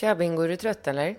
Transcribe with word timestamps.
Tja 0.00 0.14
Bingo, 0.14 0.42
är 0.42 0.48
du 0.48 0.56
trött 0.56 0.86
eller? 0.86 1.16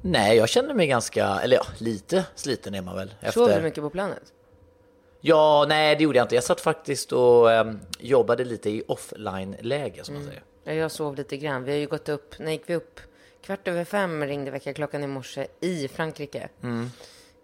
Nej, 0.00 0.36
jag 0.36 0.48
känner 0.48 0.74
mig 0.74 0.86
ganska, 0.86 1.26
eller 1.26 1.56
ja, 1.56 1.66
lite 1.78 2.24
sliten 2.34 2.74
är 2.74 2.82
man 2.82 2.96
väl. 2.96 3.14
Sov 3.32 3.48
du 3.48 3.60
mycket 3.62 3.82
på 3.82 3.90
planet? 3.90 4.32
Ja, 5.20 5.66
nej 5.68 5.96
det 5.96 6.04
gjorde 6.04 6.18
jag 6.18 6.24
inte. 6.24 6.34
Jag 6.34 6.44
satt 6.44 6.60
faktiskt 6.60 7.12
och 7.12 7.46
um, 7.48 7.80
jobbade 7.98 8.44
lite 8.44 8.70
i 8.70 8.84
offline-läge 8.88 10.04
som 10.04 10.14
man 10.14 10.24
säger. 10.24 10.42
Ja, 10.64 10.72
jag 10.72 10.90
sov 10.90 11.16
lite 11.16 11.36
grann. 11.36 11.64
Vi 11.64 11.72
har 11.72 11.78
ju 11.78 11.86
gått 11.86 12.08
upp, 12.08 12.38
när 12.38 12.52
gick 12.52 12.62
vi 12.66 12.74
upp? 12.74 13.00
Kvart 13.42 13.68
över 13.68 13.84
fem 13.84 14.24
ringde 14.24 14.50
väckarklockan 14.50 15.04
i 15.04 15.06
morse 15.06 15.46
i 15.60 15.88
Frankrike. 15.88 16.48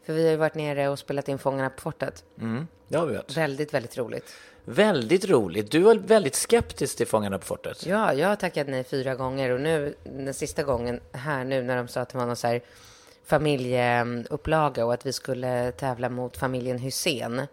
För 0.06 0.12
vi 0.12 0.24
har 0.24 0.30
ju 0.30 0.36
varit 0.36 0.54
nere 0.54 0.88
och 0.88 0.98
spelat 0.98 1.28
in 1.28 1.38
Fångarna 1.38 1.70
på 1.70 1.80
fortet. 1.80 2.24
Mm, 2.40 2.66
det 2.88 2.98
har 2.98 3.06
vi 3.06 3.14
gjort. 3.14 3.36
Väldigt, 3.36 3.74
väldigt 3.74 3.98
roligt. 3.98 4.34
Väldigt 4.64 5.24
roligt. 5.24 5.70
Du 5.70 5.80
var 5.80 5.94
väldigt 5.94 6.34
skeptisk 6.34 6.96
till 6.96 7.06
Fångarna 7.06 7.38
på 7.38 7.46
fortet. 7.46 7.86
Ja, 7.86 8.14
jag 8.14 8.28
har 8.28 8.36
tackat 8.36 8.68
nej 8.68 8.84
fyra 8.84 9.14
gånger 9.14 9.50
och 9.50 9.60
nu 9.60 9.94
den 10.04 10.34
sista 10.34 10.62
gången 10.62 11.00
här 11.12 11.44
nu 11.44 11.62
när 11.62 11.76
de 11.76 11.88
sa 11.88 12.00
att 12.00 12.08
det 12.08 12.18
var 12.18 12.26
någon 12.26 12.36
så 12.36 12.46
här 12.46 12.60
familjeupplaga 13.24 14.84
och 14.86 14.94
att 14.94 15.06
vi 15.06 15.12
skulle 15.12 15.72
tävla 15.72 16.08
mot 16.08 16.36
familjen 16.36 16.78
Hussein 16.78 17.46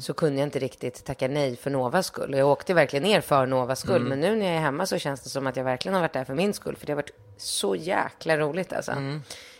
så 0.00 0.14
kunde 0.14 0.40
jag 0.40 0.46
inte 0.46 0.58
riktigt 0.58 1.04
tacka 1.04 1.28
nej 1.28 1.56
för 1.56 1.70
Novas 1.70 2.06
skull. 2.06 2.32
Och 2.32 2.40
jag 2.40 2.48
åkte 2.48 2.74
verkligen 2.74 3.02
ner 3.02 3.20
för 3.20 3.46
Novas 3.46 3.80
skull, 3.80 4.02
men 4.02 4.20
nu 4.20 4.36
när 4.36 4.46
jag 4.46 4.54
är 4.54 4.60
hemma 4.60 4.86
så 4.86 4.98
känns 4.98 5.20
det 5.20 5.30
som 5.30 5.46
att 5.46 5.56
jag 5.56 5.64
verkligen 5.64 5.94
har 5.94 6.00
varit 6.00 6.12
där 6.12 6.24
för 6.24 6.34
min 6.34 6.54
skull, 6.54 6.76
för 6.76 6.86
det 6.86 6.92
har 6.92 6.96
varit 6.96 7.14
så 7.36 7.76
jäkla 7.76 8.38
roligt 8.38 8.72
alltså. 8.72 8.92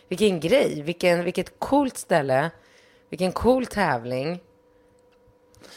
Vilken 0.08 0.40
grej, 0.40 0.82
vilken, 0.82 1.24
vilket 1.24 1.58
coolt 1.58 1.96
ställe, 1.98 2.50
vilken 3.10 3.32
cool 3.32 3.66
tävling. 3.66 4.40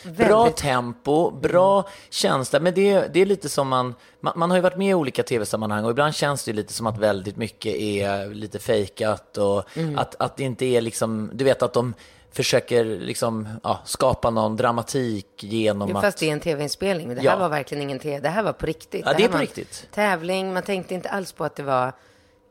Bra 0.04 0.44
Väldigt- 0.44 0.58
tempo, 0.58 1.32
bra 1.32 1.90
känsla, 2.10 2.60
men 2.60 2.74
det, 2.74 3.14
det 3.14 3.20
är 3.20 3.26
lite 3.26 3.50
som 3.50 3.68
man, 3.68 3.96
man, 4.22 4.34
man 4.36 4.50
har 4.50 4.58
ju 4.58 4.62
varit 4.62 4.78
med 4.78 4.90
i 4.90 4.94
olika 4.94 5.24
tv-sammanhang 5.24 5.86
och 5.86 5.92
ibland 5.92 6.16
känns 6.16 6.44
det 6.46 6.54
lite 6.54 6.74
som 6.74 6.88
att 6.88 6.98
väldigt 6.98 7.38
mycket 7.38 7.76
är 7.76 8.34
lite 8.34 8.60
fejkat 8.60 9.38
och 9.38 9.64
Mm. 9.78 9.98
att, 9.98 10.16
att 10.20 10.38
det 10.38 10.44
inte 10.44 10.66
är 10.66 10.82
liksom, 10.82 11.32
du 11.34 11.44
vet 11.44 11.62
att 11.64 11.74
de 11.74 11.94
försöker 12.32 12.86
liksom, 12.86 13.48
ja, 13.64 13.80
skapa 13.86 14.30
någon 14.30 14.56
dramatik 14.56 15.28
genom 15.44 15.90
Ja, 15.90 15.96
att... 15.98 16.04
fast 16.04 16.18
det 16.18 16.30
är 16.30 16.34
en 16.34 16.40
tv-inspelning. 16.40 17.16
Det 17.16 17.22
Ja. 17.22 17.32
här 17.32 17.38
var 17.40 17.50
verkligen 17.50 17.82
ingen 17.84 18.00
tv. 18.00 18.20
Det 18.20 18.30
här 18.30 18.44
var 18.44 18.54
på 18.54 18.66
riktigt. 18.66 19.04
Ja, 19.06 19.14
det 19.14 19.24
är 19.24 19.28
här 19.28 19.34
på 19.36 19.42
riktigt. 19.42 19.88
Tävling. 19.94 20.54
Man 20.54 20.64
tänkte 20.64 20.94
inte 20.94 21.10
alls 21.10 21.32
på 21.32 21.44
att 21.46 21.56
det 21.56 21.64
var 21.64 21.94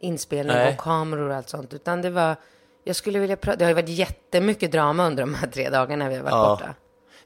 inspelning 0.00 0.56
Nej. 0.56 0.72
och 0.72 0.78
kameror 0.84 1.28
och 1.30 1.36
allt 1.36 1.48
sånt. 1.48 1.74
Utan 1.74 2.02
det 2.02 2.10
var, 2.10 2.36
jag 2.84 2.96
skulle 2.96 3.18
vilja 3.18 3.36
prata, 3.36 3.56
det 3.58 3.64
har 3.64 3.70
ju 3.70 3.74
varit 3.74 3.88
jättemycket 3.88 4.72
drama 4.72 5.06
under 5.06 5.22
de 5.22 5.34
här 5.34 5.48
tre 5.48 5.70
dagarna 5.70 6.08
vi 6.08 6.16
har 6.16 6.22
varit 6.22 6.32
Ja. 6.32 6.48
borta. 6.48 6.74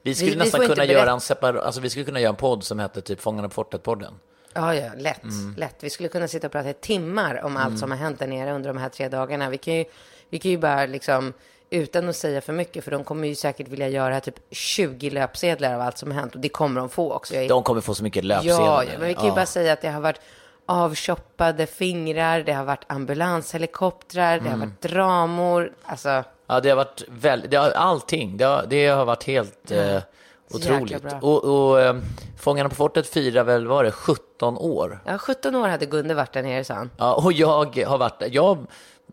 Vi 0.03 0.15
skulle 0.15 0.31
Vi- 0.31 0.35
vi 0.37 0.43
nästan 0.43 0.61
inte 0.63 0.75
kunna 0.75 0.85
göra 0.85 1.11
en 1.11 1.19
separ... 1.21 1.53
alltså 1.55 1.81
vi 1.81 1.89
skulle 1.89 2.05
kunna 2.05 2.19
göra 2.19 2.29
en 2.29 2.35
podd 2.35 2.63
som 2.63 2.79
hette 2.79 3.01
typ 3.01 3.21
Fångarna 3.21 3.49
på 3.49 3.53
fortet-podden. 3.53 4.13
Ja, 4.53 4.75
ja, 4.75 4.91
lätt, 4.97 5.23
Mm. 5.23 5.55
lätt. 5.57 5.75
Vi 5.79 5.89
skulle 5.89 6.09
kunna 6.09 6.27
sitta 6.27 6.47
och 6.47 6.51
prata 6.53 6.69
i 6.69 6.73
timmar 6.73 7.41
om 7.43 7.57
allt 7.57 7.79
som 7.79 7.91
har 7.91 7.97
hänt 7.97 8.19
där 8.19 8.27
nere 8.27 8.51
under 8.53 8.67
de 8.73 8.77
här 8.79 8.89
tre 8.89 9.09
dagarna. 9.09 9.49
Vi 9.49 9.57
kan 9.57 9.73
ju, 9.73 9.85
vi 10.29 10.39
kan 10.39 10.51
ju 10.51 10.57
bara 10.57 10.85
liksom, 10.85 11.33
utan 11.69 12.09
att 12.09 12.15
säga 12.15 12.41
för 12.41 12.53
mycket, 12.53 12.83
för 12.83 12.91
de 12.91 13.03
kommer 13.03 13.27
ju 13.27 13.35
säkert 13.35 13.67
vilja 13.67 13.87
göra 13.89 14.19
typ 14.19 14.35
20 14.51 15.09
löpsedlar 15.09 15.73
av 15.73 15.81
allt 15.81 15.97
som 15.97 16.11
har 16.11 16.19
hänt. 16.19 16.35
Och 16.35 16.41
det 16.41 16.49
kommer 16.49 16.79
de 16.79 16.89
få 16.89 17.13
också. 17.13 17.35
Är 17.35 17.49
De 17.49 17.63
kommer 17.63 17.81
få 17.81 17.95
så 17.95 18.03
mycket 18.03 18.23
löpsedlar. 18.23 18.83
Ja, 18.83 18.97
men 18.99 19.07
vi 19.07 19.13
kan 19.13 19.23
ju 19.23 19.29
Ja. 19.29 19.35
bara 19.35 19.45
säga 19.45 19.73
att 19.73 19.81
det 19.81 19.89
har 19.89 20.01
varit 20.01 20.19
avshoppade 20.65 21.65
fingrar, 21.65 22.41
det 22.43 22.53
har 22.53 22.63
varit 22.65 22.83
ambulanshelikoptrar, 22.87 24.39
det 24.39 24.49
har 24.49 24.55
Mm. 24.55 24.59
varit 24.59 24.81
dramor. 24.81 25.71
Alltså, 25.83 26.23
Ja, 26.53 26.59
det 26.59 26.69
har 26.69 26.75
varit 26.75 27.03
väldigt, 27.07 27.51
det 27.51 27.57
har, 27.57 27.71
allting, 27.71 28.37
det 28.37 28.45
har, 28.45 28.65
det 28.69 28.87
har 28.87 29.05
varit 29.05 29.23
helt 29.23 29.71
eh, 29.71 29.77
Så 29.77 30.57
jäkla 30.57 30.75
otroligt. 30.75 31.03
Och, 31.21 31.43
och 31.43 31.81
eh, 31.81 31.95
Fångarna 32.37 32.69
på 32.69 32.75
fortet 32.75 33.07
firar 33.07 33.43
väl, 33.43 33.67
var 33.67 33.83
det 33.83 33.91
17 33.91 34.57
år? 34.57 34.99
ja, 35.05 35.17
17 35.17 35.55
år 35.55 35.67
hade 35.67 35.85
Gunde 35.85 36.13
varit 36.13 36.33
där 36.33 36.43
nere, 36.43 36.63
sa 36.63 36.73
han. 36.73 36.89
Ja, 36.97 37.13
och 37.13 37.33
jag 37.33 37.75
har 37.85 37.97
varit 37.97 38.19
där. 38.19 38.29
Jag, 38.31 38.67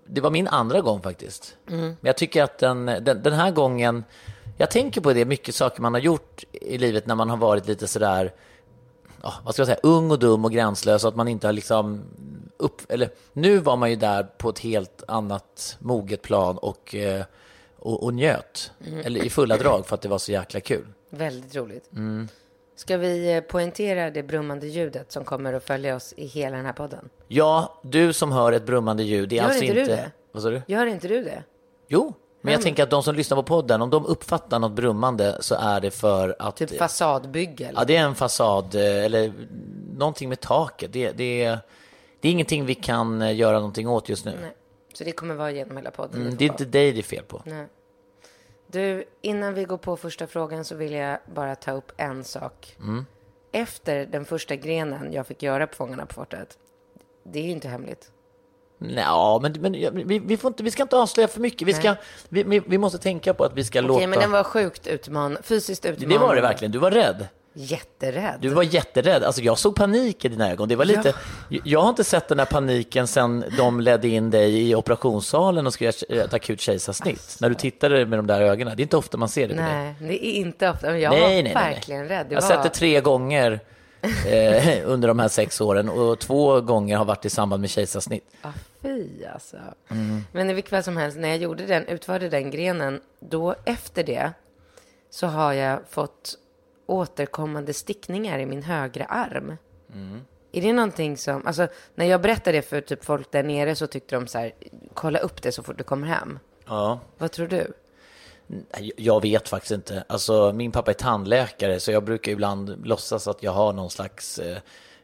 det 0.06 0.20
var 0.20 0.30
min 0.30 0.48
andra 0.48 0.80
gång 0.80 1.02
faktiskt. 1.02 1.56
Mm. 1.68 1.80
Men 1.80 1.96
jag 2.00 2.16
tycker 2.16 2.42
att 2.42 2.58
den, 2.58 2.86
den, 2.86 3.22
den 3.22 3.32
här 3.32 3.50
gången, 3.50 4.04
jag 4.56 4.70
tänker 4.70 5.00
på 5.00 5.12
det, 5.12 5.24
mycket 5.24 5.54
saker 5.54 5.82
man 5.82 5.94
har 5.94 6.00
gjort 6.00 6.44
i 6.52 6.78
livet 6.78 7.06
när 7.06 7.14
man 7.14 7.30
har 7.30 7.36
varit 7.36 7.68
lite 7.68 7.86
sådär, 7.86 8.32
ja, 9.22 9.34
vad 9.44 9.54
ska 9.54 9.60
jag 9.60 9.66
säga, 9.66 9.78
ung 9.82 10.10
och 10.10 10.18
dum 10.18 10.44
och 10.44 10.52
gränslös 10.52 11.04
att 11.04 11.16
man 11.16 11.28
inte 11.28 11.46
har 11.48 11.52
liksom 11.52 12.00
upp, 12.56 12.80
eller 12.88 13.10
nu 13.32 13.58
var 13.58 13.76
man 13.76 13.90
ju 13.90 13.96
där 13.96 14.22
på 14.22 14.48
ett 14.48 14.58
helt 14.58 15.02
annat 15.08 15.76
moget 15.78 16.22
plan 16.22 16.58
och, 16.58 16.94
eh, 16.94 17.24
och, 17.78 18.02
och 18.02 18.14
njöt, 18.14 18.72
Mm. 18.86 19.00
eller 19.06 19.24
i 19.24 19.30
fulla 19.30 19.56
drag 19.56 19.86
för 19.86 19.94
att 19.94 20.02
det 20.02 20.08
var 20.08 20.18
så 20.18 20.32
jäkla 20.32 20.60
kul. 20.60 20.86
Väldigt 21.10 21.56
roligt. 21.56 21.92
Mm. 21.92 22.28
Ska 22.76 22.96
vi 22.96 23.32
eh, 23.36 23.40
poängtera 23.40 24.10
det 24.10 24.22
brummande 24.22 24.66
ljudet 24.66 25.12
som 25.12 25.24
kommer 25.24 25.52
att 25.52 25.64
följa 25.64 25.96
oss 25.96 26.14
i 26.16 26.26
hela 26.26 26.56
den 26.56 26.66
här 26.66 26.72
podden? 26.72 27.08
Ja, 27.28 27.80
du 27.82 28.12
som 28.12 28.32
hör 28.32 28.52
ett 28.52 28.66
brummande 28.66 29.02
ljud, 29.02 29.28
det 29.28 29.34
är 29.38 29.42
Gör 29.42 29.44
alltså 29.48 29.62
inte 29.64 29.74
du 29.74 29.80
inte... 29.80 29.96
det? 29.96 30.10
Vad 30.32 30.42
sa 30.42 30.50
du? 30.50 30.62
Gör 30.66 30.86
inte 30.86 31.08
du 31.08 31.24
det? 31.24 31.44
Jo, 31.88 32.14
men 32.40 32.52
jag 32.52 32.62
tänker 32.62 32.82
att 32.82 32.90
de 32.90 33.02
som 33.02 33.14
lyssnar 33.14 33.36
på 33.36 33.42
podden, 33.42 33.82
om 33.82 33.90
de 33.90 34.06
uppfattar 34.06 34.58
något 34.58 34.72
brummande 34.72 35.36
så 35.40 35.54
är 35.54 35.80
det 35.80 35.90
för 35.90 36.36
att... 36.38 36.56
Typ 36.56 36.78
fasadbygge? 36.78 37.64
Eller? 37.64 37.80
Ja, 37.80 37.84
det 37.84 37.96
är 37.96 38.04
en 38.04 38.14
fasad 38.14 38.74
eh, 38.74 39.04
eller 39.04 39.32
någonting 39.96 40.28
med 40.28 40.40
taket. 40.40 40.92
Det, 40.92 41.12
det, 41.12 41.44
är, 41.44 41.58
det 42.20 42.28
är 42.28 42.32
ingenting 42.32 42.66
vi 42.66 42.74
kan 42.74 43.22
eh, 43.22 43.36
göra 43.36 43.56
någonting 43.56 43.88
åt 43.88 44.08
just 44.08 44.24
nu. 44.24 44.38
Nej. 44.40 44.52
Så 44.94 45.04
det 45.04 45.12
kommer 45.12 45.34
vara 45.34 45.50
genom 45.50 45.76
hela 45.76 45.90
podden? 45.90 46.20
Mm, 46.20 46.36
det 46.36 46.44
är 46.44 46.48
inte 46.48 46.64
dig 46.64 46.92
det 46.92 46.98
är 46.98 47.02
fel 47.02 47.24
på. 47.24 47.42
Nej. 47.44 47.66
Du, 48.66 49.04
innan 49.20 49.54
vi 49.54 49.64
går 49.64 49.76
på 49.76 49.96
första 49.96 50.26
frågan 50.26 50.64
så 50.64 50.74
vill 50.74 50.92
jag 50.92 51.18
bara 51.34 51.54
ta 51.54 51.72
upp 51.72 51.92
en 51.96 52.24
sak. 52.24 52.76
Mm. 52.80 53.06
Efter 53.52 54.06
den 54.06 54.24
första 54.24 54.56
grenen 54.56 55.12
jag 55.12 55.26
fick 55.26 55.42
göra 55.42 55.66
på 55.66 55.76
Fångarna 55.76 56.06
på 56.06 56.14
fortet, 56.14 56.58
det 57.22 57.38
är 57.38 57.42
ju 57.42 57.50
inte 57.50 57.68
hemligt. 57.68 58.10
Ja, 58.88 59.38
men, 59.42 59.52
men 59.52 59.74
ja, 59.74 59.90
vi, 59.92 60.18
vi, 60.18 60.36
får 60.36 60.48
inte, 60.48 60.62
vi 60.62 60.70
ska 60.70 60.82
inte 60.82 60.96
avslöja 60.96 61.28
för 61.28 61.40
mycket. 61.40 61.68
Vi, 61.68 61.74
ska, 61.74 61.94
vi, 62.28 62.42
vi, 62.42 62.62
vi 62.66 62.78
måste 62.78 62.98
tänka 62.98 63.34
på 63.34 63.44
att 63.44 63.52
vi 63.54 63.64
ska 63.64 63.78
Okej, 63.78 63.88
låta... 63.88 64.06
men 64.06 64.18
den 64.18 64.30
var 64.30 64.44
sjukt 64.44 64.86
utman 64.86 65.38
fysiskt 65.42 65.84
utmanande. 65.84 66.14
Det 66.14 66.18
var 66.18 66.34
det 66.34 66.40
verkligen. 66.40 66.72
Du 66.72 66.78
var 66.78 66.90
rädd. 66.90 67.28
Jätterädd. 67.54 68.38
Du 68.40 68.48
var 68.48 68.62
jätterädd. 68.62 69.24
Alltså 69.24 69.42
jag 69.42 69.58
såg 69.58 69.74
panik 69.76 70.24
i 70.24 70.28
dina 70.28 70.50
ögon. 70.50 70.68
Det 70.68 70.76
var 70.76 70.84
lite... 70.84 71.14
Jag 71.64 71.80
har 71.80 71.88
inte 71.88 72.04
sett 72.04 72.28
den 72.28 72.38
här 72.38 72.46
paniken 72.46 73.06
sen 73.06 73.44
de 73.56 73.80
ledde 73.80 74.08
in 74.08 74.30
dig 74.30 74.70
i 74.70 74.74
operationssalen 74.74 75.66
och 75.66 75.72
skulle 75.72 75.92
göra 76.08 76.24
ett 76.24 76.34
akut 76.34 76.60
kejsarsnitt. 76.60 77.36
När 77.40 77.48
du 77.48 77.54
tittade 77.54 78.06
med 78.06 78.18
de 78.18 78.26
där 78.26 78.40
ögonen. 78.40 78.76
Det 78.76 78.80
är 78.80 78.84
inte 78.84 78.96
ofta 78.96 79.16
man 79.16 79.28
ser 79.28 79.48
det 79.48 79.54
på 79.54 79.60
dig. 79.60 79.72
Nej, 79.72 79.94
det 80.00 80.26
är 80.26 80.32
inte 80.32 80.70
ofta. 80.70 80.86
Men 80.86 81.00
jag 81.00 81.10
Nej, 81.10 81.20
var 81.20 81.28
nej, 81.28 81.42
nej, 81.42 81.54
nej. 81.54 81.72
verkligen 81.74 82.08
rädd. 82.08 82.26
Det 82.28 82.34
Jag 82.34 82.42
har 82.42 82.48
var... 82.48 82.56
sett 82.56 82.72
det 82.72 82.78
tre 82.78 83.00
gånger 83.00 83.60
eh, 84.26 84.82
under 84.90 85.08
de 85.08 85.18
här 85.18 85.28
sex 85.28 85.60
åren 85.60 85.88
och 85.88 86.18
två 86.18 86.60
gånger 86.60 86.96
har 86.96 87.04
varit 87.04 87.24
i 87.24 87.30
samband 87.30 87.60
med 87.60 87.70
kejsarsnitt. 87.70 88.24
Ah, 88.42 88.52
fy 88.82 89.24
alltså. 89.24 89.56
Mm. 89.88 90.24
Men 90.32 90.50
i 90.50 90.54
vilket 90.54 90.70
fall 90.70 90.82
som 90.82 90.96
helst, 90.96 91.18
när 91.18 91.28
jag 91.28 91.38
gjorde 91.38 91.66
den, 91.66 91.86
utförde 91.86 92.28
den 92.28 92.50
grenen, 92.50 93.00
då 93.20 93.54
efter 93.64 94.04
det 94.04 94.32
så 95.10 95.26
har 95.26 95.52
jag 95.52 95.78
fått 95.88 96.38
återkommande 96.86 97.74
stickningar 97.74 98.38
i 98.38 98.46
min 98.46 98.62
högra 98.62 99.04
arm. 99.04 99.56
Mm. 99.94 100.20
Är 100.52 100.62
det 100.62 100.72
någonting 100.72 101.16
som, 101.16 101.46
alltså 101.46 101.68
när 101.94 102.06
jag 102.06 102.20
berättade 102.20 102.58
det 102.58 102.62
för 102.62 102.80
typ 102.80 103.04
folk 103.04 103.30
där 103.30 103.42
nere 103.42 103.74
så 103.74 103.86
tyckte 103.86 104.14
de 104.14 104.26
så 104.26 104.38
här, 104.38 104.52
kolla 104.94 105.18
upp 105.18 105.42
det 105.42 105.52
så 105.52 105.62
fort 105.62 105.78
du 105.78 105.84
kommer 105.84 106.06
hem. 106.06 106.38
Ja. 106.66 107.00
Vad 107.18 107.32
tror 107.32 107.46
du? 107.46 107.72
Jag 108.96 109.22
vet 109.22 109.48
faktiskt 109.48 109.70
inte. 109.70 110.04
Alltså, 110.06 110.52
min 110.52 110.72
pappa 110.72 110.90
är 110.90 110.94
tandläkare 110.94 111.80
så 111.80 111.92
jag 111.92 112.04
brukar 112.04 112.32
ibland 112.32 112.86
låtsas 112.86 113.28
att 113.28 113.42
jag 113.42 113.52
har 113.52 113.72
någon 113.72 113.90
slags 113.90 114.38
eh, 114.38 114.58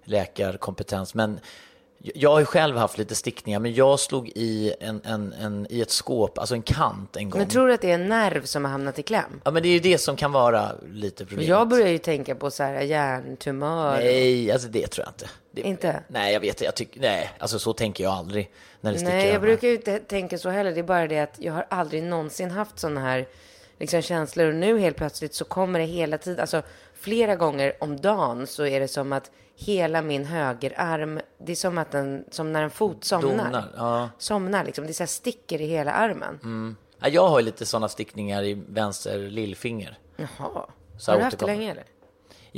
läkarkompetens. 0.04 1.14
Men 1.14 1.40
jag 2.14 2.31
har 2.31 2.38
ju 2.41 2.44
själv 2.44 2.76
haft 2.76 2.99
lite 2.99 3.14
stickningar, 3.14 3.58
men 3.61 3.75
jag 3.75 4.00
slog 4.00 4.29
i, 4.29 4.75
en, 4.81 5.00
en, 5.05 5.32
en, 5.32 5.67
i 5.70 5.81
ett 5.81 5.91
skåp, 5.91 6.38
alltså 6.38 6.55
en 6.55 6.62
kant 6.62 7.17
en 7.17 7.31
gång. 7.31 7.38
Men 7.38 7.49
tror 7.49 7.67
du 7.67 7.75
att 7.75 7.81
det 7.81 7.91
är 7.91 7.94
en 7.94 8.08
nerv 8.08 8.44
som 8.44 8.64
har 8.64 8.73
hamnat 8.73 8.99
i 8.99 9.03
kläm? 9.03 9.41
Ja, 9.44 9.50
men 9.50 9.62
det 9.62 9.69
är 9.69 9.73
ju 9.73 9.81
det 9.81 9.99
som 9.99 10.17
kan 10.17 10.32
vara 10.32 10.73
lite 10.93 11.25
problemet. 11.25 11.49
Jag 11.49 11.69
börjar 11.69 11.88
ju 11.88 11.99
tänka 11.99 12.35
på 12.35 12.50
så 12.50 12.62
här 12.62 12.81
hjärntumör. 12.81 13.97
Nej, 13.97 14.53
alltså 14.53 14.69
det 14.69 14.87
tror 14.87 15.06
jag 15.06 15.12
inte. 15.12 15.29
Det, 15.50 15.62
Inte? 15.62 16.03
Nej, 16.08 16.32
jag 16.32 16.41
vet 16.41 16.61
jag 16.61 16.75
tycker, 16.75 17.00
nej, 17.00 17.31
alltså 17.38 17.58
så 17.58 17.73
tänker 17.73 18.05
jag 18.05 18.12
aldrig 18.12 18.50
när 18.81 18.93
det 18.93 18.99
sticker 18.99 19.14
Nej, 19.14 19.29
jag 19.29 19.41
brukar 19.41 19.69
ju 19.69 19.75
inte 19.75 19.99
tänka 19.99 20.38
så 20.38 20.49
heller. 20.49 20.73
Det 20.73 20.81
är 20.81 20.82
bara 20.82 21.06
det 21.06 21.19
att 21.19 21.35
jag 21.38 21.53
har 21.53 21.67
aldrig 21.70 22.03
någonsin 22.03 22.50
haft 22.50 22.79
sådana 22.79 23.00
här 23.00 23.26
liksom, 23.79 24.03
känslor. 24.03 24.49
Och 24.49 24.55
nu 24.55 24.79
helt 24.79 24.97
plötsligt 24.97 25.35
så 25.35 25.44
kommer 25.44 25.79
det 25.79 25.85
hela 25.85 26.19
tiden, 26.19 26.41
alltså 26.41 26.62
flera 26.96 27.37
gånger 27.37 27.72
om 27.81 27.96
dagen 27.96 28.46
så 28.46 28.66
är 28.66 28.81
det 28.81 28.88
som 28.88 29.12
att 29.12 29.31
hela 29.54 30.02
min 30.02 30.25
högerarm, 30.25 31.20
det 31.38 31.52
är 31.52 31.56
som 31.56 31.78
att 31.78 31.90
den, 31.90 32.25
som 32.31 32.52
när 32.52 32.62
en 32.62 32.70
fot 32.70 33.04
somnar. 33.04 33.44
Donar, 33.44 33.72
ja. 33.76 34.10
Somnar 34.19 34.64
liksom. 34.64 34.84
Det 34.84 34.90
är 34.90 34.94
så 34.94 35.02
här 35.02 35.08
sticker 35.08 35.60
i 35.60 35.66
hela 35.66 35.93
armen. 35.93 36.76
Ja, 36.98 37.08
jag 37.08 37.28
har 37.28 37.38
ju 37.38 37.44
lite 37.44 37.66
sådana 37.66 37.88
stickningar 37.88 38.43
i 38.43 38.62
vänster 38.69 39.19
lillfinger. 39.19 39.98
Jaha. 40.16 40.66
Så 40.98 41.12
har 41.12 41.19
du 41.19 41.25
haft 41.25 41.38
det 41.38 41.46
länge 41.46 41.70
eller? 41.70 41.84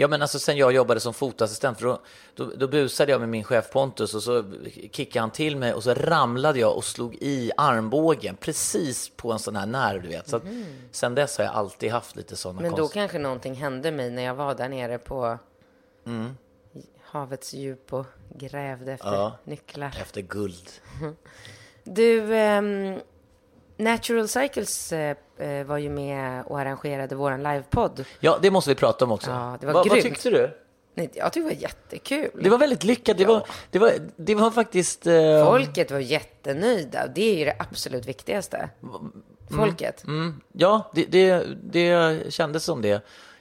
Ja, 0.01 0.09
men 0.09 0.23
alltså 0.23 0.39
sen 0.39 0.57
jag 0.57 0.73
jobbade 0.73 1.01
som 1.01 1.15
fotassistent, 1.15 1.79
för 1.79 1.87
då, 1.87 2.01
då, 2.35 2.45
då 2.57 2.69
busade 2.69 3.13
jag 3.13 3.21
med 3.21 3.29
min 3.29 3.45
chef 3.45 3.71
Pontus 3.71 4.15
och 4.15 4.23
så 4.23 4.45
kickade 4.93 5.21
han 5.21 5.31
till 5.31 5.57
mig 5.57 5.75
och 5.75 5.83
så 5.83 5.95
ramlade 5.95 6.59
jag 6.59 6.77
och 6.77 6.85
slog 6.85 7.15
i 7.21 7.51
armbågen 7.57 8.37
precis 8.37 9.09
på 9.17 9.33
en 9.33 9.39
sån 9.39 9.57
här 9.57 9.67
nerv, 9.67 10.03
du 10.03 10.09
vet. 10.09 10.29
Så 10.29 10.37
att, 10.37 10.43
sen 10.91 11.15
dess 11.15 11.39
har 11.39 11.45
jag 11.45 11.55
alltid 11.55 11.91
haft 11.93 12.17
lite 12.17 12.37
sådana 12.37 12.61
Men 12.61 12.71
då 12.71 12.77
konst... 12.77 12.95
kanske 12.95 13.19
någonting 13.19 13.55
hände 13.55 13.91
mig 13.91 14.11
när 14.11 14.23
jag 14.23 14.35
var 14.35 14.55
där 14.55 14.69
nere 14.69 14.99
på 14.99 15.39
Mm. 16.07 16.37
havets 17.03 17.55
djup 17.55 17.93
och 17.93 18.07
grävde 18.37 18.93
efter 18.93 19.13
Ja. 19.15 19.39
nycklar. 19.45 19.95
Efter 20.01 20.21
guld. 20.23 20.71
Du, 21.85 22.35
ehm, 22.37 23.01
Natural 23.79 24.29
Cycles 24.29 24.93
eh, 24.93 25.17
eh, 25.39 25.65
var 25.67 25.79
ju 25.79 25.91
med 25.91 26.45
och 26.47 26.61
arrangerade 26.61 27.15
våran 27.15 27.43
livepodd. 27.43 28.05
Ja, 28.21 28.39
det 28.43 28.51
måste 28.51 28.71
vi 28.71 28.75
prata 28.75 29.05
om 29.05 29.13
också. 29.13 29.31
Ja, 29.31 29.57
det 29.61 29.67
var 29.67 29.73
vad, 29.75 29.89
vad 29.89 29.99
grymt. 29.99 30.03
tyckte 30.15 30.31
du? 30.31 30.51
Nej, 30.95 31.11
Jag 31.15 31.33
tyckte 31.33 31.51
det 31.51 31.55
var 31.57 31.63
jättekul. 31.63 32.31
Det 32.43 32.51
var 32.51 32.59
väldigt 32.59 32.85
lyckat. 32.85 33.19
Det, 33.19 33.25
var, 33.25 33.43
det, 33.71 33.79
var, 33.79 33.93
det 34.17 34.35
var 34.35 34.51
faktiskt... 34.51 35.07
Eh, 35.07 35.45
Folket 35.45 35.91
var 35.91 35.99
jättenöjda. 35.99 37.07
Det 37.15 37.23
är 37.35 37.39
ju 37.39 37.45
det 37.45 37.57
absolut 37.59 38.07
viktigaste. 38.07 38.69
Folket. 39.51 40.05
mm, 40.05 40.41
ja, 40.53 40.91
det, 40.95 41.05
det, 41.05 41.45
det 41.63 42.33
kändes 42.35 42.65
som 42.65 42.83
det. 42.83 43.01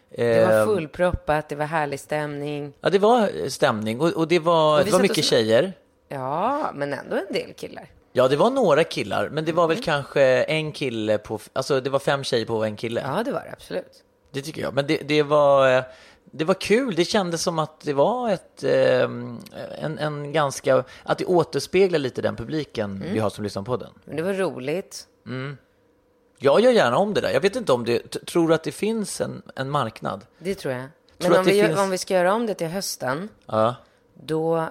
Det 0.09 0.45
var 0.45 0.59
Eh, 0.59 0.65
fullproppat, 0.65 1.49
det 1.49 1.55
var 1.55 1.65
härlig 1.65 1.99
stämning. 1.99 2.73
Ja, 2.81 2.89
det 2.89 2.99
var 2.99 3.49
stämning 3.49 4.01
och, 4.01 4.09
och 4.13 4.27
det 4.27 4.39
var, 4.39 4.79
Och 4.79 4.85
det 4.85 4.91
var 4.91 4.99
mycket 4.99 5.17
och- 5.17 5.23
tjejer. 5.23 5.73
Ja, 6.09 6.71
men 6.75 6.93
ändå 6.93 7.15
en 7.15 7.33
del 7.33 7.53
killar. 7.53 7.85
Ja, 8.17 8.27
det 8.27 8.35
var 8.35 8.49
några 8.49 8.83
killar, 8.83 9.29
men 9.29 9.45
det 9.45 9.51
var 9.51 9.63
Mm. 9.63 9.75
väl 9.75 9.83
kanske 9.83 10.21
en 10.43 10.71
kille 10.71 11.17
på, 11.17 11.39
alltså 11.53 11.81
det 11.81 11.89
var 11.89 11.99
fem 11.99 12.23
tjejer 12.23 12.45
på 12.45 12.63
en 12.63 12.75
kille. 12.75 13.01
Ja, 13.05 13.23
det 13.23 13.31
var 13.31 13.39
det 13.41 13.51
absolut. 13.51 14.03
Det 14.31 14.41
tycker 14.41 14.61
jag. 14.61 14.73
Men 14.73 14.87
det, 14.87 14.97
det 15.07 15.23
var, 15.23 15.83
det 16.31 16.45
var 16.45 16.53
kul. 16.53 16.95
Det 16.95 17.05
kändes 17.05 17.41
som 17.41 17.59
att 17.59 17.79
det 17.81 17.93
var 17.93 18.29
ett, 18.29 18.63
eh, 18.63 19.01
en, 19.81 19.97
en 19.99 20.31
ganska, 20.31 20.83
att 21.03 21.17
det 21.17 21.25
återspeglar 21.25 21.99
lite 21.99 22.21
den 22.21 22.35
publiken 22.35 22.91
Mm. 22.95 23.13
vi 23.13 23.19
har 23.19 23.29
som 23.29 23.43
lyssnar 23.43 23.63
på 23.63 23.77
den. 23.77 23.89
Men 24.05 24.15
det 24.15 24.23
var 24.23 24.33
roligt. 24.33 25.07
Jag 26.39 26.61
gör 26.61 26.71
gärna 26.71 26.97
om 26.97 27.13
det 27.13 27.21
där. 27.21 27.29
Jag 27.31 27.41
vet 27.41 27.55
inte 27.55 27.71
om 27.73 27.85
det, 27.85 27.99
tror 28.25 28.47
du 28.47 28.53
att 28.53 28.63
det 28.63 28.71
finns 28.71 29.21
en, 29.21 29.41
en 29.55 29.69
marknad? 29.69 30.25
Det 30.39 30.55
tror 30.55 30.73
jag. 30.73 30.83
Tror 31.17 31.29
Men 31.31 31.39
om 31.39 31.45
vi, 31.45 31.55
gör- 31.57 31.67
finns- 31.67 31.79
om 31.79 31.89
vi 31.89 31.97
ska 31.97 32.13
göra 32.13 32.33
om 32.33 32.45
det 32.45 32.53
till 32.53 32.67
hösten, 32.67 33.29
Ja. 33.45 33.75
då 34.13 34.67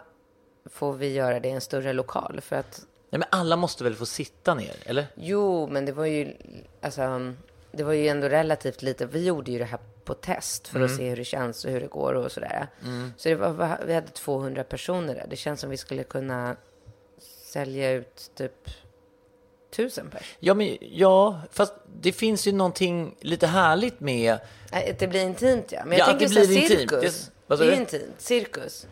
får 0.73 0.93
vi 0.93 1.13
göra 1.13 1.41
det 1.41 1.49
i 1.49 1.53
en 1.53 1.61
större 1.61 1.93
lokal. 1.93 2.41
För 2.43 2.57
att, 2.57 2.81
Nej, 3.11 3.19
men 3.19 3.29
alla 3.31 3.57
måste 3.57 3.85
väl 3.85 3.95
få 3.95 4.07
sitta 4.07 4.55
ner, 4.55 4.77
eller? 4.85 5.07
jo, 5.15 5.67
men 5.67 5.85
det 5.85 5.93
var 5.93 6.07
ju, 6.07 6.35
alltså, 6.83 7.33
det 7.73 7.83
var 7.83 7.93
ju 7.93 8.09
ändå 8.09 8.29
relativt 8.29 8.83
lite. 8.83 9.07
Vi 9.07 9.25
gjorde 9.25 9.51
ju 9.53 9.59
det 9.59 9.65
här 9.65 9.81
på 10.05 10.15
test 10.15 10.69
för 10.69 10.81
att 10.81 10.87
Mm. 10.91 10.99
se 10.99 11.09
hur 11.09 11.17
det 11.17 11.25
känns 11.25 11.65
och 11.65 11.71
hur 11.71 11.81
det 11.81 11.87
går 11.87 12.13
och 12.15 12.33
sådär. 12.33 12.67
Så 13.17 13.29
det 13.29 13.35
var, 13.35 13.79
vi 13.87 13.95
hade 13.95 14.09
200 14.09 14.65
personer 14.65 15.15
där. 15.15 15.27
Det 15.31 15.37
känns 15.37 15.61
som 15.61 15.71
vi 15.71 15.77
skulle 15.77 16.03
kunna 16.05 16.57
sälja 17.53 17.91
ut 17.93 18.31
typ 18.35 18.71
tusen 19.77 20.11
per. 20.11 20.27
Ja, 20.39 20.55
men, 20.55 20.77
ja, 20.81 21.41
fast 21.53 21.75
det 22.01 22.13
finns 22.13 22.47
ju 22.47 22.53
någonting 22.53 23.17
lite 23.21 23.47
härligt 23.47 24.01
med 24.01 24.39
Nej, 24.73 24.97
Det 24.99 25.07
blir 25.07 25.21
intimt 25.23 25.73
ja. 25.73 25.85
Men 25.85 25.99
jag 25.99 26.09
Ja, 26.09 26.11
tänker 26.11 26.27
det 26.29 26.33
så 26.35 26.41
här, 26.41 26.47
blir 26.47 26.57
intimt. 26.63 26.81
cirkus. 26.81 27.25
Det- 27.27 27.33
vad 27.47 27.59
Det, 27.59 27.65
är 27.67 27.71
du? 27.71 27.77
intimt. 27.77 28.15
Cirkus. 28.19 28.87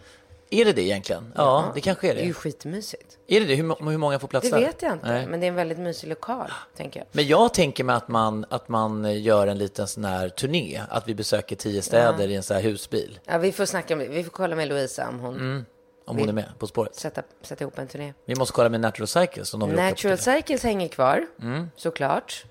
Är 0.61 0.65
det 0.65 0.73
det 0.73 0.83
egentligen? 0.83 1.33
Ja, 1.37 1.73
det 1.75 1.81
kanske 1.81 2.11
är 2.11 2.15
Det 2.15 2.21
är 2.21 2.23
ju 2.25 2.29
det. 2.29 2.35
skitmysigt. 2.35 3.19
Är 3.27 3.41
det 3.41 3.47
det? 3.47 3.55
Hur, 3.55 3.91
hur 3.91 3.99
många 3.99 4.19
får 4.19 4.29
plats 4.29 4.51
Det 4.51 4.57
där? 4.57 4.67
vet 4.67 4.83
jag 4.83 4.93
inte. 4.93 5.07
Nej. 5.13 5.27
Men 5.27 5.41
det 5.41 5.47
är 5.47 5.49
en 5.49 5.55
väldigt 5.55 5.79
mysig 5.79 6.09
lokal, 6.09 6.51
tänker 6.77 7.01
jag. 7.01 7.07
Men 7.13 7.27
jag 7.27 7.55
tänker 7.55 7.85
mig 7.85 7.97
att 7.97 8.09
man, 8.09 8.47
att 8.51 8.69
man 8.69 9.23
gör 9.23 9.47
en 9.47 9.59
liten 9.59 9.87
sån 9.87 10.05
här 10.05 10.29
turné. 10.29 10.81
Att 10.89 11.09
vi 11.09 11.15
besöker 11.15 11.57
tio 11.57 11.83
städer 11.83 12.29
i 12.29 12.35
en 12.35 12.43
sån 12.43 12.55
här 12.55 12.63
husbil. 12.63 13.19
Ja, 13.25 13.39
vi 13.39 13.53
får 13.53 13.65
snacka 13.67 13.97
vi 13.97 14.25
får 14.25 14.31
kolla 14.31 14.57
med 14.57 14.69
Louisa 14.69 15.09
om 15.09 15.19
hon 15.21 15.35
Mm. 15.37 15.65
Om 16.07 16.19
hon 16.19 16.29
är 16.29 16.33
med 16.33 16.53
På 16.59 16.67
spåret. 16.67 16.95
sätta, 16.95 17.23
sätta 17.43 17.65
ihop 17.65 17.79
en 17.79 17.87
turné. 17.89 18.13
Vi 18.25 18.35
måste 18.35 18.53
kolla 18.53 18.69
med 18.69 18.81
Natural 18.81 19.07
Cycles 19.09 19.55
om 19.55 19.61
de 19.61 19.69
vill 19.71 19.79
Natural. 19.79 20.19
Cycles 20.19 20.63
hänger 20.63 20.89
kvar, 20.89 21.27
Mm. 21.43 21.71
såklart. 21.77 22.45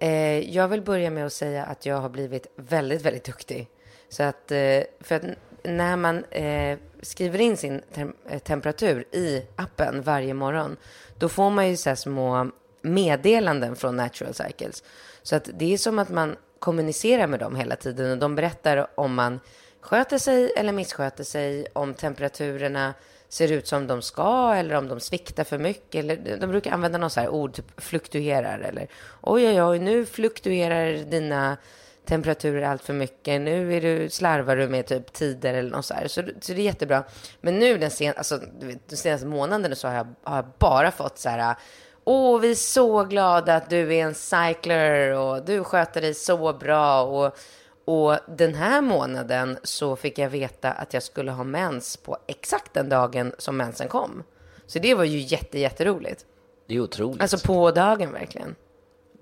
Eh, 0.00 0.10
jag 0.56 0.68
vill 0.68 0.82
börja 0.82 1.10
med 1.10 1.26
att 1.26 1.32
säga 1.32 1.64
att 1.64 1.86
jag 1.86 1.96
har 1.96 2.08
blivit 2.08 2.46
väldigt, 2.56 3.02
väldigt 3.02 3.24
duktig. 3.24 3.68
Så 4.08 4.22
att, 4.22 4.50
eh, 4.50 4.58
för 5.00 5.14
att 5.14 5.22
när 5.64 5.96
man 5.96 6.24
eh, 6.24 6.78
skriver 7.02 7.40
in 7.40 7.56
sin 7.56 7.82
te 7.94 8.38
temperatur 8.38 9.04
i 9.12 9.42
appen 9.56 10.02
varje 10.02 10.34
morgon, 10.34 10.76
då 11.18 11.28
får 11.28 11.50
man 11.50 11.68
ju 11.68 11.76
så 11.76 11.88
här 11.88 11.96
små 11.96 12.50
meddelanden 12.82 13.76
från 13.76 13.96
Natural 13.96 14.34
Cycles. 14.34 14.82
Så 15.22 15.36
att 15.36 15.48
det 15.54 15.72
är 15.72 15.78
som 15.78 15.98
att 15.98 16.08
man 16.08 16.36
kommunicerar 16.58 17.26
med 17.26 17.40
dem 17.40 17.56
hela 17.56 17.76
tiden 17.76 18.10
och 18.10 18.18
de 18.18 18.34
berättar 18.34 18.86
om 18.94 19.14
man 19.14 19.40
sköter 19.80 20.18
sig 20.18 20.52
eller 20.56 20.72
missköter 20.72 21.24
sig, 21.24 21.66
om 21.72 21.94
temperaturerna 21.94 22.94
ser 23.28 23.52
ut 23.52 23.66
som 23.66 23.86
de 23.86 24.02
ska 24.02 24.54
eller 24.54 24.74
om 24.74 24.88
de 24.88 25.00
sviktar 25.00 25.44
för 25.44 25.58
mycket. 25.58 26.04
Eller, 26.04 26.36
de 26.36 26.46
brukar 26.50 26.72
använda 26.72 26.98
något 26.98 27.12
så 27.12 27.20
här 27.20 27.28
ord, 27.28 27.54
typ 27.54 27.80
fluktuerar 27.80 28.58
eller 28.58 28.88
oj, 29.20 29.48
oj, 29.48 29.62
oj, 29.62 29.78
nu 29.78 30.06
fluktuerar 30.06 30.92
dina 30.92 31.56
temperaturer 32.04 32.62
allt 32.62 32.82
för 32.82 32.92
mycket. 32.92 33.40
Nu 33.40 33.76
är 33.76 33.80
du, 33.80 34.10
slarvar 34.10 34.56
du 34.56 34.68
med 34.68 34.86
typ 34.86 35.12
tider 35.12 35.54
eller 35.54 35.70
något 35.70 35.84
så 35.84 35.94
här. 35.94 36.08
Så, 36.08 36.22
så 36.40 36.52
det 36.52 36.60
är 36.60 36.64
jättebra. 36.64 37.04
Men 37.40 37.58
nu 37.58 37.78
den, 37.78 37.90
sen, 37.90 38.14
alltså, 38.16 38.40
den 38.88 38.98
senaste 38.98 39.26
månaden 39.26 39.76
så 39.76 39.88
har 39.88 39.94
jag, 39.94 40.14
har 40.22 40.36
jag 40.36 40.46
bara 40.58 40.90
fått 40.90 41.18
så 41.18 41.28
här 41.28 41.56
Åh, 42.04 42.40
vi 42.40 42.50
är 42.50 42.54
så 42.54 43.04
glada 43.04 43.56
att 43.56 43.70
du 43.70 43.94
är 43.94 44.04
en 44.04 44.14
cycler 44.14 45.10
och 45.10 45.44
du 45.44 45.64
sköter 45.64 46.00
dig 46.00 46.14
så 46.14 46.52
bra. 46.52 47.02
Och, 47.02 47.36
och 47.84 48.18
den 48.28 48.54
här 48.54 48.80
månaden 48.80 49.58
så 49.62 49.96
fick 49.96 50.18
jag 50.18 50.30
veta 50.30 50.70
att 50.72 50.94
jag 50.94 51.02
skulle 51.02 51.30
ha 51.30 51.44
mens 51.44 51.96
på 51.96 52.18
exakt 52.26 52.74
den 52.74 52.88
dagen 52.88 53.32
som 53.38 53.56
mensen 53.56 53.88
kom. 53.88 54.22
Så 54.66 54.78
det 54.78 54.94
var 54.94 55.04
ju 55.04 55.18
jätte, 55.18 55.58
jätteroligt. 55.58 56.26
Det 56.68 56.74
är 56.74 56.80
otroligt. 56.80 57.22
Alltså 57.22 57.38
på 57.46 57.70
dagen 57.70 58.12
verkligen. 58.12 58.54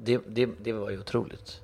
Det, 0.05 0.21
det, 0.27 0.49
det 0.61 0.73
var 0.73 0.91
ju 0.91 1.01
otroligt. 1.01 1.61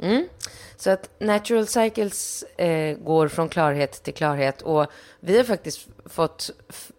Så 0.77 0.91
att 0.91 1.11
Natural 1.19 1.67
Cycles 1.67 2.43
eh, 2.43 2.99
går 2.99 3.29
från 3.29 3.49
klarhet 3.49 4.03
till 4.03 4.15
klarhet 4.15 4.63
och 4.63 4.87
vi 5.21 5.37
har 5.37 5.45
faktiskt 5.45 5.87
fått, 6.05 6.51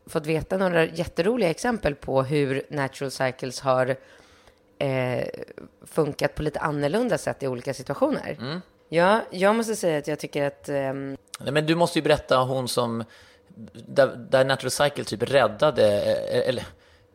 fått 0.06 0.26
veta 0.26 0.58
några 0.58 0.86
jätteroliga 0.86 1.50
exempel 1.50 1.96
på 1.96 2.24
hur 2.24 2.64
Natural 2.70 3.12
Cycles 3.12 3.60
har 3.60 3.96
eh, 4.80 5.28
funkat 5.86 6.36
på 6.36 6.44
lite 6.44 6.60
annorlunda 6.60 7.18
sätt 7.18 7.44
i 7.44 7.48
olika 7.48 7.74
situationer. 7.74 8.62
Ja, 8.90 9.22
jag 9.32 9.56
måste 9.56 9.76
säga 9.76 9.98
att 9.98 10.08
jag 10.08 10.20
tycker 10.20 10.44
att 10.48 10.70
ehm, 10.70 11.18
Nej, 11.40 11.52
men 11.52 11.66
du 11.66 11.76
måste 11.76 12.00
ju 12.00 12.04
berätta 12.04 12.38
hon 12.38 12.68
som, 12.68 13.04
där, 13.74 14.16
där 14.30 14.46
Natural 14.46 14.72
Cycle 14.72 15.04
typ 15.04 15.24
räddade, 15.24 16.02
eh, 16.02 16.50
eller 16.50 16.66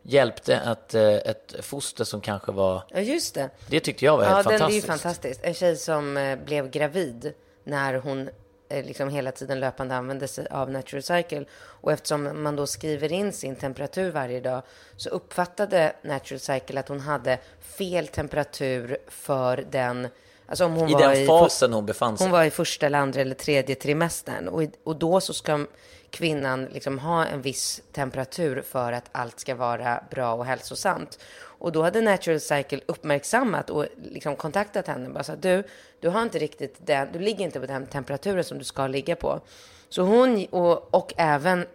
hjälpte 0.02 0.54
ett, 0.56 0.94
eh, 0.94 1.02
ett 1.14 1.54
foster 1.60 2.04
som 2.04 2.20
kanske 2.20 2.52
var, 2.52 2.82
Ja, 2.88 3.00
just 3.00 3.34
det. 3.34 3.50
det 3.68 3.80
tyckte 3.80 4.04
jag 4.04 4.16
var 4.16 4.24
Ja, 4.24 4.30
helt 4.34 4.48
den 4.48 4.62
är 4.62 4.68
ju 4.70 4.80
fantastiskt. 4.80 4.86
fantastiskt. 4.86 5.40
En 5.44 5.54
tjej 5.54 5.76
som 5.76 6.16
eh, 6.16 6.38
blev 6.38 6.70
gravid 6.70 7.32
när 7.64 7.94
hon 7.94 8.28
eh, 8.68 8.84
liksom 8.84 9.08
hela 9.08 9.32
tiden 9.32 9.60
löpande 9.60 9.96
använde 9.96 10.28
sig 10.28 10.46
av 10.50 10.70
Natural 10.70 11.02
Cycle. 11.02 11.44
Och 11.54 11.92
eftersom 11.92 12.42
man 12.42 12.56
då 12.56 12.66
skriver 12.66 13.12
in 13.12 13.32
sin 13.32 13.56
temperatur 13.56 14.10
varje 14.10 14.40
dag 14.40 14.62
så 14.96 15.10
uppfattade 15.10 15.92
Natural 16.02 16.40
Cycle 16.40 16.80
att 16.80 16.88
hon 16.88 17.00
hade 17.00 17.38
fel 17.60 18.06
temperatur 18.08 18.98
för 19.08 19.64
den 19.70 20.08
Alltså 20.46 20.64
om 20.64 20.72
hon 20.72 20.88
I 20.88 20.92
var 20.92 21.00
den 21.00 21.12
i 21.12 21.26
fasen 21.26 21.72
hon 21.72 21.86
befann 21.86 22.18
sig. 22.18 22.24
hon 22.24 22.32
var 22.32 22.44
i 22.44 22.50
första 22.50 22.86
eller 22.86 22.98
andra 22.98 23.20
eller 23.20 23.34
tredje 23.34 23.74
trimestern. 23.74 24.48
Och, 24.48 24.62
i- 24.62 24.70
och 24.84 24.96
då 24.96 25.20
så 25.20 25.34
ska 25.34 25.66
kvinnan 26.10 26.64
liksom 26.64 26.98
ha 26.98 27.26
en 27.26 27.42
viss 27.42 27.82
temperatur 27.92 28.62
för 28.68 28.92
att 28.92 29.04
allt 29.12 29.40
ska 29.40 29.54
vara 29.54 30.04
bra 30.10 30.32
och 30.34 30.44
hälsosamt. 30.46 31.18
Och 31.42 31.72
då 31.72 31.82
hade 31.82 32.00
Natural 32.00 32.40
Cycle 32.40 32.80
uppmärksammat 32.86 33.70
och 33.70 33.86
liksom 34.02 34.36
kontaktat 34.36 34.86
henne. 34.86 35.08
Bara 35.08 35.24
så 35.24 35.34
du, 35.34 35.64
du 36.00 36.08
har 36.08 36.22
inte 36.22 36.38
riktigt 36.38 36.76
den, 36.78 37.08
du 37.12 37.18
ligger 37.18 37.44
inte 37.44 37.60
på 37.60 37.66
den 37.66 37.86
temperaturen 37.86 38.44
som 38.44 38.58
du 38.58 38.64
ska 38.64 38.86
ligga 38.86 39.16
på. 39.16 39.40
Så 39.88 40.02
hon, 40.02 40.46
och, 40.50 40.94
och 40.94 41.12
även 41.16 41.66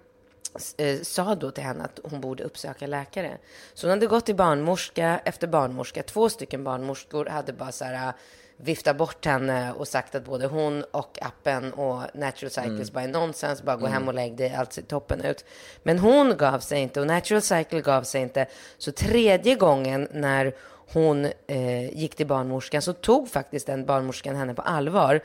eh, 0.77 1.01
sa 1.01 1.35
då 1.35 1.51
till 1.51 1.63
henne 1.63 1.83
att 1.83 1.99
hon 2.03 2.21
borde 2.21 2.43
uppsöka 2.43 2.87
läkare. 2.87 3.37
Så 3.73 3.87
hon 3.87 3.91
hade 3.91 4.07
gått 4.07 4.25
till 4.25 4.35
barnmorska 4.35 5.21
efter 5.25 5.47
barnmorska. 5.47 6.03
Två 6.03 6.29
stycken 6.29 6.63
barnmorskor 6.63 7.25
hade 7.25 7.53
bara 7.53 7.71
så 7.71 7.85
här 7.85 8.13
vifta 8.57 8.93
bort 8.93 9.25
henne 9.25 9.73
och 9.73 9.87
sagt 9.87 10.15
att 10.15 10.25
både 10.25 10.47
hon 10.47 10.83
och 10.91 11.19
appen 11.21 11.73
och 11.73 12.01
Natural 12.13 12.51
Cycles 12.51 12.89
mm. 12.89 13.03
by 13.03 13.11
nonsens, 13.11 13.63
bara 13.63 13.75
gå 13.75 13.85
mm. 13.85 13.93
hem 13.93 14.07
och 14.07 14.13
lägg 14.13 14.37
dig, 14.37 14.55
allt 14.55 14.73
ser 14.73 14.81
toppen 14.81 15.21
ut. 15.21 15.45
Men 15.83 15.99
hon 15.99 16.37
gav 16.37 16.59
sig 16.59 16.79
inte 16.79 17.01
och 17.01 17.07
Natural 17.07 17.41
Cycle 17.41 17.81
gav 17.81 18.03
sig 18.03 18.21
inte. 18.21 18.45
Så 18.77 18.91
tredje 18.91 19.55
gången 19.55 20.07
när 20.11 20.55
hon 20.93 21.25
eh, 21.47 21.97
gick 21.97 22.15
till 22.15 22.27
barnmorskan 22.27 22.81
så 22.81 22.93
tog 22.93 23.29
faktiskt 23.29 23.67
den 23.67 23.85
barnmorskan 23.85 24.35
henne 24.35 24.53
på 24.53 24.61
allvar 24.61 25.21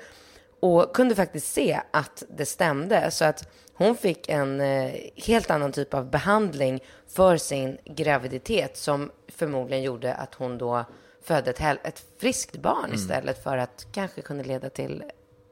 och 0.61 0.95
kunde 0.95 1.15
faktiskt 1.15 1.53
se 1.53 1.81
att 1.91 2.23
det 2.29 2.47
stämde. 2.47 3.11
Så 3.11 3.25
att 3.25 3.49
hon 3.75 3.97
fick 3.97 4.29
en 4.29 4.61
eh, 4.61 4.93
helt 5.17 5.51
annan 5.51 5.73
typ 5.73 5.95
av 5.95 6.11
behandling 6.11 6.81
för 7.09 7.37
sin 7.37 7.79
graviditet 7.85 8.77
som 8.77 9.11
förmodligen 9.29 9.83
gjorde 9.83 10.15
att 10.15 10.35
hon 10.35 10.59
då 10.59 10.85
födde 11.23 11.51
ett, 11.51 11.87
ett 11.87 12.05
friskt 12.19 12.57
barn 12.57 12.85
mm. 12.85 12.95
istället 12.95 13.43
för 13.43 13.59
att 13.59 13.87
kanske 13.93 14.23
kunde 14.23 14.45
leda 14.45 14.71
till 14.71 15.05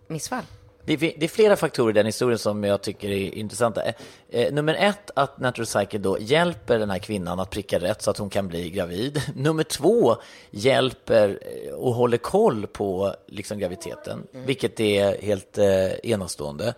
missfall. 0.09 0.45
Det 0.85 0.93
är, 0.93 0.99
det 0.99 1.25
är, 1.25 1.29
flera 1.29 1.57
faktorer 1.57 1.91
i 1.91 1.93
den 1.93 2.07
historien 2.07 2.39
som 2.39 2.65
jag 2.65 2.83
tycker 2.83 3.09
är 3.09 3.35
intressanta. 3.35 3.83
Eh, 3.83 3.95
eh, 4.29 4.53
nummer 4.53 4.75
ett, 4.75 5.11
att 5.15 5.39
Natural 5.39 5.67
Cycle 5.67 5.99
då 5.99 6.19
hjälper 6.21 6.79
den 6.79 6.91
här 6.91 6.99
kvinnan 6.99 7.41
att 7.41 7.51
pricka 7.51 7.79
rätt 7.79 8.03
så 8.03 8.11
att 8.11 8.19
hon 8.19 8.31
kan 8.31 8.49
bli 8.49 8.71
gravid. 8.71 9.23
Nummer 9.35 9.63
två, 9.63 10.17
hjälper 10.51 11.39
eh, 11.43 11.75
och 11.75 11.95
håller 11.95 12.17
koll 12.17 12.67
på 12.67 13.15
liksom, 13.27 13.59
graviditeten, 13.59 14.27
mm. 14.33 14.47
vilket 14.47 14.81
är 14.81 15.23
helt 15.23 15.59
eh, 15.59 15.93
enastående. 16.11 16.75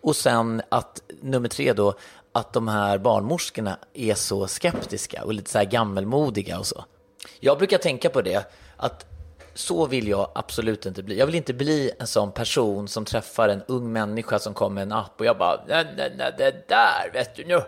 Och 0.00 0.16
sen 0.16 0.62
att 0.68 1.02
nummer 1.20 1.48
tre 1.48 1.72
då, 1.72 1.94
att 2.32 2.52
de 2.52 2.68
här 2.68 2.98
barnmorskorna 2.98 3.78
är 3.94 4.14
så 4.14 4.46
skeptiska 4.46 5.24
och 5.24 5.34
lite 5.34 5.50
så 5.50 5.58
här 5.58 5.64
gammelmodiga 5.64 6.58
och 6.58 6.66
så. 6.66 6.84
Jag 7.40 7.58
brukar 7.58 7.78
tänka 7.78 8.10
på 8.10 8.22
det, 8.22 8.52
att 8.76 9.06
så 9.54 9.86
vill 9.86 10.08
jag 10.08 10.30
absolut 10.34 10.86
inte 10.86 11.02
bli. 11.02 11.18
Jag 11.18 11.26
vill 11.26 11.34
inte 11.34 11.54
bli 11.54 11.90
en 11.98 12.06
sån 12.06 12.32
person 12.32 12.88
som 12.88 13.04
träffar 13.04 13.48
en 13.48 13.62
ung 13.68 13.92
människa 13.92 14.38
som 14.38 14.54
kommer 14.54 14.74
med 14.74 14.82
en 14.82 14.92
app 14.92 15.20
och 15.20 15.26
jag 15.26 15.38
bara, 15.38 15.64
nej, 15.68 15.86
nej, 15.96 16.14
nej, 16.16 16.34
det 16.38 16.68
där 16.68 17.10
vet 17.12 17.34
du, 17.36 17.44
nu, 17.44 17.60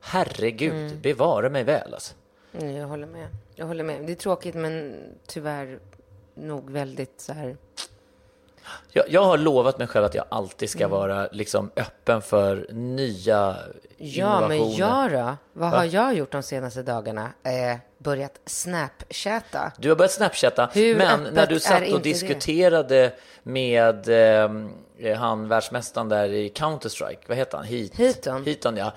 herregud, 0.00 0.72
mm. 0.72 1.00
bevara 1.00 1.50
mig 1.50 1.64
väl 1.64 1.94
alltså. 1.94 2.14
Mm, 2.58 2.76
jag 2.76 2.86
håller 2.86 3.06
med. 3.06 3.28
Jag 3.54 3.66
håller 3.66 3.84
med. 3.84 4.06
Det 4.06 4.12
är 4.12 4.16
tråkigt, 4.16 4.54
men 4.54 4.96
tyvärr 5.26 5.78
nog 6.34 6.70
väldigt 6.70 7.20
så 7.20 7.32
här 7.32 7.56
jag, 8.92 9.04
jag, 9.08 9.24
har 9.24 9.38
lovat 9.38 9.78
mig 9.78 9.86
själv 9.86 10.04
att 10.04 10.14
jag 10.14 10.24
alltid 10.28 10.70
ska 10.70 10.84
mm. 10.84 10.90
vara 10.90 11.28
liksom 11.32 11.70
öppen 11.76 12.22
för 12.22 12.66
nya 12.72 13.56
Ja, 13.96 14.48
men 14.48 14.72
jag 14.72 15.10
då? 15.10 15.36
Vad 15.52 15.70
Va? 15.70 15.76
har 15.76 15.84
jag 15.84 16.14
gjort 16.14 16.32
de 16.32 16.42
senaste 16.42 16.82
dagarna? 16.82 17.30
Eh, 17.42 17.78
börjat 18.02 18.40
snapchatta. 18.46 19.72
Du 19.78 19.88
har 19.88 19.96
börjat 19.96 20.12
snapchatta, 20.12 20.70
Hur 20.72 20.96
men 20.96 21.22
när 21.32 21.46
du 21.46 21.60
satt 21.60 21.92
och 21.92 22.02
diskuterade 22.02 22.94
det? 22.94 23.12
med 23.42 24.08
eh, 24.08 25.18
han 25.18 25.48
världsmästaren 25.48 26.08
där 26.08 26.28
i 26.32 26.48
Counter-Strike, 26.48 27.18
vad 27.26 27.36
heter 27.36 27.56
han? 27.56 27.66
Heat. 27.66 27.94
Heaton. 27.94 28.44
Heaton, 28.44 28.76
ja. 28.76 28.92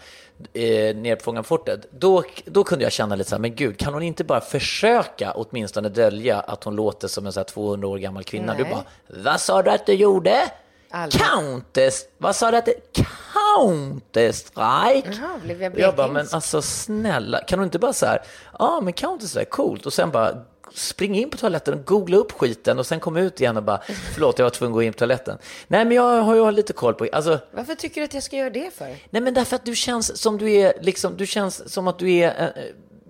Eh, 0.53 0.95
nere 0.95 1.15
på 1.15 1.23
Fångarfortet. 1.23 1.87
Då, 1.91 2.23
då 2.45 2.63
kunde 2.63 2.83
jag 2.85 2.91
känna 2.91 3.15
lite 3.15 3.29
så 3.29 3.35
här, 3.35 3.41
men 3.41 3.55
gud, 3.55 3.79
kan 3.79 3.93
hon 3.93 4.03
inte 4.03 4.23
bara 4.23 4.41
försöka 4.41 5.31
åtminstone 5.31 5.89
dölja 5.89 6.39
att 6.39 6.63
hon 6.63 6.75
låter 6.75 7.07
som 7.07 7.25
en 7.25 7.33
så 7.33 7.39
här 7.39 7.45
200 7.45 7.87
år 7.87 7.97
gammal 7.97 8.23
kvinna? 8.23 8.53
Nej. 8.53 8.63
Du 8.63 8.69
bara, 8.69 8.83
vad 9.23 9.39
sa 9.41 9.61
du 9.61 9.71
att 9.71 9.85
du 9.85 9.93
gjorde? 9.93 10.51
Counter, 10.91 11.91
vad 12.17 12.35
sa 12.35 12.51
du 12.51 12.57
att 12.57 12.65
det 12.65 12.93
Counter-Strike? 12.93 15.17
Jaha, 15.21 15.39
blev 15.43 15.61
jag 15.61 15.79
Jag 15.79 15.95
bara, 15.95 16.07
men 16.07 16.27
alltså 16.31 16.61
snälla, 16.61 17.41
kan 17.41 17.59
du 17.59 17.65
inte 17.65 17.79
bara 17.79 17.93
så 17.93 18.05
här, 18.05 18.21
ja 18.59 18.59
ah, 18.59 18.81
men 18.81 18.93
Counter-Strike, 18.93 19.45
coolt, 19.45 19.85
och 19.85 19.93
sen 19.93 20.11
bara 20.11 20.45
springa 20.73 21.19
in 21.19 21.29
på 21.29 21.37
toaletten 21.37 21.73
och 21.73 21.85
googla 21.85 22.17
upp 22.17 22.31
skiten 22.31 22.79
och 22.79 22.85
sen 22.85 22.99
komma 22.99 23.19
ut 23.19 23.41
igen 23.41 23.57
och 23.57 23.63
bara, 23.63 23.81
förlåt, 24.13 24.39
jag 24.39 24.45
var 24.45 24.49
tvungen 24.49 24.71
att 24.71 24.75
gå 24.75 24.83
in 24.83 24.93
på 24.93 24.99
toaletten. 24.99 25.37
Nej, 25.67 25.85
men 25.85 25.95
jag 25.95 26.21
har 26.21 26.35
ju 26.35 26.51
lite 26.51 26.73
koll 26.73 26.93
på, 26.93 27.07
alltså. 27.11 27.39
Varför 27.51 27.75
tycker 27.75 28.01
du 28.01 28.05
att 28.05 28.13
jag 28.13 28.23
ska 28.23 28.35
göra 28.35 28.49
det 28.49 28.73
för? 28.73 28.95
Nej, 29.09 29.21
men 29.21 29.33
därför 29.33 29.55
att 29.55 29.65
du 29.65 29.75
känns 29.75 30.17
som 30.17 30.37
du 30.37 30.51
är, 30.51 30.73
liksom, 30.81 31.17
du 31.17 31.25
känns 31.25 31.73
som 31.73 31.87
att 31.87 31.99
du 31.99 32.11
är 32.11 32.53
äh, 32.55 32.63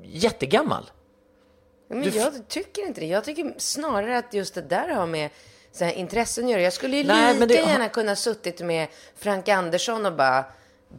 jättegammal. 0.03 0.89
Men 1.89 2.01
du... 2.01 2.09
jag 2.09 2.47
tycker 2.47 2.87
inte 2.87 3.01
det. 3.01 3.07
Jag 3.07 3.23
tycker 3.23 3.53
snarare 3.57 4.17
att 4.17 4.33
just 4.33 4.55
det 4.55 4.61
där 4.61 4.89
har 4.89 5.07
med 5.07 5.29
så 5.75 5.85
här, 5.85 5.93
intressen 5.93 6.49
göra. 6.49 6.61
Jag 6.61 6.73
skulle 6.73 6.97
ju 6.97 7.03
Nej, 7.03 7.33
lika 7.33 7.45
det... 7.45 7.53
gärna 7.53 7.89
kunna 7.89 8.15
suttit 8.15 8.61
med 8.61 8.87
Frank 9.15 9.49
Andersson 9.49 10.05
och 10.05 10.13
bara 10.13 10.45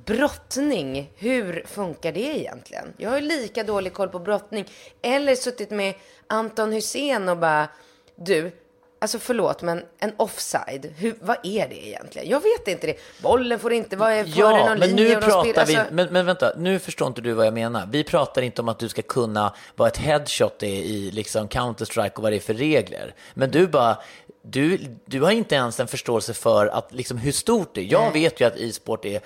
Brottning, 0.04 1.10
hur 1.16 1.64
funkar 1.66 2.12
det 2.12 2.38
egentligen? 2.38 2.92
Jag 2.96 3.10
har 3.10 3.16
ju 3.18 3.26
lika 3.26 3.64
dålig 3.64 3.92
koll 3.92 4.08
på 4.08 4.18
brottning. 4.18 4.64
Eller 5.02 5.34
suttit 5.34 5.70
med 5.70 5.94
Anton 6.26 6.72
Hussein 6.72 7.28
och 7.28 7.36
bara, 7.36 7.68
du, 8.16 8.52
alltså 8.98 9.18
förlåt, 9.18 9.62
men 9.62 9.82
en 9.98 10.12
offside, 10.16 10.94
hur, 10.96 11.14
vad 11.20 11.36
är 11.42 11.68
det 11.68 11.86
egentligen? 11.86 12.28
Jag 12.28 12.40
vet 12.40 12.68
inte 12.68 12.86
det. 12.86 12.96
Bollen 13.22 13.58
får 13.58 13.72
inte 13.72 13.96
vara 13.96 14.24
före 14.24 14.32
ja, 14.36 14.66
någon 14.68 14.78
men 14.78 14.88
linje. 14.88 15.14
Nu 15.14 15.20
pratar 15.20 15.50
spel, 15.52 15.64
vi, 15.66 15.76
alltså... 15.76 15.94
men, 15.94 16.12
men 16.12 16.26
vänta, 16.26 16.52
nu 16.56 16.78
förstår 16.78 17.08
inte 17.08 17.20
du 17.20 17.32
vad 17.32 17.46
jag 17.46 17.54
menar. 17.54 17.88
Vi 17.92 18.04
pratar 18.04 18.42
inte 18.42 18.62
om 18.62 18.68
att 18.68 18.78
du 18.78 18.88
ska 18.88 19.02
kunna 19.02 19.54
vad 19.76 19.88
ett 19.88 19.98
headshot 19.98 20.62
är 20.62 20.66
i 20.66 21.10
liksom 21.10 21.48
Counter-Strike 21.48 22.12
och 22.16 22.22
vad 22.22 22.32
det 22.32 22.36
är 22.36 22.40
för 22.40 22.54
regler. 22.54 23.14
Men 23.34 23.50
du 23.50 23.66
bara, 23.66 23.98
du, 24.50 24.78
du 25.04 25.22
har 25.22 25.30
inte 25.30 25.54
ens 25.54 25.80
en 25.80 25.88
förståelse 25.88 26.34
för 26.34 26.66
att, 26.66 26.92
liksom, 26.92 27.18
hur 27.18 27.32
stort 27.32 27.74
det 27.74 27.80
är. 27.80 27.92
Jag 27.92 28.02
Nej. 28.02 28.22
vet 28.22 28.40
ju 28.40 28.44
att 28.44 28.56
e-sport 28.56 29.04
är 29.04 29.20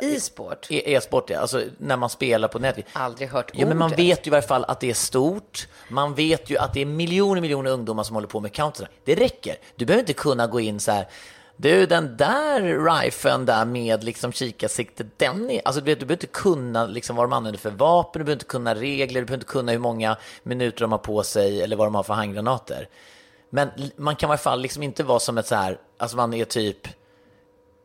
E-sport? 0.00 0.66
E- 0.70 0.94
e-sport, 0.94 1.30
ja. 1.30 1.38
Alltså 1.40 1.62
när 1.78 1.96
man 1.96 2.10
spelar 2.10 2.48
på 2.48 2.58
nätet. 2.58 2.84
Aldrig 2.92 3.28
hört 3.28 3.50
Ja, 3.54 3.66
men 3.66 3.78
man 3.78 3.90
vet 3.90 4.26
ju 4.26 4.28
i 4.28 4.30
varje 4.30 4.46
fall 4.46 4.64
att 4.64 4.80
det 4.80 4.90
är 4.90 4.94
stort. 4.94 5.68
Man 5.88 6.14
vet 6.14 6.50
ju 6.50 6.58
att 6.58 6.74
det 6.74 6.80
är 6.80 6.86
miljoner, 6.86 7.40
miljoner 7.40 7.70
ungdomar 7.70 8.02
som 8.02 8.14
håller 8.14 8.28
på 8.28 8.40
med 8.40 8.52
counter. 8.52 8.88
Det 9.04 9.14
räcker. 9.14 9.56
Du 9.76 9.84
behöver 9.84 10.00
inte 10.00 10.12
kunna 10.12 10.46
gå 10.46 10.60
in 10.60 10.80
så 10.80 10.92
här. 10.92 11.06
Du, 11.56 11.86
den 11.86 12.16
där 12.16 12.60
riffeln 13.02 13.46
där 13.46 13.64
med 13.64 14.04
liksom 14.04 14.32
kikarsikte, 14.32 15.06
den 15.16 15.50
är... 15.50 15.60
Alltså, 15.64 15.80
du, 15.80 15.84
vet, 15.84 16.00
du 16.00 16.06
behöver 16.06 16.24
inte 16.24 16.38
kunna 16.40 16.86
liksom, 16.86 17.16
vad 17.16 17.24
de 17.24 17.32
använder 17.32 17.58
för 17.60 17.70
vapen, 17.70 18.20
du 18.20 18.24
behöver 18.24 18.36
inte 18.36 18.44
kunna 18.44 18.74
regler, 18.74 19.20
du 19.20 19.26
behöver 19.26 19.34
inte 19.34 19.52
kunna 19.52 19.72
hur 19.72 19.78
många 19.78 20.16
minuter 20.42 20.80
de 20.80 20.92
har 20.92 20.98
på 20.98 21.22
sig 21.22 21.62
eller 21.62 21.76
vad 21.76 21.86
de 21.86 21.94
har 21.94 22.02
för 22.02 22.14
handgranater. 22.14 22.88
Men 23.50 23.70
man 23.96 24.16
kan 24.16 24.28
i 24.28 24.30
alla 24.30 24.38
fall 24.38 24.60
liksom 24.60 24.82
inte 24.82 25.04
vara 25.04 25.20
som 25.20 25.38
ett 25.38 25.46
så 25.46 25.54
här, 25.54 25.78
alltså 25.98 26.16
man 26.16 26.34
är 26.34 26.44
typ 26.44 26.88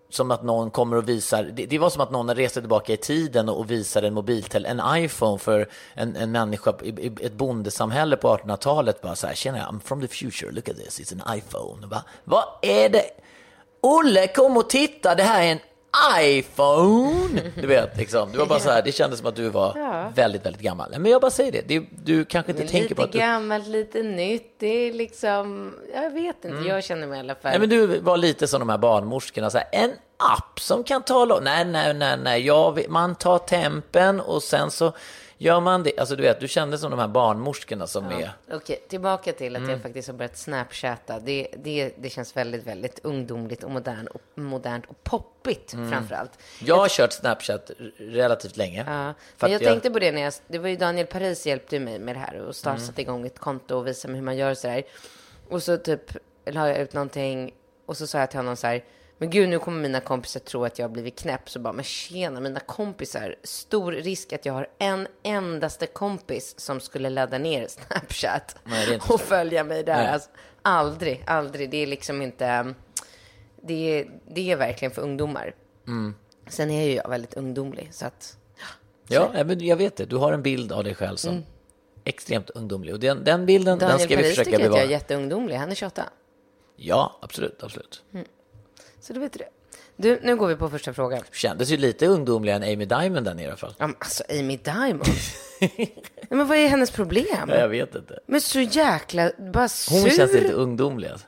som 0.09 0.31
att 0.31 0.43
någon 0.43 0.71
kommer 0.71 0.97
och 0.97 1.09
visar, 1.09 1.43
det, 1.43 1.65
det 1.65 1.77
var 1.77 1.89
som 1.89 2.01
att 2.01 2.11
någon 2.11 2.35
reste 2.35 2.59
tillbaka 2.59 2.93
i 2.93 2.97
tiden 2.97 3.49
och 3.49 3.71
visade 3.71 4.07
en 4.07 4.13
mobiltel, 4.13 4.65
en 4.65 4.81
iPhone 4.95 5.39
för 5.39 5.69
en, 5.93 6.15
en 6.15 6.31
människa 6.31 6.73
i, 6.83 6.89
i 6.89 7.11
ett 7.21 7.33
bondesamhälle 7.33 8.17
på 8.17 8.37
1800-talet. 8.37 9.01
Bara 9.01 9.15
så 9.15 9.27
här, 9.27 9.35
tjena, 9.35 9.67
I'm 9.67 9.79
from 9.79 10.01
the 10.01 10.07
future, 10.07 10.51
look 10.51 10.69
at 10.69 10.77
this, 10.77 10.99
it's 10.99 11.21
an 11.21 11.37
iPhone. 11.37 11.87
Bara, 11.87 12.03
Vad 12.23 12.43
är 12.61 12.89
det? 12.89 13.05
Olle, 13.81 14.27
kom 14.27 14.57
och 14.57 14.69
titta, 14.69 15.15
det 15.15 15.23
här 15.23 15.43
är 15.43 15.51
en 15.51 15.59
iPhone! 16.21 17.41
Du 17.55 17.67
vet, 17.67 17.97
liksom. 17.97 18.31
Det 18.31 18.37
var 18.37 18.45
bara 18.45 18.59
så 18.59 18.69
här, 18.69 18.81
det 18.81 18.91
kändes 18.91 19.19
som 19.19 19.27
att 19.27 19.35
du 19.35 19.49
var 19.49 19.73
ja. 19.77 20.11
väldigt, 20.15 20.45
väldigt 20.45 20.61
gammal. 20.61 20.95
Men 20.97 21.11
jag 21.11 21.21
bara 21.21 21.31
säger 21.31 21.51
det, 21.51 21.61
det 21.67 21.85
du 22.03 22.25
kanske 22.25 22.51
inte 22.51 22.67
tänker 22.67 22.95
på 22.95 23.01
att 23.01 23.11
du... 23.11 23.17
Lite 23.17 23.27
gammalt, 23.27 23.67
lite 23.67 24.03
nytt, 24.03 24.55
det 24.59 24.67
är 24.67 24.93
liksom, 24.93 25.73
jag 25.93 26.11
vet 26.11 26.35
inte, 26.35 26.47
mm. 26.47 26.67
jag 26.67 26.83
känner 26.83 27.07
mig 27.07 27.17
i 27.17 27.19
alla 27.19 27.35
fall. 27.35 27.51
Nej, 27.51 27.59
men 27.59 27.69
du 27.69 27.99
var 27.99 28.17
lite 28.17 28.47
som 28.47 28.59
de 28.59 28.69
här 28.69 28.77
barnmorskorna, 28.77 29.49
så 29.49 29.57
här, 29.57 29.67
en 29.71 29.91
app 30.17 30.59
som 30.59 30.83
kan 30.83 31.03
tala 31.03 31.39
Nej, 31.39 31.65
nej, 31.65 31.93
nej, 31.93 32.17
nej, 32.23 32.45
jag, 32.45 32.85
man 32.89 33.15
tar 33.15 33.37
tempen 33.37 34.19
och 34.19 34.43
sen 34.43 34.71
så 34.71 34.93
Gör 35.41 35.59
man 35.59 35.83
det, 35.83 35.99
alltså 35.99 36.15
du 36.15 36.23
vet, 36.23 36.39
du 36.39 36.47
kände 36.47 36.77
som 36.77 36.91
de 36.91 36.99
här 36.99 37.07
barnmorskorna 37.07 37.87
som 37.87 38.11
ja. 38.11 38.19
är... 38.19 38.31
Okej, 38.55 38.83
tillbaka 38.89 39.33
till 39.33 39.55
att 39.55 39.59
mm. 39.59 39.71
jag 39.71 39.81
faktiskt 39.81 40.07
har 40.07 40.15
börjat 40.15 40.37
snapchatta. 40.37 41.19
Det, 41.19 41.47
det, 41.57 41.93
det 41.97 42.09
känns 42.09 42.37
väldigt, 42.37 42.67
väldigt 42.67 42.99
ungdomligt 43.03 43.63
och 43.63 43.71
modernt 43.71 44.09
och, 44.09 44.21
modernt 44.35 44.85
och 44.85 45.03
poppigt 45.03 45.73
mm. 45.73 45.91
framför 45.91 46.15
allt. 46.15 46.31
Jag 46.59 46.75
har 46.75 46.83
jag 46.83 46.91
kört 46.91 47.13
Snapchat 47.13 47.71
relativt 47.97 48.57
länge. 48.57 48.83
Ja, 48.87 49.03
men 49.03 49.13
jag, 49.39 49.51
jag, 49.51 49.61
tänkte 49.61 49.89
på 49.91 49.99
det 49.99 50.11
när 50.11 50.21
jag, 50.21 50.33
det 50.47 50.59
var 50.59 50.69
ju 50.69 50.75
Daniel 50.75 51.07
Paris 51.07 51.47
hjälpte 51.47 51.79
mig 51.79 51.99
med 51.99 52.15
det 52.15 52.19
här 52.19 52.41
och 52.41 52.55
start, 52.55 52.79
mm. 52.79 52.93
igång 52.97 53.25
ett 53.25 53.39
konto 53.39 53.75
och 53.75 53.87
visade 53.87 54.11
mig 54.11 54.19
hur 54.19 54.25
man 54.25 54.37
gör 54.37 54.53
så 54.53 54.67
här. 54.67 54.83
Och 55.49 55.63
så 55.63 55.77
typ 55.77 56.17
la 56.45 56.67
jag 56.67 56.77
ut 56.77 56.93
någonting 56.93 57.53
och 57.85 57.97
så 57.97 58.07
sa 58.07 58.19
jag 58.19 58.29
till 58.29 58.39
honom 58.39 58.55
så 58.55 58.67
här, 58.67 58.83
men 59.21 59.29
gud, 59.29 59.49
nu 59.49 59.59
kommer 59.59 59.81
mina 59.81 59.99
kompisar 59.99 60.39
tro 60.39 60.65
att 60.65 60.79
jag 60.79 60.87
har 60.87 60.93
blivit 60.93 61.19
knäpp. 61.19 61.49
Så 61.49 61.59
bara, 61.59 61.73
men 61.73 61.83
tjena, 61.83 62.39
mina 62.39 62.59
kompisar. 62.59 63.35
Stor 63.43 63.91
risk 63.91 64.33
att 64.33 64.45
jag 64.45 64.53
har 64.53 64.67
en 64.79 65.07
endaste 65.23 65.87
kompis 65.87 66.59
som 66.59 66.79
skulle 66.79 67.09
ladda 67.09 67.37
ner 67.37 67.67
Snapchat 67.67 68.55
Nej, 68.63 68.99
och 69.09 69.21
följa 69.21 69.63
mig 69.63 69.83
där. 69.83 70.07
Alltså, 70.07 70.29
aldrig, 70.61 71.23
aldrig. 71.27 71.69
Det 71.69 71.77
är 71.77 71.87
liksom 71.87 72.21
inte... 72.21 72.73
Det 73.61 73.99
är, 73.99 74.11
det 74.27 74.51
är 74.51 74.55
verkligen 74.55 74.91
för 74.91 75.01
ungdomar. 75.01 75.55
Mm. 75.87 76.15
Sen 76.47 76.69
är 76.71 76.83
ju 76.83 76.93
jag 76.93 77.09
väldigt 77.09 77.33
ungdomlig, 77.33 77.89
så 77.91 78.05
att... 78.05 78.37
Ja, 79.07 79.31
men 79.33 79.65
jag 79.65 79.75
vet 79.75 79.95
det. 79.95 80.05
Du 80.05 80.15
har 80.15 80.33
en 80.33 80.43
bild 80.43 80.71
av 80.71 80.83
dig 80.83 80.95
själv 80.95 81.15
som... 81.15 81.31
Mm. 81.31 81.43
extremt 82.03 82.49
ungdomlig. 82.49 82.93
Och 82.93 82.99
den, 82.99 83.23
den 83.23 83.45
bilden, 83.45 83.79
den 83.79 83.89
Daniel 83.89 83.99
ska 83.99 84.15
vi 84.15 84.15
Paris 84.15 84.29
försöka 84.29 84.45
tycker 84.45 84.57
att 84.57 84.63
jag 84.63 84.71
bevara. 84.71 84.83
är 84.83 84.89
jätteungdomlig. 84.89 85.55
Han 85.55 85.71
är 85.71 85.75
28. 85.75 86.03
Ja, 86.75 87.19
absolut, 87.21 87.63
absolut. 87.63 88.03
Så 89.01 89.13
du 89.13 89.19
vet 89.19 89.33
det. 89.33 89.45
Du, 89.95 90.19
nu 90.23 90.35
går 90.35 90.47
vi 90.47 90.55
på 90.55 90.69
första 90.69 90.93
frågan. 90.93 91.21
Kändes 91.31 91.69
ju 91.69 91.77
lite 91.77 92.07
ungdomligare 92.07 92.65
än 92.65 92.73
Amy 92.73 92.85
Diamond 92.85 93.25
där 93.25 93.33
nere 93.33 93.45
i 93.45 93.47
alla 93.47 93.57
fall. 93.57 93.75
Ja, 93.77 93.87
men 93.87 93.95
alltså 93.99 94.23
Amy 94.29 94.57
Diamond. 94.57 95.05
Nej, 95.59 95.95
men 96.29 96.47
vad 96.47 96.57
är 96.57 96.67
hennes 96.67 96.91
problem? 96.91 97.49
Ja, 97.49 97.55
jag 97.55 97.69
vet 97.69 97.95
inte. 97.95 98.19
Men 98.25 98.41
så 98.41 98.59
jäkla, 98.59 99.31
bara 99.53 99.67
sur. 99.69 100.01
Hon 100.01 100.09
känns 100.09 100.33
lite 100.33 100.53
ungdomlig. 100.53 101.07
Alltså. 101.07 101.27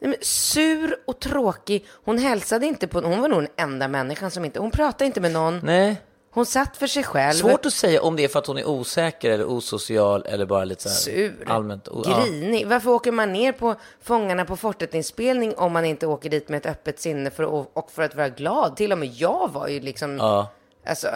Nej, 0.00 0.10
men 0.10 0.18
sur 0.20 0.96
och 1.06 1.20
tråkig. 1.20 1.86
Hon 2.04 2.18
hälsade 2.18 2.66
inte 2.66 2.86
på, 2.86 3.00
hon 3.00 3.20
var 3.20 3.28
nog 3.28 3.42
den 3.42 3.50
enda 3.56 3.88
människan 3.88 4.30
som 4.30 4.44
inte, 4.44 4.60
hon 4.60 4.70
pratade 4.70 5.04
inte 5.06 5.20
med 5.20 5.32
någon. 5.32 5.60
Nej, 5.62 5.96
Hon 6.34 6.46
satt 6.46 6.76
för 6.76 6.86
sig 6.86 7.02
själv. 7.04 7.32
svårt 7.32 7.66
att 7.66 7.72
säga 7.72 8.02
om 8.02 8.16
det 8.16 8.24
är 8.24 8.28
för 8.28 8.38
att 8.38 8.46
hon 8.46 8.58
är 8.58 8.68
osäker 8.68 9.30
eller 9.30 9.44
osocial 9.50 10.26
eller 10.26 10.46
bara 10.46 10.64
lite 10.64 10.82
så 10.82 10.88
här 10.88 10.96
Sur. 10.96 11.44
allmänt. 11.46 11.88
o- 11.88 12.02
ja. 12.06 12.24
Grinig. 12.24 12.66
Varför 12.66 12.90
åker 12.90 13.12
man 13.12 13.32
ner 13.32 13.52
på 13.52 13.74
Fångarna 14.02 14.44
på 14.44 14.56
fortet-inspelning 14.56 15.54
om 15.54 15.72
man 15.72 15.84
inte 15.84 16.06
åker 16.06 16.30
dit 16.30 16.48
med 16.48 16.56
ett 16.58 16.66
öppet 16.66 17.00
sinne 17.00 17.30
för 17.30 17.42
att, 17.62 17.68
och 17.72 17.90
för 17.90 18.02
att 18.02 18.14
vara 18.14 18.28
glad? 18.28 18.76
Till 18.76 18.92
och 18.92 18.98
med 18.98 19.08
jag 19.08 19.52
var 19.52 19.68
ju 19.68 19.80
liksom, 19.80 20.16
Ja. 20.16 20.48
alltså, 20.86 21.08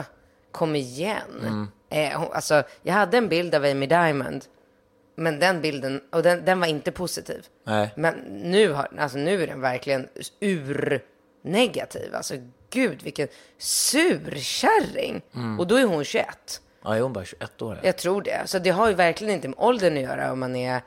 kom 0.53 0.77
igen. 0.77 1.69
Eh, 1.91 2.21
hon, 2.21 2.33
alltså, 2.33 2.63
jag 2.83 2.95
hade 2.95 3.17
en 3.19 3.29
bild 3.29 3.55
av 3.55 3.65
Amy 3.65 3.87
Diamond, 3.87 4.45
men 5.17 5.39
den 5.39 5.61
bilden, 5.61 6.01
och 6.13 6.23
den, 6.23 6.45
den 6.45 6.61
var 6.61 6.67
inte 6.67 6.93
positiv. 6.93 7.47
Nej. 7.67 7.91
Men 7.97 8.15
nu, 8.31 8.73
har, 8.73 8.89
alltså, 8.99 9.19
nu 9.19 9.43
är 9.43 9.47
den 9.47 9.61
verkligen 9.61 10.09
ur-negativ. 10.41 12.15
Alltså, 12.15 12.35
gud, 12.71 13.03
vilken 13.03 13.29
surkärring. 13.59 15.23
Och 15.59 15.67
då 15.67 15.77
är 15.77 15.85
hon 15.85 16.05
21. 16.05 16.61
Ja, 16.85 16.97
är 16.97 17.01
hon 17.01 17.13
bara 17.13 17.25
21 17.25 17.63
år? 17.63 17.81
Jag 17.83 17.97
tror 17.99 18.23
det. 18.23 18.43
Så 18.47 18.59
det 18.59 18.71
har 18.71 18.89
ju 18.89 18.95
verkligen 18.95 19.35
inte 19.35 19.49
med 19.49 19.59
åldern 19.59 19.97
att 19.97 20.03
göra 20.03 20.33
om 20.33 20.41
man 20.41 20.57
är 20.57 20.83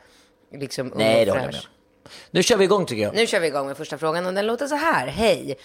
liksom 0.53 0.91
ung 0.91 0.97
Nej, 0.97 1.31
och 1.31 1.37
fräsch. 1.37 1.69
Nu 2.31 2.43
kör 2.43 2.57
vi 2.57 2.63
igång 2.63 2.85
tycker 2.85 3.03
jag. 3.03 3.15
Nu 3.15 3.27
kör 3.27 3.39
vi 3.39 3.47
igång 3.47 3.67
med 3.67 3.77
första 3.77 3.97
frågan 3.97 4.25
och 4.25 4.33
den 4.33 4.47
låter 4.47 4.67
så 4.67 4.75
här. 4.75 5.07
Hej! 5.07 5.57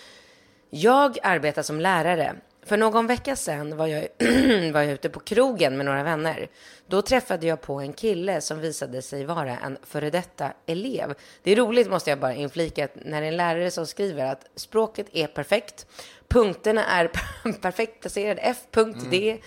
Jag 0.70 1.18
arbetar 1.22 1.62
som 1.62 1.80
lärare. 1.80 2.34
För 2.66 2.76
någon 2.76 3.06
vecka 3.06 3.36
sedan 3.36 3.76
var 3.76 3.86
jag, 3.86 4.02
var 4.72 4.80
jag 4.80 4.90
ute 4.90 5.08
på 5.08 5.20
krogen 5.20 5.76
med 5.76 5.86
några 5.86 6.02
vänner. 6.02 6.48
Då 6.86 7.02
träffade 7.02 7.46
jag 7.46 7.60
på 7.60 7.80
en 7.80 7.92
kille 7.92 8.40
som 8.40 8.60
visade 8.60 9.02
sig 9.02 9.24
vara 9.24 9.58
en 9.58 9.78
före 9.82 10.10
detta 10.10 10.52
elev. 10.66 11.14
Det 11.42 11.52
är 11.52 11.56
roligt 11.56 11.90
måste 11.90 12.10
jag 12.10 12.18
bara 12.18 12.34
inflika 12.34 12.84
att 12.84 12.94
när 13.04 13.22
en 13.22 13.36
lärare 13.36 13.70
som 13.70 13.86
skriver 13.86 14.24
att 14.32 14.46
språket 14.56 15.06
är 15.12 15.26
perfekt, 15.26 15.86
punkterna 16.28 16.84
är 16.84 17.10
perfekt 17.60 18.00
placerade, 18.00 18.40
F.D, 18.40 19.38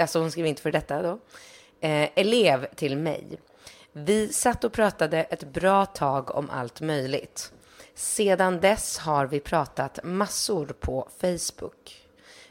alltså 0.00 0.20
hon 0.20 0.30
skriver 0.30 0.48
inte 0.48 0.62
för 0.62 0.72
detta 0.72 1.02
då, 1.02 1.18
eh, 1.80 2.08
elev 2.14 2.66
till 2.74 2.96
mig. 2.96 3.40
Vi 3.92 4.32
satt 4.32 4.64
och 4.64 4.72
pratade 4.72 5.22
ett 5.22 5.44
bra 5.44 5.86
tag 5.86 6.34
om 6.34 6.50
allt 6.50 6.80
möjligt. 6.80 7.52
Sedan 7.94 8.60
dess 8.60 8.98
har 8.98 9.26
vi 9.26 9.40
pratat 9.40 9.98
massor 10.04 10.66
på 10.66 11.08
Facebook. 11.20 12.07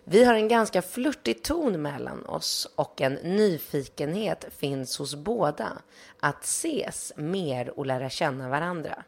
Vi 0.09 0.23
har 0.23 0.33
en 0.33 0.47
ganska 0.47 0.81
flörtig 0.81 1.43
ton 1.43 1.81
mellan 1.81 2.25
oss 2.25 2.67
och 2.75 3.01
en 3.01 3.13
nyfikenhet 3.13 4.45
finns 4.57 4.97
hos 4.97 5.15
båda 5.15 5.71
att 6.19 6.43
ses 6.43 7.13
mer 7.15 7.79
och 7.79 7.85
lära 7.85 8.09
känna 8.09 8.49
varandra. 8.49 9.03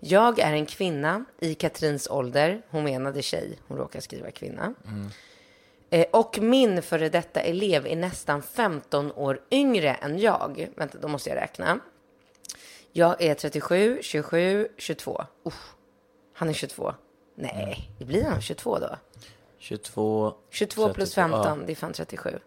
Jag 0.00 0.38
är 0.38 0.52
en 0.52 0.66
kvinna 0.66 1.24
i 1.40 1.54
Katrins 1.54 2.10
ålder. 2.10 2.62
Hon 2.70 2.84
menade 2.84 3.22
tjej, 3.22 3.58
hon 3.68 3.78
råkar 3.78 4.00
skriva 4.00 4.30
kvinna. 4.30 4.74
Eh, 5.90 6.06
Och 6.12 6.38
min 6.38 6.82
före 6.82 7.08
detta 7.08 7.40
elev 7.40 7.86
är 7.86 7.96
nästan 7.96 8.42
15 8.42 9.12
år 9.12 9.40
yngre 9.50 9.94
än 9.94 10.18
jag. 10.18 10.68
Vänta, 10.76 10.98
då 10.98 11.08
måste 11.08 11.30
jag 11.30 11.36
räkna. 11.36 11.78
Jag 12.92 13.22
är 13.22 13.34
37, 13.34 13.98
27, 14.02 14.68
22. 14.76 15.24
Usch, 15.46 15.54
han 16.34 16.48
är 16.48 16.52
22. 16.52 16.94
Nej, 17.34 17.90
det 17.98 18.04
blir 18.04 18.24
han 18.24 18.40
22 18.40 18.78
då. 18.78 18.96
22. 19.66 20.34
22 20.50 20.92
plus 20.94 21.14
32, 21.14 21.42
15, 21.42 21.66
det 21.66 21.72
är 21.72 21.76
fan 21.76 21.92
37. 21.92 22.38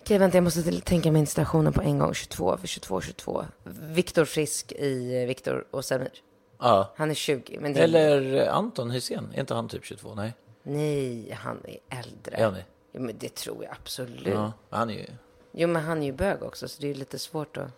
Okej, 0.00 0.18
vänta, 0.18 0.36
jag 0.36 0.44
måste 0.44 0.80
tänka 0.80 1.12
mig 1.12 1.20
installationen 1.20 1.72
på 1.72 1.82
en 1.82 1.98
gång. 1.98 2.14
22, 2.14 2.56
för 2.56 2.66
22, 2.66 3.00
22. 3.00 3.44
Viktor 3.80 4.24
Frisk 4.24 4.72
i 4.72 5.24
Viktor 5.26 5.64
och 5.70 5.84
Samir. 5.84 6.12
Ja. 6.58 6.92
Han 6.96 7.10
är 7.10 7.14
20, 7.14 7.58
men 7.60 7.72
det 7.72 7.80
är... 7.80 7.84
Eller 7.84 8.48
Anton 8.48 8.90
Hysén, 8.90 9.32
är 9.34 9.40
inte 9.40 9.54
han 9.54 9.68
typ 9.68 9.84
22? 9.84 10.14
Nej. 10.14 10.34
Nej, 10.62 11.32
han 11.32 11.58
är 11.64 11.98
äldre. 11.98 12.36
Är 12.36 12.44
han 12.44 12.54
det? 12.54 12.64
Ja, 12.92 13.00
men 13.00 13.18
det 13.18 13.34
tror 13.34 13.64
jag 13.64 13.72
absolut. 13.72 14.34
Ja, 14.34 14.52
han 14.70 14.90
är 14.90 14.94
ju... 14.94 15.06
Jo, 15.52 15.68
men 15.68 15.82
han 15.82 16.02
är 16.02 16.06
ju 16.06 16.12
bög 16.12 16.42
också, 16.42 16.68
så 16.68 16.82
det 16.82 16.90
är 16.90 16.94
lite 16.94 17.18
svårt 17.18 17.56
att... 17.56 17.70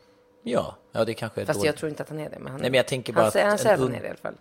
Ja, 0.42 0.76
ja 0.92 1.04
det 1.04 1.14
kanske 1.14 1.40
är 1.40 1.46
Fast 1.46 1.58
dåligt. 1.58 1.66
jag 1.66 1.76
tror 1.76 1.90
inte 1.90 2.02
att 2.02 2.08
han 2.08 2.18
är 2.18 2.30
det. 2.30 2.38
Men 2.38 2.52
han 2.52 2.60
Nej, 2.60 2.70
men 2.70 2.76
jag 2.76 2.86
tänker 2.88 3.12
bara 3.12 3.20
han, 3.20 3.28
att 3.28 3.34
han 3.34 3.58
säger 3.58 3.74
att 3.74 3.80
han 3.80 3.94
är 3.94 4.00
det 4.00 4.06
i 4.06 4.08
alla 4.08 4.16
fall. 4.16 4.34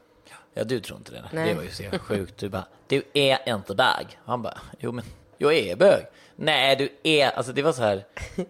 Ja, 0.53 0.63
du 0.63 0.79
tror 0.79 0.97
inte 0.97 1.11
det. 1.11 1.23
Nej. 1.31 1.49
Det 1.49 1.53
var 1.55 1.63
ju 1.63 1.69
så 1.71 1.99
sjukt. 1.99 2.37
Du 2.37 2.49
bara, 2.49 2.65
du 2.87 3.03
är 3.13 3.55
inte 3.55 3.75
bög. 3.75 4.19
Han 4.25 4.41
bara, 4.41 4.57
jo 4.79 4.91
men 4.91 5.05
jag 5.37 5.53
är 5.53 5.75
bög. 5.75 6.05
Nej, 6.35 6.75
du 6.75 6.89
är, 7.03 7.29
alltså 7.29 7.53
det 7.53 7.61
var 7.61 7.73
så 7.73 7.81
här 7.81 8.05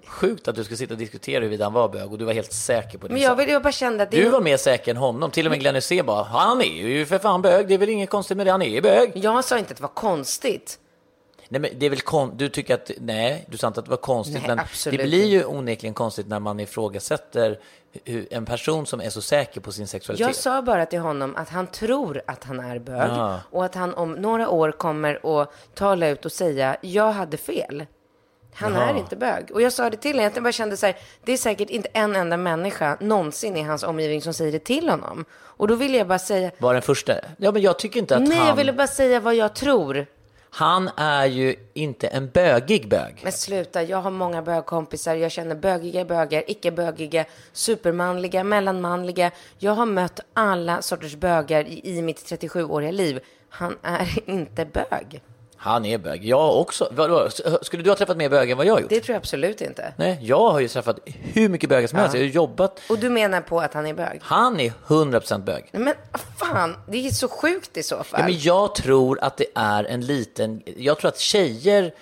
sjukt 0.05 0.47
att 0.47 0.55
du 0.55 0.63
skulle 0.63 0.77
sitta 0.77 0.93
och 0.93 0.97
diskutera 0.97 1.39
huruvida 1.39 1.65
han 1.65 1.73
var 1.73 1.89
bög 1.89 2.11
och 2.11 2.17
du 2.17 2.25
var 2.25 2.33
helt 2.33 2.53
säker 2.53 2.97
på 2.97 3.07
din 3.07 3.13
Men 3.13 3.23
jag, 3.23 3.35
vill, 3.35 3.49
jag 3.49 3.63
bara 3.63 3.71
kände 3.71 4.03
att 4.03 4.11
det 4.11 4.17
Du 4.17 4.29
var 4.29 4.41
mer 4.41 4.57
säker 4.57 4.91
än 4.91 4.97
honom. 4.97 5.31
Till 5.31 5.45
och 5.45 5.51
med 5.51 5.59
Glenn 5.59 5.75
Hysén 5.75 6.05
bara, 6.05 6.23
han 6.23 6.61
är 6.61 6.87
ju 6.87 7.05
för 7.05 7.19
fan 7.19 7.41
bög. 7.41 7.67
Det 7.67 7.73
är 7.73 7.77
väl 7.77 7.89
inget 7.89 8.09
konstigt 8.09 8.37
med 8.37 8.45
det, 8.47 8.51
han 8.51 8.61
är 8.61 8.69
ju 8.69 8.81
bög. 8.81 9.11
Jag 9.15 9.45
sa 9.45 9.57
inte 9.59 9.71
att 9.71 9.77
det 9.77 9.83
var 9.83 9.89
konstigt. 9.89 10.79
Nej, 11.51 11.61
men 11.61 11.69
det 11.79 11.85
är 11.85 11.89
väl 11.89 12.01
kon- 12.01 12.37
du 12.37 12.49
tycker 12.49 12.73
att, 12.73 12.91
nej, 12.97 13.45
du 13.47 13.57
sa 13.57 13.67
inte 13.67 13.79
att 13.79 13.85
det 13.85 13.89
var 13.89 13.97
konstigt, 13.97 14.35
Nej, 14.35 14.43
men 14.47 14.59
absolut 14.59 14.99
det 14.99 15.05
blir 15.05 15.25
ju 15.25 15.45
onekligen 15.45 15.93
konstigt 15.93 16.27
när 16.27 16.39
man 16.39 16.59
ifrågasätter 16.59 17.59
hur, 18.05 18.27
en 18.33 18.45
person 18.45 18.85
som 18.85 19.01
är 19.01 19.09
så 19.09 19.21
säker 19.21 19.61
på 19.61 19.71
sin 19.71 19.87
sexualitet. 19.87 20.27
Jag 20.27 20.35
sa 20.35 20.61
bara 20.61 20.85
till 20.85 20.99
honom 20.99 21.35
att 21.35 21.49
han 21.49 21.67
tror 21.67 22.21
att 22.27 22.43
han 22.43 22.59
är 22.59 22.79
bög 22.79 23.09
Ja. 23.09 23.39
och 23.51 23.65
att 23.65 23.75
han 23.75 23.93
om 23.93 24.11
några 24.13 24.49
år 24.49 24.71
kommer 24.71 25.41
att 25.41 25.51
tala 25.75 26.07
ut 26.09 26.25
och 26.25 26.31
säga 26.31 26.77
jag 26.81 27.11
hade 27.11 27.37
fel. 27.37 27.85
Han 28.53 28.73
Jaha. 28.73 28.89
är 28.89 28.97
inte 28.97 29.15
bög. 29.15 29.51
Och 29.53 29.61
jag 29.61 29.73
sa 29.73 29.89
det 29.89 29.97
till 29.97 30.17
honom. 30.19 30.31
Jag 30.35 30.43
bara 30.43 30.51
kände 30.51 30.77
så 30.77 30.85
här, 30.85 30.95
det 31.25 31.31
är 31.33 31.37
säkert 31.37 31.69
inte 31.69 31.89
en 31.93 32.15
enda 32.15 32.37
människa 32.37 32.97
någonsin 32.99 33.57
i 33.57 33.61
hans 33.61 33.83
omgivning 33.83 34.21
som 34.21 34.33
säger 34.33 34.51
det 34.51 34.59
till 34.63 34.89
honom. 34.89 35.25
Och 35.33 35.67
då 35.67 35.75
vill 35.75 35.93
jag 35.93 36.07
bara 36.07 36.19
säga, 36.19 36.51
Var 36.57 36.73
den 36.73 36.81
första? 36.81 37.13
Ja, 37.37 37.51
men 37.51 37.61
jag 37.61 37.79
tycker 37.79 37.99
inte 37.99 38.15
att 38.15 38.21
nej, 38.21 38.37
han... 38.37 38.47
jag 38.47 38.55
ville 38.55 38.73
bara 38.73 38.87
säga 38.87 39.19
vad 39.19 39.35
jag 39.35 39.55
tror. 39.55 40.05
Han 40.53 40.89
är 40.97 41.25
ju 41.25 41.55
inte 41.73 42.07
en 42.07 42.29
bögig 42.29 42.89
bög. 42.89 43.19
Men 43.23 43.31
sluta, 43.31 43.83
jag 43.83 43.97
har 43.97 44.11
många 44.11 44.41
bögkompisar. 44.41 45.15
Jag 45.15 45.31
känner 45.31 45.55
bögiga 45.55 46.05
bögar, 46.05 46.43
icke-bögiga, 46.47 47.25
supermanliga, 47.53 48.43
mellanmanliga. 48.43 49.31
Jag 49.57 49.71
har 49.71 49.85
mött 49.85 50.19
alla 50.33 50.81
sorters 50.81 51.15
bögar 51.15 51.67
i, 51.67 51.97
i 51.97 52.01
mitt 52.01 52.17
37-åriga 52.17 52.91
liv. 52.91 53.19
Han 53.49 53.75
är 53.81 54.19
inte 54.29 54.65
bög. 54.65 55.21
Han 55.63 55.85
är 55.85 55.97
bög. 55.97 56.25
Jag 56.25 56.57
också. 56.59 56.89
Vadå? 56.91 57.29
Skulle 57.61 57.83
du 57.83 57.89
ha 57.89 57.95
träffat 57.95 58.17
mer 58.17 58.29
bögar 58.29 58.51
än 58.51 58.57
vad 58.57 58.65
jag 58.65 58.73
har 58.73 58.79
gjort? 58.79 58.89
Det 58.89 58.99
tror 58.99 59.13
jag 59.13 59.19
absolut 59.19 59.61
inte. 59.61 59.93
Nej, 59.97 60.19
jag 60.21 60.49
har 60.51 60.59
ju 60.59 60.67
träffat 60.67 60.99
hur 61.05 61.49
mycket 61.49 61.69
bögar 61.69 61.87
som 61.87 61.99
helst. 61.99 62.15
Jag 62.15 62.21
har 62.21 62.27
jobbat. 62.27 62.79
Och 62.89 62.99
du 62.99 63.09
menar 63.09 63.41
på 63.41 63.59
att 63.59 63.73
han 63.73 63.85
är 63.85 63.93
bög? 63.93 64.19
Han 64.23 64.59
är 64.59 64.73
100% 64.87 65.43
bög. 65.43 65.69
Men 65.71 65.93
fan, 66.37 66.77
det 66.87 67.07
är 67.07 67.11
så 67.11 67.27
sjukt 67.27 67.77
i 67.77 67.83
så 67.83 68.03
fall. 68.03 68.19
Ja, 68.19 68.25
men 68.25 68.39
jag 68.39 68.75
tror 68.75 69.19
att 69.23 69.37
det 69.37 69.45
är 69.55 69.83
en 69.83 70.01
liten... 70.05 70.61
Jag 70.77 70.99
tror 70.99 71.09
att 71.09 71.19
tjejer 71.19 71.93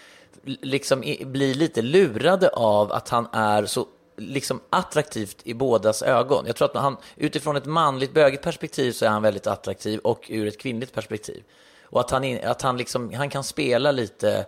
liksom 0.43 0.99
blir 1.21 1.53
lite 1.53 1.81
lurade 1.81 2.49
av 2.49 2.91
att 2.91 3.09
han 3.09 3.27
är 3.33 3.65
så 3.65 3.85
liksom 4.17 4.61
attraktivt 4.69 5.37
i 5.43 5.53
bådas 5.53 6.01
ögon. 6.01 6.43
Jag 6.47 6.55
tror 6.55 6.69
att 6.69 6.81
han, 6.81 6.97
utifrån 7.15 7.55
ett 7.55 7.65
manligt 7.65 8.13
bögigt 8.13 8.43
perspektiv 8.43 8.91
så 8.91 9.05
är 9.05 9.09
han 9.09 9.21
väldigt 9.21 9.47
attraktiv 9.47 9.99
och 9.99 10.25
ur 10.29 10.47
ett 10.47 10.57
kvinnligt 10.57 10.93
perspektiv. 10.93 11.43
Och 11.91 11.99
att 11.99 12.11
han, 12.11 12.23
in- 12.23 12.39
att 12.43 12.61
han, 12.61 12.77
liksom, 12.77 13.13
han 13.13 13.29
kan 13.29 13.43
spela 13.43 13.91
lite 13.91 14.45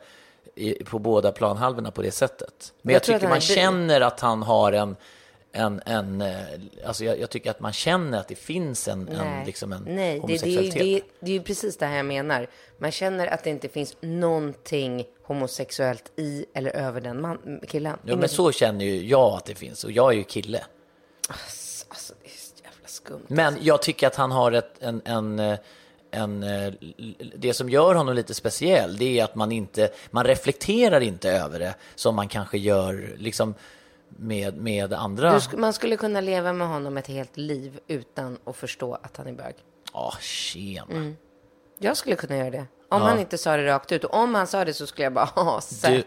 i, 0.56 0.84
på 0.84 0.99
båda 0.99 1.32
planhalvorna 1.32 1.91
på 1.91 2.01
det 2.01 2.12
sättet. 2.12 2.73
Men 2.82 2.93
Jag 2.93 2.99
jag, 2.99 3.04
tycker 3.04 3.30
man 3.30 3.41
känner 3.41 4.01
att 4.01 4.19
han 4.19 4.43
har 4.43 4.71
en, 4.71 4.95
en, 5.51 5.82
en 5.86 6.21
eh, 6.21 6.36
alltså 6.86 7.04
jag, 7.06 7.19
jag 7.19 7.30
tycker 7.30 7.51
att 7.51 7.60
man 7.60 7.73
känner 7.73 8.19
att 8.19 8.27
det 8.27 8.36
finns 8.36 8.88
en, 8.88 9.08
en, 9.08 9.45
liksom 9.45 9.73
en 9.73 9.84
Nej, 9.84 9.95
det, 9.95 10.13
det, 10.13 10.19
homosexualitet. 10.21 10.73
det, 10.82 10.95
är- 10.95 11.01
det 11.19 11.32
är 11.32 11.34
ju 11.34 11.41
precis 11.43 11.77
det 11.77 11.86
här 11.86 11.97
jag 11.97 12.06
menar. 12.06 12.47
Man 12.77 12.91
känner 12.91 13.27
att 13.27 13.43
det 13.43 13.49
inte 13.49 13.69
finns 13.69 13.95
någonting 14.01 15.06
homosexuellt 15.23 16.12
i 16.15 16.45
eller 16.54 16.71
över 16.71 17.01
den 17.01 17.21
man, 17.21 17.62
killen. 17.67 17.97
Ja, 18.06 18.15
men 18.15 18.30
så 18.30 18.51
känner 18.51 18.86
ju 18.86 19.06
jag 19.08 19.34
att 19.34 19.45
det 19.45 19.56
finns 19.56 19.84
och 19.84 19.91
jag 19.91 20.12
är 20.13 20.17
ju 20.17 20.23
kille. 20.23 20.65
Alltså, 21.27 22.13
det 22.23 22.27
är 22.30 22.32
så 22.38 22.63
jävla 22.63 22.88
skumt. 22.88 23.25
Men 23.27 23.58
jag 23.62 23.82
tycker 23.82 24.08
att 24.08 24.15
han 24.15 24.32
har 24.32 24.51
ett, 24.51 24.71
en, 24.80 25.01
en, 25.06 25.39
eh, 25.39 25.60
en, 26.12 26.43
eh, 26.43 26.74
det 27.36 27.54
som 27.54 27.69
gör 27.69 27.95
honom 27.95 28.15
lite 28.15 28.34
speciell, 28.34 28.97
det 28.97 29.19
är 29.19 29.24
att 29.24 29.36
man 29.36 29.52
inte, 29.52 29.89
man 30.12 30.24
reflekterar 30.26 31.02
inte 31.02 31.32
över 31.32 31.60
det 31.60 31.76
som 31.95 32.15
man 32.15 32.28
kanske 32.28 32.58
gör 32.58 33.15
liksom 33.17 33.54
med, 34.10 34.58
med 34.58 34.93
andra. 34.93 35.39
Du 35.52 35.58
man 35.58 35.74
skulle 35.74 35.97
kunna 35.97 36.21
leva 36.21 36.54
med 36.54 36.67
honom 36.67 36.97
ett 36.97 37.08
helt 37.08 37.38
liv 37.38 37.80
utan 37.88 38.38
att 38.43 38.56
förstå 38.56 38.93
att 38.93 39.17
han 39.17 39.28
är 39.28 39.34
bög. 39.34 39.56
Ja, 39.93 40.13
tjena. 40.19 40.88
Mm. 40.91 41.15
Jag 41.80 41.97
skulle 41.97 42.15
kunna 42.15 42.38
göra 42.38 42.50
det. 42.50 42.65
Om 42.89 43.02
han 43.02 43.19
inte 43.19 43.38
sa 43.38 43.58
det 43.58 43.65
rakt 43.65 43.91
ut. 43.91 44.04
Och 44.04 44.13
om 44.13 44.36
han 44.36 44.47
sa 44.47 44.65
det 44.65 44.74
så 44.74 44.88
skulle 44.88 45.04
jag 45.04 45.13
bara, 45.13 45.26
ha 45.36 45.56
Du, 45.69 45.76
säkert. 45.76 46.06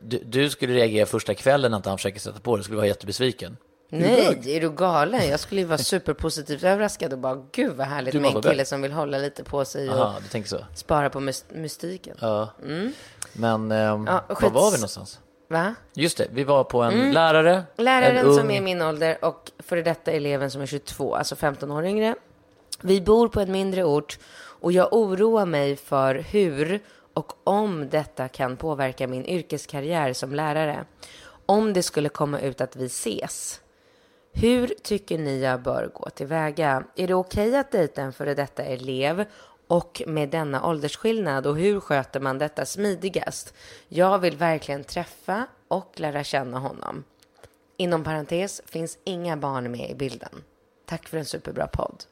du, 0.00 0.18
du 0.24 0.50
skulle 0.50 0.74
reagera 0.74 1.06
första 1.06 1.34
kvällen 1.34 1.70
när 1.70 1.76
inte 1.78 1.88
han 1.88 1.98
försöker 1.98 2.20
sätta 2.20 2.40
på 2.40 2.56
det, 2.56 2.62
skulle 2.62 2.76
vara 2.76 2.86
jättebesviken. 2.86 3.56
Nej, 3.88 4.56
är 4.56 4.60
du 4.60 4.70
galen? 4.70 5.28
Jag 5.28 5.40
skulle 5.40 5.60
ju 5.60 5.66
vara 5.66 5.78
superpositivt 5.78 6.62
överraskad 6.64 7.12
och 7.12 7.18
bara, 7.18 7.42
gud 7.52 7.76
vad 7.76 7.86
härligt 7.86 8.14
med 8.14 8.36
en 8.36 8.42
kille 8.42 8.64
som 8.64 8.82
vill 8.82 8.92
hålla 8.92 9.18
lite 9.18 9.44
på 9.44 9.64
sig 9.64 9.90
och 9.90 10.12
så? 10.46 10.64
spara 10.74 11.10
på 11.10 11.20
mys- 11.20 11.44
mystiken. 11.48 12.16
Ja. 12.20 12.48
Men 13.32 13.72
ehm, 13.72 14.06
Ja, 14.06 14.24
var 14.28 14.50
var 14.50 14.70
vi 14.70 14.76
någonstans? 14.76 15.20
Va? 15.48 15.74
Just 15.94 16.18
det, 16.18 16.26
vi 16.32 16.44
var 16.44 16.64
på 16.64 16.82
en 16.82 17.12
lärare. 17.12 17.62
en 17.76 17.84
Läraren 17.84 18.26
ung... 18.26 18.38
som 18.38 18.50
är 18.50 18.60
min 18.60 18.82
ålder 18.82 19.24
och 19.24 19.50
före 19.58 19.82
detta 19.82 20.10
eleven 20.10 20.50
som 20.50 20.60
är 20.62 20.66
22, 20.66 21.14
alltså 21.14 21.36
15 21.36 21.70
år 21.70 21.84
yngre. 21.86 22.14
Vi 22.80 23.00
bor 23.00 23.28
på 23.28 23.40
en 23.40 23.52
mindre 23.52 23.84
ort 23.84 24.18
och 24.36 24.72
jag 24.72 24.92
oroar 24.92 25.46
mig 25.46 25.76
för 25.76 26.14
hur 26.14 26.80
och 27.14 27.32
om 27.44 27.88
detta 27.88 28.28
kan 28.28 28.56
påverka 28.56 29.06
min 29.06 29.26
yrkeskarriär 29.26 30.12
som 30.12 30.34
lärare. 30.34 30.84
Om 31.46 31.72
det 31.72 31.82
skulle 31.82 32.08
komma 32.08 32.40
ut 32.40 32.60
att 32.60 32.76
vi 32.76 32.86
ses. 32.86 33.60
Hur 34.38 34.74
tycker 34.82 35.18
ni 35.18 35.40
jag 35.40 35.62
bör 35.62 35.90
gå 35.94 36.10
tillväga? 36.10 36.84
Är 36.96 37.06
det 37.08 37.14
okej 37.14 37.56
att 37.56 37.72
dejta 37.72 38.02
en 38.02 38.12
före 38.12 38.34
detta 38.34 38.64
elev 38.64 39.24
och 39.66 40.02
med 40.06 40.28
denna 40.28 40.66
åldersskillnad 40.66 41.46
och 41.46 41.56
hur 41.56 41.80
sköter 41.80 42.20
man 42.20 42.38
detta 42.38 42.66
smidigast? 42.66 43.54
Jag 43.88 44.18
vill 44.18 44.36
verkligen 44.36 44.84
träffa 44.84 45.46
och 45.68 45.92
lära 46.00 46.24
känna 46.24 46.58
honom. 46.58 47.04
Inom 47.76 48.04
parentes 48.04 48.62
finns 48.66 48.98
inga 49.04 49.36
barn 49.36 49.70
med 49.70 49.90
i 49.90 49.94
bilden. 49.94 50.42
Tack 50.86 51.08
för 51.08 51.18
en 51.18 51.24
superbra 51.24 51.66
podd. 51.66 52.04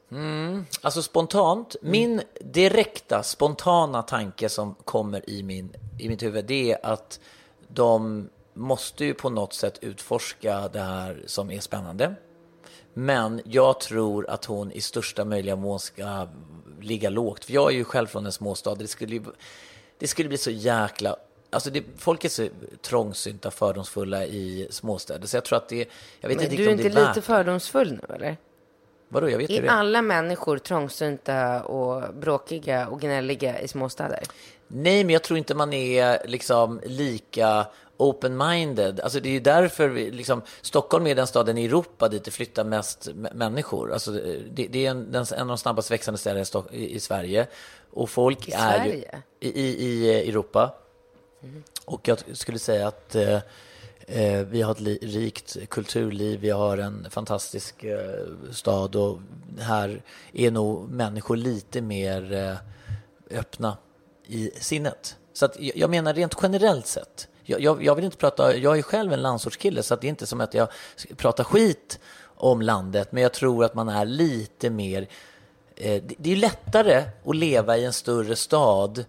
Alltså 0.83 1.03
spontant, 1.03 1.77
min 1.83 2.23
direkta 2.41 3.23
spontana 3.23 4.03
tanke 4.03 4.49
som 4.49 4.75
kommer 4.75 5.31
i, 5.31 5.43
min, 5.43 5.77
i 5.99 6.09
mitt 6.09 6.23
huvud, 6.23 6.45
det 6.45 6.73
är 6.73 6.87
att 6.87 7.21
de 7.69 8.29
måste 8.55 9.05
ju 9.05 9.15
på 9.15 9.31
något 9.31 9.53
sätt 9.55 9.79
utforska 9.83 10.69
det 10.73 10.81
här 10.81 11.23
som 11.27 11.51
är 11.51 11.61
spännande. 11.61 12.15
Men 12.95 13.41
jag 13.45 13.81
tror 13.81 14.31
att 14.31 14.45
hon 14.45 14.73
i 14.73 14.81
största 14.81 15.25
möjliga 15.25 15.57
mån 15.57 15.81
ska 15.81 16.29
ligga 16.81 17.11
lågt. 17.11 17.45
För 17.45 17.53
jag 17.53 17.71
är 17.73 17.77
ju 17.77 17.85
själv 17.85 18.07
från 18.07 18.27
en 18.27 18.33
småstad. 18.33 18.75
Det 18.75 18.87
skulle, 18.87 19.15
ju, 19.15 19.23
det 19.99 20.07
skulle 20.07 20.29
bli 20.29 20.39
så 20.39 20.51
jäkla... 20.51 21.17
Alltså 21.51 21.71
det, 21.71 21.85
folk 21.97 22.25
är 22.25 22.29
så 22.29 22.49
trångsynta, 22.83 23.51
fördomsfulla 23.51 24.25
i 24.25 24.69
småstäder. 24.71 25.27
Så 25.27 25.37
jag 25.37 25.45
tror 25.45 25.57
att 25.59 25.69
det... 25.69 25.89
Jag 26.21 26.29
vet 26.29 26.37
Men 26.39 26.45
inte 26.47 26.57
du 26.57 26.65
är 26.67 26.71
inte 26.73 26.83
lite 26.89 27.01
värt. 27.01 27.25
fördomsfull 27.25 27.93
nu 27.93 28.15
eller? 28.15 28.37
Vadå, 29.09 29.31
jag 29.31 29.39
vet 29.39 29.51
Är 29.51 29.63
det. 29.63 29.71
alla 29.71 30.03
människor 30.03 30.59
trångsynta 30.59 31.63
och 31.63 32.15
bråkiga 32.15 32.89
och 32.89 33.01
gnälliga 33.01 33.61
i 33.61 33.69
småstäder? 33.69 34.21
Nej, 34.69 35.05
men 35.05 35.13
jag 35.13 35.23
tror 35.23 35.39
inte 35.39 35.55
man 35.55 35.73
är 35.73 36.27
liksom 36.29 36.81
lika 36.85 37.67
open-minded. 37.97 39.01
Alltså 39.01 39.21
det 39.21 39.29
är 39.29 39.33
ju 39.33 39.41
därför 39.41 39.89
vi, 39.89 40.11
liksom, 40.11 40.43
Stockholm 40.63 41.07
är 41.07 41.15
den 41.15 41.27
staden 41.27 41.59
i 41.59 41.65
Europa 41.65 42.09
dit 42.09 42.25
det 42.25 42.31
flyttar 42.31 42.65
mest 42.65 43.09
människor. 43.15 43.93
Alltså 43.93 44.11
det, 44.51 44.67
det 44.67 44.87
är 44.87 44.91
en, 44.91 45.15
en 45.15 45.41
av 45.41 45.47
de 45.47 45.59
snabbast 45.59 45.91
växande 45.91 46.19
städerna 46.19 46.65
i, 46.73 46.95
i, 46.95 47.01
Sverige. 47.01 47.47
Och 47.91 48.11
folk 48.11 48.49
I 48.49 48.53
är 48.53 48.85
ju, 48.85 48.91
Sverige? 48.91 49.23
i, 49.41 49.49
i, 49.49 49.85
i 49.85 50.29
Europa. 50.29 50.75
Och 51.85 52.09
jag 52.09 52.19
skulle 52.37 52.59
säga 52.59 52.89
att 52.89 53.15
eh, 53.15 53.39
eh, 54.07 54.47
vi 54.47 54.63
har 54.63 54.73
ett 54.73 55.03
rikt 55.03 55.69
kulturliv, 55.69 56.41
vi 56.41 56.51
har 56.51 56.79
en 56.79 57.07
fantastisk 57.11 57.85
eh, 57.85 58.25
stad 58.53 58.97
och 58.97 59.19
här 59.59 60.03
är 60.33 60.51
nog 60.51 60.89
människor 60.89 61.37
lite 61.37 61.81
mer 61.81 62.33
eh, 62.33 63.39
öppna 63.39 63.77
i 64.27 64.51
sinnet. 64.51 65.17
Så 65.33 65.45
att 65.45 65.57
jag 65.59 65.91
menar 65.91 66.15
rent 66.15 66.35
generellt 66.43 66.87
sett. 66.87 67.29
Jag, 67.45 67.83
jag, 67.83 67.95
vill 67.95 68.05
inte 68.05 68.17
prata, 68.17 68.57
jag 68.57 68.79
är 68.79 68.83
själv 68.83 69.13
en 69.13 69.23
landsortskille 69.23 69.83
så 69.83 69.97
det 69.97 70.07
är 70.07 70.09
inte 70.09 70.27
som 70.27 70.41
att 70.41 70.55
jag 70.55 70.69
pratar 71.17 71.45
skit 71.45 71.99
om 72.37 72.63
landet, 72.63 73.13
men 73.13 73.23
jag 73.23 73.33
tror 73.33 73.65
att 73.65 73.75
man 73.75 73.89
är 73.89 74.05
lite 74.05 74.71
mer 74.71 75.09
eh, 75.77 76.03
det, 76.03 76.15
det 76.19 76.33
är 76.33 76.37
lättare 76.37 77.03
att 77.25 77.37
leva 77.37 77.77
i 77.77 77.85
en 77.85 77.93
större 77.93 78.37
stad 78.37 79.05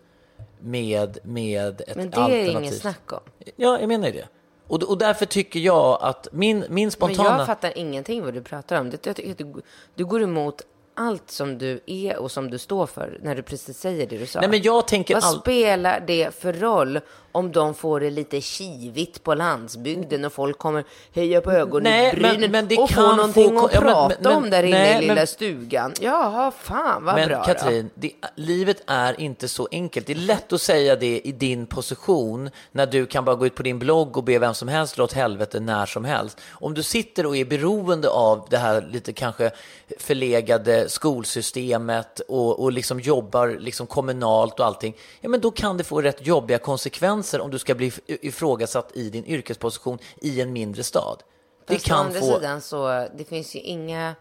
med, 0.59 1.17
med 1.23 1.81
ett 1.81 1.95
Men 1.95 2.09
det 2.09 2.17
är 2.17 2.21
alternativ. 2.21 2.49
inget 2.49 2.81
snack 2.81 3.13
om. 3.13 3.19
Ja, 3.55 3.79
jag 3.79 3.87
menar 3.87 4.07
ju 4.07 4.13
det. 4.13 4.27
Och, 4.67 4.83
och 4.83 4.97
därför 4.97 5.25
tycker 5.25 5.59
jag 5.59 5.97
att 6.01 6.27
min, 6.31 6.59
min 6.69 6.69
Men 6.69 6.91
spontana... 6.91 7.37
jag 7.37 7.47
fattar 7.47 7.77
ingenting 7.77 8.23
vad 8.23 8.33
du 8.33 8.41
pratar 8.41 8.79
om. 8.79 8.89
Det, 8.89 9.05
jag 9.05 9.15
tycker 9.15 9.31
att 9.31 9.37
du, 9.37 9.61
du 9.95 10.05
går 10.05 10.21
emot 10.21 10.61
allt 10.93 11.31
som 11.31 11.57
du 11.57 11.79
är 11.85 12.17
och 12.17 12.31
som 12.31 12.49
du 12.49 12.57
står 12.57 12.87
för 12.87 13.19
när 13.21 13.35
du 13.35 13.41
precis 13.41 13.79
säger 13.79 14.07
det 14.07 14.17
du 14.17 14.25
sa. 14.25 14.39
Nej, 14.39 14.49
men 14.49 14.61
jag 14.61 14.87
tänker 14.87 15.13
Vad 15.13 15.23
all... 15.23 15.39
spelar 15.39 16.03
det 16.07 16.35
för 16.35 16.53
roll 16.53 16.99
om 17.35 17.51
de 17.51 17.73
får 17.73 17.99
det 17.99 18.09
lite 18.09 18.41
kivigt 18.41 19.23
på 19.23 19.33
landsbygden 19.33 20.25
och 20.25 20.33
folk 20.33 20.57
kommer 20.57 20.83
höja 21.13 21.41
på 21.41 21.51
ögonen 21.51 21.83
Nej, 21.91 22.09
i 22.13 22.19
brynen 22.19 22.41
men- 22.41 22.51
men 22.51 22.67
det 22.67 22.77
och 22.77 22.89
kan 22.89 23.03
få 23.09 23.15
någonting 23.15 23.59
få- 23.59 23.65
att 23.65 23.73
ja, 23.73 23.81
men- 23.81 23.89
prata 23.91 24.15
men- 24.29 24.37
om 24.43 24.49
där 24.49 24.63
inne 24.63 24.77
nej, 24.79 24.97
i 24.97 25.01
lilla 25.01 25.13
men- 25.15 25.27
stugan? 25.27 25.93
Jaha, 26.01 26.51
fan 26.51 27.05
vad 27.05 27.15
Men 27.15 27.27
bra 27.29 27.37
då. 27.37 27.43
Katrin, 27.43 27.89
det, 27.95 28.11
livet 28.35 28.81
är 28.87 29.21
inte 29.21 29.47
så 29.47 29.67
enkelt. 29.71 30.07
Det 30.07 30.13
är 30.13 30.17
lätt 30.17 30.53
att 30.53 30.61
säga 30.61 30.95
det 30.95 31.19
i 31.27 31.31
din 31.31 31.65
position 31.65 32.49
när 32.71 32.85
du 32.85 33.05
kan 33.05 33.25
bara 33.25 33.35
gå 33.35 33.45
ut 33.45 33.55
på 33.55 33.63
din 33.63 33.79
blogg 33.79 34.17
och 34.17 34.23
be 34.23 34.39
vem 34.39 34.53
som 34.53 34.67
helst 34.67 34.95
dra 34.95 35.03
åt 35.03 35.13
helvete 35.13 35.59
när 35.59 35.85
som 35.85 36.05
helst. 36.05 36.41
Om 36.51 36.73
du 36.73 36.83
sitter 36.83 37.25
och 37.25 37.37
är 37.37 37.45
beroende 37.45 38.09
av 38.09 38.47
det 38.49 38.57
här 38.57 38.87
lite 38.91 39.13
kanske 39.13 39.51
förlegade 39.99 40.89
skolsystemet 40.89 42.19
och, 42.27 42.59
och 42.59 42.71
liksom 42.71 42.99
jobbar 42.99 43.47
liksom 43.59 43.87
kommunalt 43.87 44.59
och 44.59 44.65
allting, 44.65 44.95
ja 45.21 45.29
men 45.29 45.41
då 45.41 45.51
kan 45.51 45.77
det 45.77 45.83
få 45.83 46.01
rätt 46.01 46.27
jobbiga 46.27 46.57
konsekvenser 46.57 47.24
om 47.33 47.51
du 47.51 47.59
ska 47.59 47.75
bli 47.75 47.91
ifrågasatt 48.07 48.91
i 48.93 49.09
din 49.09 49.25
yrkesposition 49.25 49.99
i 50.21 50.41
en 50.41 50.53
mindre 50.53 50.83
stad. 50.83 51.23
Det 51.67 51.73
Fast 51.73 51.85
å 51.85 51.89
kan 51.89 52.05
andra 52.05 52.19
få... 52.19 52.35
sidan 52.35 52.61
så, 52.61 53.07
det 53.17 53.23
finns 53.23 53.55
ju 53.55 53.59
inga... 53.59 54.15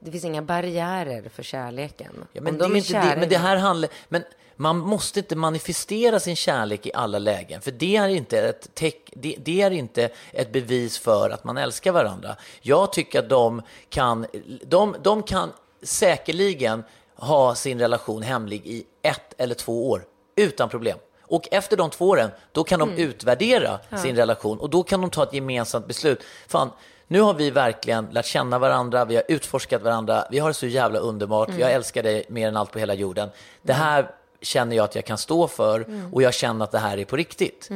Det 0.00 0.10
finns 0.10 0.24
inga 0.24 0.42
barriärer 0.42 1.28
för 1.28 1.42
kärleken. 1.42 2.12
Ja, 2.32 2.42
men, 2.42 2.52
Om 2.52 2.58
det 2.58 2.64
är 2.64 2.68
de 2.68 2.76
inte 2.76 2.92
det, 2.92 3.16
men 3.20 3.28
det 3.28 3.38
här 3.38 3.56
handlar... 3.56 3.90
Men 4.08 4.22
man 4.56 4.78
måste 4.78 5.18
inte 5.18 5.36
manifestera 5.36 6.20
sin 6.20 6.36
kärlek 6.36 6.86
i 6.86 6.90
alla 6.94 7.18
lägen, 7.18 7.60
för 7.60 7.70
det 7.70 7.96
är 7.96 8.08
inte 8.08 8.40
ett, 8.40 8.74
teck, 8.74 9.10
det, 9.14 9.36
det 9.38 9.62
är 9.62 9.70
inte 9.70 10.10
ett 10.32 10.52
bevis 10.52 10.98
för 10.98 11.30
att 11.30 11.44
man 11.44 11.56
älskar 11.56 11.92
varandra. 11.92 12.36
Jag 12.60 12.92
tycker 12.92 13.18
att 13.18 13.28
de 13.28 13.62
kan, 13.88 14.26
de, 14.66 14.96
de 15.02 15.22
kan 15.22 15.52
säkerligen 15.82 16.84
ha 17.14 17.54
sin 17.54 17.78
relation 17.78 18.22
hemlig 18.22 18.66
i 18.66 18.84
ett 19.02 19.34
eller 19.38 19.54
två 19.54 19.90
år, 19.90 20.04
utan 20.36 20.68
problem. 20.68 20.98
Och 21.28 21.48
efter 21.50 21.76
de 21.76 21.90
två 21.90 22.08
åren, 22.08 22.30
då 22.52 22.64
kan 22.64 22.80
de 22.80 22.92
utvärdera 22.92 23.78
sin 24.02 24.16
relation 24.16 24.58
och 24.58 24.70
då 24.70 24.82
kan 24.82 25.00
de 25.00 25.10
ta 25.10 25.22
ett 25.22 25.32
gemensamt 25.32 25.86
beslut. 25.86 26.22
Fan, 26.48 26.70
nu 27.06 27.20
har 27.20 27.34
vi 27.34 27.50
verkligen 27.50 28.08
lärt 28.10 28.26
känna 28.26 28.58
varandra, 28.58 29.04
vi 29.04 29.16
har 29.16 29.24
utforskat 29.28 29.82
varandra, 29.82 30.24
vi 30.30 30.38
har 30.38 30.48
det 30.48 30.54
så 30.54 30.66
jävla 30.66 30.98
underbart, 30.98 31.48
jag 31.58 31.72
älskar 31.72 32.02
dig 32.02 32.24
mer 32.28 32.48
än 32.48 32.56
allt 32.56 32.72
på 32.72 32.78
hela 32.78 32.94
jorden. 32.94 33.28
Det 33.62 33.72
här 33.72 34.10
känner 34.42 34.76
jag 34.76 34.84
att 34.84 34.94
jag 34.94 35.04
kan 35.04 35.18
stå 35.18 35.48
för 35.48 35.86
och 36.12 36.22
jag 36.22 36.34
känner 36.34 36.64
att 36.64 36.70
det 36.70 36.78
här 36.78 36.98
är 36.98 37.04
på 37.04 37.16
riktigt. 37.16 37.68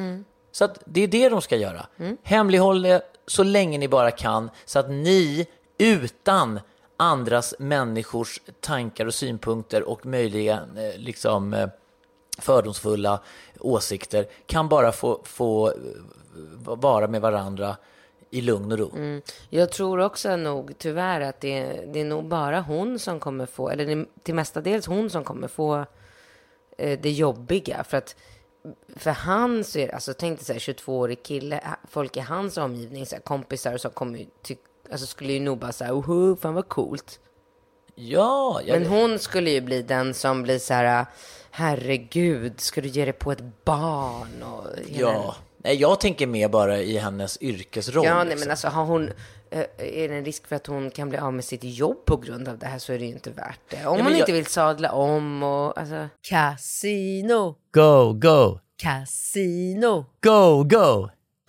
Så 0.52 0.64
att 0.64 0.78
det 0.84 1.00
är 1.00 1.08
det 1.08 1.28
de 1.28 1.42
ska 1.42 1.56
göra. 1.56 1.86
Hemlighåll 2.22 2.82
det 2.82 3.02
så 3.26 3.42
länge 3.42 3.78
ni 3.78 3.88
bara 3.88 4.10
kan 4.10 4.50
så 4.64 4.78
att 4.78 4.90
ni 4.90 5.46
utan 5.78 6.60
andras 6.96 7.54
människors 7.58 8.40
tankar 8.60 9.06
och 9.06 9.14
synpunkter 9.14 9.82
och 9.82 10.06
möjliga 10.06 10.60
eh, 10.76 10.98
liksom 11.00 11.54
eh, 11.54 11.68
fördomsfulla 12.42 13.20
åsikter 13.60 14.26
kan 14.46 14.68
bara 14.68 14.92
få, 14.92 15.20
få 15.24 15.68
eh, 15.68 15.74
vara 16.64 17.08
med 17.08 17.20
varandra 17.20 17.76
i 18.30 18.40
lugn 18.40 18.72
och 18.72 18.78
ro. 18.78 19.20
Jag 19.50 19.72
tror 19.72 20.00
också 20.00 20.36
nog 20.36 20.78
tyvärr 20.78 21.20
att 21.20 21.40
det, 21.40 21.84
det 21.92 22.00
är 22.00 22.04
nog 22.04 22.24
bara 22.24 22.60
hon 22.60 22.98
som 22.98 23.20
kommer 23.20 23.46
få, 23.46 23.70
eller 23.70 23.86
det 23.86 23.92
är 23.92 24.06
till 24.22 24.34
mestadels 24.34 24.86
hon 24.86 25.10
som 25.10 25.24
kommer 25.24 25.48
få 25.48 25.86
eh, 26.78 26.98
det 27.00 27.10
jobbiga. 27.10 27.84
För 27.84 27.96
att 27.96 28.16
för 28.96 29.10
han 29.10 29.64
så 29.64 29.78
är 29.78 29.86
det, 29.86 29.92
alltså 29.92 30.14
tänk 30.14 30.38
dig 30.38 30.46
så 30.46 30.52
här 30.52 30.60
22-årig 30.60 31.22
kille, 31.22 31.60
folk 31.88 32.16
i 32.16 32.20
hans 32.20 32.56
omgivning, 32.56 33.06
så 33.06 33.14
här, 33.14 33.22
kompisar 33.22 33.76
som 33.76 33.90
kommer 33.90 34.18
ju 34.18 34.26
ty, 34.42 34.56
alltså 34.90 35.06
skulle 35.06 35.32
ju 35.32 35.40
nog 35.40 35.58
bara 35.58 35.72
säga, 35.72 35.94
oho, 35.94 36.36
fan 36.36 36.54
vad 36.54 36.68
coolt. 36.68 37.20
Ja, 37.94 38.60
jag, 38.64 38.80
Men 38.80 38.90
hon 38.90 39.18
skulle 39.18 39.50
ju 39.50 39.60
bli 39.60 39.82
den 39.82 40.14
som 40.14 40.42
blir 40.42 40.58
så 40.58 40.74
här, 40.74 41.06
herregud, 41.52 42.60
ska 42.60 42.80
du 42.80 42.88
ge 42.88 43.04
dig 43.04 43.12
på 43.12 43.32
ett 43.32 43.64
barn? 43.64 44.42
Och 44.42 44.66
hela 44.88 45.12
ja. 45.12 45.34
Nej, 45.64 45.76
jag 45.76 46.00
tänker 46.00 46.26
mer 46.26 46.48
bara 46.48 46.78
i 46.78 46.98
hennes 46.98 47.42
yrkesroll. 47.42 48.04
Ja, 48.06 48.14
nej, 48.14 48.24
liksom. 48.24 48.40
men 48.40 48.50
alltså 48.50 48.68
har 48.68 48.84
hon, 48.84 49.08
eh, 49.50 49.60
är 49.78 50.08
det 50.08 50.14
en 50.16 50.24
risk 50.24 50.46
för 50.46 50.56
att 50.56 50.66
hon 50.66 50.90
kan 50.90 51.08
bli 51.08 51.18
av 51.18 51.32
med 51.32 51.44
sitt 51.44 51.64
jobb 51.64 52.04
på 52.04 52.16
grund 52.16 52.48
av 52.48 52.58
det 52.58 52.66
här 52.66 52.78
så 52.78 52.92
är 52.92 52.98
det 52.98 53.04
ju 53.04 53.12
inte 53.12 53.30
värt 53.30 53.60
det. 53.68 53.86
Om 53.86 53.96
men 53.96 54.04
hon 54.04 54.12
jag- 54.12 54.20
inte 54.20 54.32
vill 54.32 54.46
sadla 54.46 54.92
om 54.92 55.42
och 55.42 55.78
alltså. 55.78 56.08
Casino, 56.28 57.54
Go, 57.74 58.12
go, 58.12 58.58
casino, 58.82 60.04
go, 60.22 60.64
go, 60.64 61.08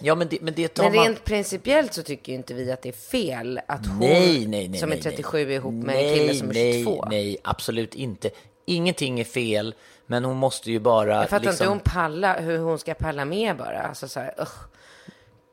Ja, 0.00 0.14
men 0.14 0.28
det, 0.28 0.38
men 0.40 0.54
det 0.54 0.78
Men 0.78 0.94
man... 0.94 1.04
rent 1.04 1.24
principiellt 1.24 1.94
så 1.94 2.02
tycker 2.02 2.32
ju 2.32 2.38
inte 2.38 2.54
vi 2.54 2.72
att 2.72 2.82
det 2.82 2.88
är 2.88 2.92
fel 2.92 3.60
att 3.68 3.86
hon 3.86 3.98
Nej, 3.98 4.46
nej, 4.46 4.68
nej, 4.68 4.80
som 4.80 4.92
är 4.92 4.96
37 4.96 5.36
nej. 5.38 5.42
är 5.42 5.56
ihop 5.56 5.74
med 5.74 5.96
en 5.96 6.14
kille 6.14 6.34
som 6.34 6.50
är 6.50 6.54
22. 6.54 7.04
Nej, 7.10 7.24
nej, 7.24 7.36
absolut 7.44 7.94
inte. 7.94 8.30
Ingenting 8.66 9.20
är 9.20 9.24
fel, 9.24 9.74
men 10.06 10.24
hon 10.24 10.36
måste 10.36 10.70
ju 10.70 10.78
bara... 10.78 11.14
Jag 11.14 11.22
fattar 11.22 11.36
inte 11.36 11.48
liksom- 11.48 11.64
hur 11.64 11.70
hon, 11.70 11.80
pallar, 11.80 12.40
hur 12.40 12.58
hon 12.58 12.78
ska 12.78 12.94
palla 12.94 13.24
med 13.24 13.56
bara. 13.56 13.82
Alltså 13.82 14.08
så 14.08 14.20
här, 14.20 14.34
ugh. 14.38 14.48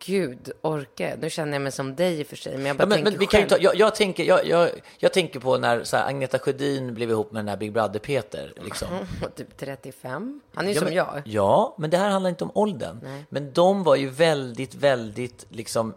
Gud, 0.06 0.52
orka. 0.62 1.16
Nu 1.22 1.30
känner 1.30 1.54
jag 1.54 1.62
mig 1.62 1.72
som 1.72 1.96
dig 1.96 2.20
i 2.20 2.24
och 2.24 2.28
för 2.28 2.36
sig, 2.36 2.58
men 2.58 2.66
jag 2.66 2.76
bara 2.78 2.84
Ja, 2.84 2.88
men, 2.88 2.96
tänker 2.98 3.12
men 3.12 3.20
vi 3.20 3.26
kan 3.26 3.39
själv. 3.39 3.50
ta, 3.50 3.58
jag, 3.58 3.76
jag, 3.76 3.96
tänker, 3.96 4.24
jag, 4.24 4.48
jag, 4.48 4.70
jag 4.98 5.13
tänker 5.13 5.39
på 5.39 5.58
när 5.58 5.84
så 5.84 5.98
här, 5.98 6.08
Agneta 6.08 6.39
Sjödin 6.39 6.94
blev 6.94 7.10
ihop 7.10 7.32
med 7.32 7.39
den 7.39 7.50
här 7.50 7.58
Big 7.58 7.72
Brother-Peter. 7.74 8.54
Liksom. 8.63 8.88
Typ 9.36 9.58
35. 9.58 10.42
Han 10.54 10.66
är 10.66 10.70
ju 10.70 10.74
Ja, 10.76 10.80
som 10.80 10.86
men, 10.86 10.94
jag. 10.96 11.22
Ja, 11.26 11.76
men 11.78 11.89
det 11.89 11.98
här 11.98 12.10
handlar 12.10 12.30
inte 12.30 12.44
om 12.44 12.52
åldern. 12.54 13.00
Men 13.30 13.54
de 13.54 13.84
var 13.84 13.96
ju 13.96 14.10
väldigt, 14.10 14.76
väldigt 14.76 15.46
liksom 15.50 15.94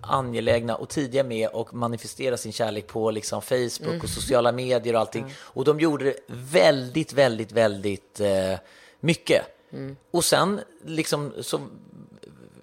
angelägna 0.00 0.76
och 0.76 0.88
tidiga 0.88 1.24
med 1.24 1.48
att 1.54 1.72
manifestera 1.72 2.36
sin 2.36 2.52
kärlek 2.52 2.86
på 2.86 3.10
liksom 3.10 3.42
Facebook 3.42 4.02
och 4.02 4.08
sociala 4.08 4.52
medier 4.52 4.94
och 4.94 5.00
allting. 5.00 5.34
Och 5.38 5.64
de 5.64 5.80
gjorde 5.80 6.04
det 6.04 6.16
väldigt, 6.28 7.12
väldigt, 7.12 7.52
väldigt 7.52 8.20
eh, 8.20 8.58
mycket. 9.00 9.42
Och 10.10 10.24
sen 10.24 10.60
liksom 10.84 11.32
så 11.40 11.60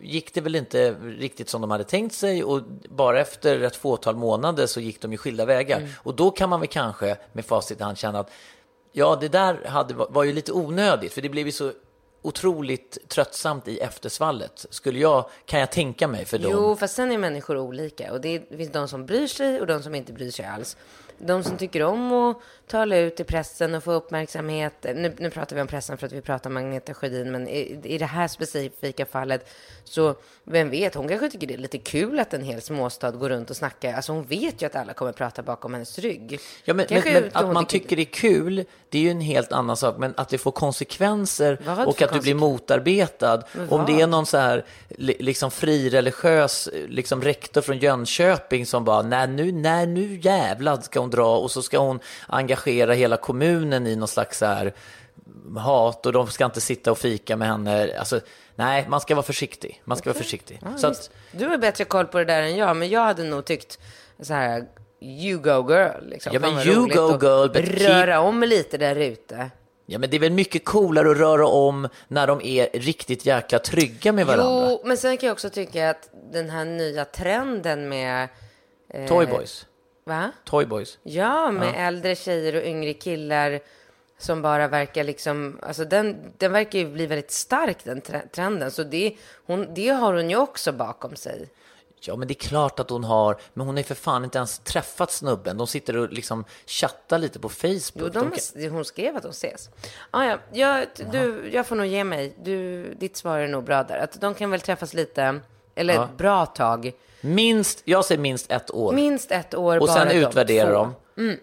gick 0.02 0.34
det 0.34 0.42
väl 0.42 0.56
inte 0.56 0.92
riktigt 1.02 1.50
som 1.50 1.62
de 1.62 1.72
hade 1.72 1.84
tänkt 1.84 2.16
sig 2.16 2.44
och 2.44 2.62
bara 2.90 3.22
efter 3.22 3.62
ett 3.62 3.76
fåtal 3.76 4.16
månader 4.16 4.66
så 4.66 4.80
gick 4.80 5.02
de 5.02 5.12
ju 5.12 5.18
skilda 5.18 5.46
vägar. 5.46 5.90
Och 5.98 6.16
då 6.16 6.32
kan 6.32 6.50
man 6.50 6.60
väl 6.60 6.70
kanske 6.70 7.18
med 7.34 7.46
facit 7.46 7.80
i 7.80 7.84
hand 7.84 7.98
känna 7.98 8.20
att 8.20 8.32
ja, 8.92 9.18
det 9.22 9.28
där 9.28 9.66
hade, 9.66 9.94
var 9.94 10.24
ju 10.24 10.34
lite 10.34 10.52
onödigt 10.52 11.14
för 11.14 11.22
det 11.22 11.30
blev 11.30 11.46
ju 11.46 11.52
så 11.52 11.72
otroligt 12.22 12.98
tröttsamt 13.08 13.68
i 13.68 13.80
eftersvallet. 13.80 14.66
Skulle 14.70 15.00
jag, 15.00 15.30
kan 15.46 15.60
jag 15.60 15.72
tänka 15.72 16.08
mig 16.08 16.26
för 16.26 16.38
dem. 16.38 16.52
Jo, 16.54 16.76
fast 16.76 16.96
sen 16.96 17.12
är 17.12 17.18
människor 17.18 17.58
olika. 17.58 18.14
Och 18.14 18.22
det 18.22 18.58
finns 18.58 18.72
de 18.72 18.88
som 18.88 19.06
bryr 19.06 19.28
sig 19.28 19.62
och 19.62 19.68
de 19.68 19.84
som 19.84 19.96
inte 19.96 20.14
bryr 20.14 20.32
sig 20.32 20.46
alls. 20.46 20.78
De 21.18 21.44
som 21.44 21.58
tycker 21.58 21.84
om 21.84 22.12
att 22.12 22.38
tala 22.72 22.98
ut 22.98 23.20
i 23.20 23.24
pressen 23.24 23.76
och 23.76 23.84
få 23.84 23.92
uppmärksamhet. 23.92 24.74
Nu, 24.84 25.16
nu 25.18 25.30
pratar 25.30 25.56
vi 25.56 25.62
om 25.62 25.68
pressen 25.68 25.98
för 25.98 26.08
att 26.08 26.14
vi 26.14 26.22
pratar 26.22 26.50
om 26.50 26.58
Agneta 26.58 26.94
Sjödin, 26.94 27.32
men 27.32 27.48
i, 27.48 27.80
i 27.84 27.98
det 27.98 28.06
här 28.06 28.28
specifika 28.28 29.06
fallet 29.06 29.50
så 29.84 30.16
vem 30.44 30.70
vet, 30.70 30.96
hon 30.96 31.08
kanske 31.08 31.30
tycker 31.30 31.48
det 31.48 31.54
är 31.54 31.58
lite 31.58 31.78
kul 31.78 32.20
att 32.20 32.34
en 32.34 32.44
hel 32.44 32.62
småstad 32.62 33.12
går 33.12 33.30
runt 33.30 33.50
och 33.50 33.56
snackar. 33.56 33.94
Alltså 33.94 34.12
hon 34.14 34.24
vet 34.24 34.62
ju 34.62 34.66
att 34.66 34.76
alla 34.76 34.94
kommer 34.94 35.12
prata 35.12 35.42
bakom 35.44 35.74
hennes 35.74 36.00
rygg. 36.00 36.40
Ja, 36.64 36.74
men, 36.74 36.86
men, 36.90 37.02
men 37.14 37.30
att 37.34 37.54
man 37.54 37.66
tycker 37.66 37.96
det 37.96 38.02
är 38.02 38.06
kul, 38.06 38.66
det 38.90 38.98
är 38.98 39.02
ju 39.02 39.10
en 39.12 39.22
helt 39.22 39.52
annan 39.52 39.78
sak. 39.78 39.98
Men 39.98 40.14
att 40.18 40.30
det 40.30 40.38
får 40.38 40.52
konsekvenser 40.52 41.60
och 41.86 42.02
att 42.02 42.14
du 42.14 42.20
blir 42.20 42.34
konsekven- 42.34 42.38
motarbetad. 42.40 43.44
Om 43.70 43.86
det 43.86 44.02
är 44.02 44.08
någon 44.08 44.26
så 44.26 44.38
här 44.38 44.66
li- 44.90 45.18
liksom 45.20 45.52
frireligiös 45.52 46.70
liksom 46.88 47.22
rektor 47.22 47.62
från 47.62 47.78
Jönköping 47.78 48.66
som 48.66 48.86
bara, 48.86 49.02
nej 49.02 49.28
nu, 49.28 49.52
nej 49.52 49.88
nu 49.88 50.20
jävlar 50.24 50.82
ska 50.82 51.00
hon 51.00 51.10
dra 51.10 51.38
och 51.38 51.52
så 51.52 51.62
ska 51.62 51.78
hon 51.78 52.00
engagera 52.28 52.61
hela 52.68 53.18
kommunen 53.18 53.88
i 53.88 53.96
någon 53.96 54.08
slags 54.08 54.38
så 54.38 54.46
här 54.46 54.74
hat 55.58 56.06
och 56.06 56.14
de 56.14 56.28
ska 56.28 56.46
inte 56.46 56.62
sitta 56.62 56.92
och 56.92 56.98
fika 56.98 57.36
med 57.38 57.48
henne. 57.48 57.98
Alltså, 58.00 58.20
nej, 58.56 58.86
man 58.90 59.02
ska 59.02 59.16
vara 59.16 59.24
försiktig. 59.26 59.82
Man 59.86 59.98
ska 59.98 60.10
vara 60.10 60.18
försiktig. 60.18 60.60
så 60.78 60.88
att, 60.88 61.10
Du 61.32 61.46
har 61.48 61.58
bättre 61.58 61.86
koll 61.86 62.06
på 62.06 62.18
det 62.18 62.26
där 62.26 62.42
än 62.42 62.56
jag, 62.58 62.76
men 62.78 62.90
jag 62.90 63.02
hade 63.06 63.24
nog 63.24 63.46
tyckt 63.46 63.80
så 64.20 64.34
här, 64.34 64.66
you 65.02 65.40
go 65.40 65.72
girl. 65.74 66.10
Liksom. 66.10 66.34
Ja, 66.34 66.40
men 66.40 66.68
you 66.68 66.88
go 66.88 67.12
girl, 67.12 67.50
keep- 67.52 67.88
Röra 67.88 68.20
om 68.20 68.44
lite 68.44 68.78
där 68.78 68.96
ute. 68.96 69.50
Ja, 69.86 70.00
men 70.00 70.10
det 70.10 70.18
är 70.18 70.20
väl 70.20 70.32
mycket 70.32 70.66
coolare 70.66 71.12
att 71.12 71.18
röra 71.18 71.48
om 71.48 71.88
när 72.08 72.28
de 72.28 72.42
är 72.42 72.70
riktigt 72.74 73.26
jäkla 73.26 73.60
trygga 73.60 74.12
med 74.12 74.26
varandra. 74.26 74.68
Jo, 74.70 74.82
men 74.86 74.98
sen 74.98 75.18
kan 75.18 75.28
jag 75.28 75.34
också 75.34 75.50
tycka 75.50 75.90
att 75.90 76.10
den 76.32 76.50
här 76.50 76.66
nya 76.66 77.06
trenden 77.06 77.90
med... 77.90 78.28
Eh, 78.94 79.08
Toyboys. 79.08 79.66
Va? 80.04 80.32
Toyboys. 80.46 80.98
Ja, 81.04 81.52
med 81.52 81.74
äldre 81.88 82.16
tjejer 82.16 82.56
och 82.56 82.64
yngre 82.64 82.94
killar 82.94 83.60
som 84.18 84.42
bara 84.42 84.68
verkar 84.68 85.04
liksom... 85.04 85.60
Alltså 85.62 85.86
den, 85.86 86.34
den 86.38 86.52
verkar 86.52 86.80
ju 86.80 86.90
bli 86.92 87.06
väldigt 87.06 87.32
stark, 87.32 87.78
den 87.84 88.02
tre- 88.02 88.28
trenden. 88.32 88.72
Så 88.72 88.84
det, 88.84 89.16
hon, 89.46 89.74
det 89.74 89.90
har 89.90 90.14
hon 90.14 90.30
ju 90.30 90.36
också 90.36 90.72
bakom 90.72 91.16
sig. 91.16 91.50
Ja, 92.04 92.16
men 92.16 92.28
det 92.28 92.32
är 92.32 92.48
klart 92.48 92.80
att 92.80 92.90
hon 92.90 93.04
har, 93.04 93.38
men 93.54 93.66
hon 93.66 93.76
har 93.76 93.80
ju 93.80 93.84
för 93.84 93.96
fan 93.96 94.24
inte 94.24 94.38
ens 94.38 94.60
träffat 94.60 95.12
snubben. 95.12 95.58
De 95.58 95.68
sitter 95.68 95.98
och 95.98 96.10
liksom 96.14 96.46
chattar 96.66 97.18
lite 97.18 97.40
på 97.40 97.50
Facebook. 97.50 97.82
Jo, 97.96 98.10
De 98.10 98.32
de, 98.54 98.70
hon 98.70 98.86
skrev 98.86 99.18
att 99.18 99.24
de 99.24 99.30
ses. 99.32 99.70
Ah, 100.12 100.24
ja, 100.26 100.38
jag, 100.54 100.88
du, 101.12 101.50
jag 101.54 101.68
får 101.68 101.76
nog 101.76 101.86
ge 101.86 102.04
mig. 102.04 102.34
Du, 102.44 102.84
ditt 102.94 103.18
svar 103.18 103.38
är 103.40 103.48
nog 103.48 103.64
bra 103.64 103.84
där. 103.84 103.98
Att 103.98 104.22
de 104.22 104.34
kan 104.34 104.52
väl 104.52 104.62
träffas 104.62 104.94
lite, 104.94 105.40
eller 105.76 105.94
Ja. 105.94 106.06
ett 106.06 106.18
bra 106.18 106.46
tag. 106.46 106.92
Minst, 107.22 107.82
jag 107.86 108.06
säger 108.06 108.22
minst 108.22 108.52
ett 108.52 108.72
år. 108.72 108.94
Minst 108.94 109.32
ett 109.32 109.56
år 109.56 109.80
och 109.82 109.90
sen 109.90 110.08
de 110.08 110.14
utvärderar 110.14 110.74
två. 110.74 110.94
Mm. 111.18 111.36
de. 111.36 111.38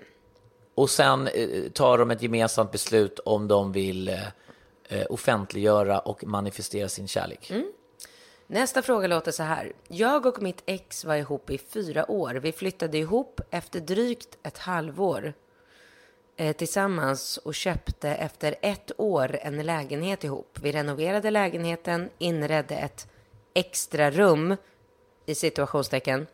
Och 0.75 0.91
sen 0.91 1.27
eh, 1.27 1.71
tar 1.73 1.99
de 1.99 2.11
ett 2.11 2.23
gemensamt 2.23 2.73
beslut 2.73 3.19
om 3.19 3.49
de 3.49 3.73
vill 3.73 4.09
eh, 4.09 4.15
eh, 4.89 5.07
offentliggöra 5.11 5.99
och 5.99 6.25
manifestera 6.25 6.89
sin 6.89 7.09
kärlek. 7.09 7.51
Mm. 7.51 7.73
Nästa 8.47 8.83
fråga 8.83 9.07
låter 9.07 9.33
så 9.33 9.43
här. 9.43 9.73
Jag 9.89 10.27
och 10.27 10.43
mitt 10.43 10.63
ex 10.67 11.05
var 11.05 11.17
ihop 11.17 11.51
i 11.51 11.59
fyra 11.59 12.11
år. 12.11 12.35
Vi 12.35 12.53
flyttade 12.53 12.99
ihop 12.99 13.41
efter 13.51 13.81
drygt 13.81 14.39
ett 14.43 14.59
halvår 14.59 15.33
eh, 16.37 16.57
tillsammans 16.57 17.37
och 17.37 17.55
köpte 17.55 18.09
efter 18.09 18.55
ett 18.63 18.91
år 18.97 19.39
en 19.43 19.67
lägenhet 19.67 20.25
ihop. 20.25 20.59
Vi 20.63 20.73
renoverade 20.73 21.31
lägenheten, 21.31 22.11
inredde 22.19 22.75
ett 22.75 23.07
extra 23.59 24.11
rum 24.11 24.57
i 25.27 25.35
situationstecken 25.35 26.27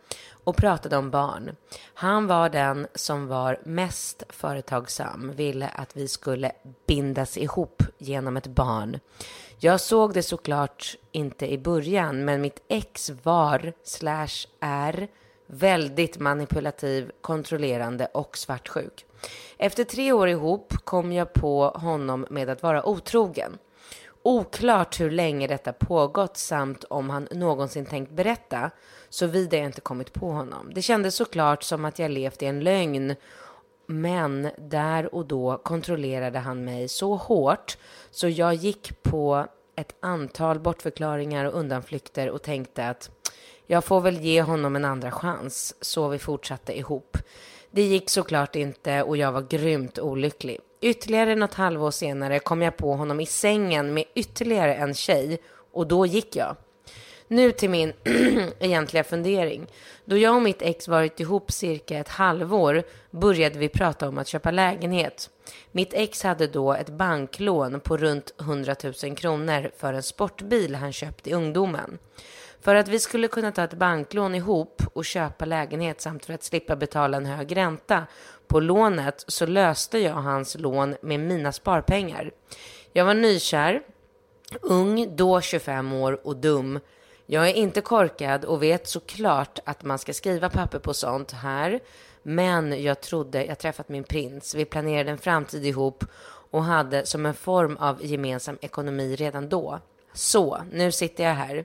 och 0.45 0.57
pratade 0.57 0.97
om 0.97 1.11
barn. 1.11 1.57
Han 1.95 2.27
var 2.27 2.49
den 2.49 2.87
som 2.95 3.27
var 3.27 3.61
mest 3.65 4.23
företagsam, 4.29 5.33
ville 5.37 5.69
att 5.69 5.97
vi 5.97 6.09
skulle 6.09 6.53
bindas 6.87 7.37
ihop 7.37 7.83
genom 7.99 8.37
ett 8.37 8.47
barn. 8.47 8.99
Jag 9.59 9.81
såg 9.81 10.15
det 10.15 10.23
såklart 10.23 10.97
inte 11.13 11.53
i 11.53 11.59
början, 11.59 12.25
men 12.25 12.41
mitt 12.41 12.63
ex 12.69 13.11
var 13.23 13.73
slash 13.83 14.47
är 14.61 15.09
Väldigt 15.47 16.19
manipulativ, 16.19 17.11
kontrollerande 17.21 18.07
och 18.07 18.39
svartsjuk. 18.39 19.07
Efter 19.59 19.85
tre 19.85 20.13
år 20.13 20.29
ihop 20.29 20.73
kom 20.85 21.13
jag 21.13 21.33
på 21.33 21.69
honom 21.69 22.27
med 22.31 22.49
att 22.49 22.63
vara 22.63 22.89
otrogen. 22.89 23.59
Oklart 24.27 25.01
hur 25.01 25.11
länge 25.11 25.47
detta 25.47 25.73
pågått 25.73 26.37
samt 26.37 26.85
om 26.85 27.11
han 27.11 27.29
någonsin 27.31 27.87
tänkt 27.87 28.13
berätta, 28.13 28.71
såvida 29.09 29.57
jag 29.57 29.67
inte 29.67 29.81
kommit 29.81 30.13
på 30.13 30.31
honom. 30.31 30.71
Det 30.75 30.83
kändes 30.83 31.15
såklart 31.15 31.63
som 31.63 31.85
att 31.85 31.99
jag 31.99 32.11
levt 32.11 32.43
i 32.43 32.47
en 32.47 32.61
lögn, 32.61 33.15
men 33.87 34.51
där 34.59 35.15
och 35.15 35.27
då 35.27 35.61
kontrollerade 35.65 36.39
han 36.39 36.65
mig 36.65 36.89
så 36.89 37.15
hårt 37.15 37.79
så 38.11 38.29
jag 38.29 38.55
gick 38.55 39.03
på 39.03 39.47
ett 39.77 39.95
antal 40.01 40.61
bortförklaringar 40.61 41.45
och 41.45 41.59
undanflykter 41.59 42.31
och 42.31 42.43
tänkte 42.43 42.89
att 42.89 43.11
jag 43.67 43.85
får 43.85 44.01
väl 44.01 44.21
ge 44.21 44.43
honom 44.43 44.77
en 44.77 44.85
andra 44.85 45.11
chans, 45.11 45.75
så 45.81 46.09
vi 46.09 46.19
fortsatte 46.19 46.79
ihop. 46.79 47.19
Det 47.71 47.83
gick 47.83 48.11
såklart 48.11 48.57
inte 48.57 49.03
och 49.03 49.17
jag 49.17 49.33
var 49.33 49.43
grymt 49.43 49.99
olycklig. 49.99 50.61
Ytterligare 50.85 51.35
något 51.35 51.55
halvår 51.55 51.91
senare 51.91 52.39
kom 52.39 52.63
jag 52.63 52.77
på 52.77 52.95
honom 52.95 53.21
i 53.21 53.27
sängen 53.27 53.95
med 53.95 54.05
ytterligare 54.15 54.75
en 54.75 54.95
tjej 54.95 55.39
och 55.73 55.87
då 55.87 56.07
gick 56.07 56.37
jag. 56.37 56.57
Nu 57.29 57.53
till 57.53 57.71
min 57.71 57.93
egentliga 58.59 59.05
fundering. 59.05 59.67
Då 60.05 60.17
jag 60.17 60.37
och 60.37 60.43
mitt 60.43 60.63
ex 60.63 60.89
varit 60.89 61.21
ihop 61.21 61.53
cirka 61.53 61.99
ett 61.99 62.09
halvår 62.09 62.83
började 63.11 63.59
vi 63.59 63.69
prata 63.69 64.09
om 64.09 64.19
att 64.19 64.29
köpa 64.29 64.51
lägenhet. 64.51 65.31
Mitt 65.73 65.95
ex 65.95 66.23
hade 66.23 66.47
då 66.47 66.73
ett 66.73 66.91
banklån 66.91 67.81
på 67.81 67.97
runt 67.97 68.35
100 68.41 68.77
000 69.05 69.17
kronor 69.17 69.71
för 69.77 69.93
en 69.93 70.03
sportbil 70.03 70.75
han 70.75 70.93
köpt 70.93 71.27
i 71.27 71.33
ungdomen. 71.33 71.99
För 72.61 72.75
att 72.75 72.89
vi 72.89 72.99
skulle 72.99 73.29
kunna 73.29 73.53
ta 73.53 73.65
ett 73.65 73.75
banklån 73.75 74.35
ihop 74.35 74.83
och 74.93 75.05
köpa 75.05 75.45
lägenhet 75.45 76.01
samt 76.01 76.25
för 76.25 76.33
att 76.33 76.43
slippa 76.43 76.77
betala 76.77 77.17
en 77.17 77.27
hög 77.27 77.57
ränta 77.57 78.07
på 78.47 78.61
lånet 78.61 79.25
så 79.29 79.47
löste 79.47 79.99
jag 79.99 80.15
hans 80.15 80.59
lån 80.59 80.97
med 81.01 81.21
mina 81.21 81.53
sparpengar. 81.53 82.31
Jag 82.93 83.05
var 83.05 83.15
nykär, 83.15 83.83
ung, 84.61 85.17
då 85.17 85.41
25 85.41 85.93
år 85.93 86.27
och 86.27 86.37
dum. 86.37 86.81
Jag 87.27 87.49
är 87.49 87.55
inte 87.55 87.81
korkad 87.81 88.45
och 88.45 88.63
vet 88.63 88.89
såklart 88.89 89.59
att 89.65 89.85
man 89.85 89.99
ska 89.99 90.13
skriva 90.13 90.51
papper 90.51 90.79
på 90.79 90.95
sånt 90.95 91.33
här. 91.33 91.81
Men 92.23 92.83
jag 92.83 93.01
trodde 93.01 93.45
jag 93.45 93.59
träffat 93.59 93.89
min 93.89 94.05
prins. 94.05 94.55
Vi 94.55 94.65
planerade 94.65 95.11
en 95.11 95.19
framtid 95.19 95.67
ihop 95.67 96.05
och 96.51 96.65
hade 96.65 97.07
som 97.07 97.27
en 97.27 97.35
form 97.35 97.77
av 97.77 98.05
gemensam 98.05 98.59
ekonomi 98.61 99.17
redan 99.17 99.49
då. 99.49 99.81
Så, 100.13 100.63
nu 100.73 100.93
sitter 100.93 101.25
jag 101.25 101.35
här. 101.35 101.65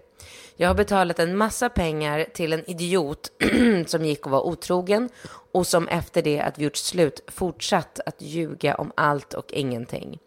Jag 0.56 0.68
har 0.68 0.76
betalat 0.76 1.20
en 1.20 1.38
massa 1.38 1.70
pengar 1.70 2.26
till 2.34 2.54
en 2.54 2.70
idiot 2.70 3.32
som 3.88 4.06
gick 4.06 4.26
och 4.26 4.32
var 4.32 4.48
otrogen 4.48 5.10
och 5.52 5.68
som 5.68 5.88
efter 5.88 6.22
det 6.22 6.42
att 6.42 6.60
vi 6.60 6.64
gjort 6.64 6.76
slut 6.76 7.22
fortsatt 7.28 8.00
att 8.06 8.22
ljuga 8.22 8.76
om 8.76 8.92
allt 8.96 9.34
och 9.34 9.54
ingenting. 9.54 10.20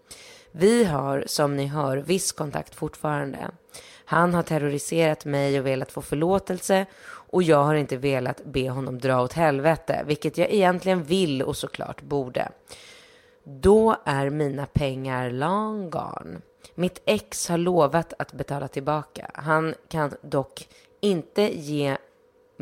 Vi 0.52 0.84
har, 0.84 1.24
som 1.26 1.56
ni 1.56 1.66
hör, 1.66 1.96
viss 1.96 2.32
kontakt 2.32 2.74
fortfarande. 2.74 3.50
Han 4.04 4.34
har 4.34 4.42
terroriserat 4.42 5.24
mig 5.24 5.60
och 5.60 5.66
velat 5.66 5.92
få 5.92 6.02
förlåtelse 6.02 6.86
och 7.04 7.42
jag 7.42 7.64
har 7.64 7.74
inte 7.74 7.96
velat 7.96 8.44
be 8.44 8.70
honom 8.70 8.98
dra 8.98 9.22
åt 9.22 9.32
helvete, 9.32 10.02
vilket 10.06 10.38
jag 10.38 10.50
egentligen 10.50 11.02
vill 11.02 11.42
och 11.42 11.56
såklart 11.56 12.02
borde. 12.02 12.48
Då 13.44 13.96
är 14.04 14.30
mina 14.30 14.66
pengar 14.66 15.30
long 15.30 15.90
gone. 15.90 16.40
Mitt 16.74 17.02
ex 17.04 17.48
har 17.48 17.58
lovat 17.58 18.12
att 18.18 18.32
betala 18.32 18.68
tillbaka. 18.68 19.30
Han 19.34 19.74
kan 19.88 20.12
dock 20.22 20.68
inte 21.00 21.42
ge 21.42 21.96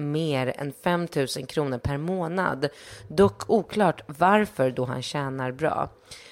mer 0.00 0.52
än 0.56 0.72
5 0.72 1.08
000 1.16 1.26
kronor 1.46 1.78
per 1.78 1.96
månad. 1.96 2.68
Dock 3.08 3.50
oklart 3.50 4.02
varför 4.06 4.70
då 4.70 4.84
han 4.84 5.02
tjänar 5.02 5.52
bra. 5.52 5.90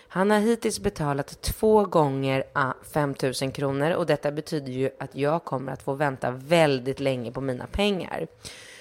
Han 0.08 0.30
har 0.30 0.38
hittills 0.38 0.80
betalat 0.80 1.42
två 1.42 1.84
gånger 1.84 2.44
ah, 2.52 2.72
5 2.92 3.14
000 3.42 3.52
kronor 3.52 3.90
och 3.90 4.06
detta 4.06 4.30
betyder 4.30 4.72
ju 4.72 4.90
att 4.98 5.16
jag 5.16 5.44
kommer 5.44 5.72
att 5.72 5.82
få 5.82 5.94
vänta 5.94 6.30
väldigt 6.30 7.00
länge 7.00 7.32
på 7.32 7.40
mina 7.40 7.66
pengar. 7.66 8.26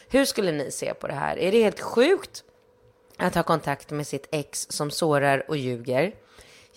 Hur 0.10 0.26
skulle 0.26 0.52
ni 0.52 0.72
se 0.72 0.94
på 0.94 1.08
det 1.08 1.14
här? 1.14 1.38
Är 1.38 1.52
det 1.52 1.64
helt 1.64 1.80
sjukt 1.80 2.44
att 3.18 3.36
ha 3.36 3.44
kontakt 3.44 3.92
med 3.92 4.08
sitt 4.08 4.28
ex 4.32 4.68
som 4.70 4.92
sårar 4.92 5.44
och 5.48 5.58
ljuger? 5.58 6.14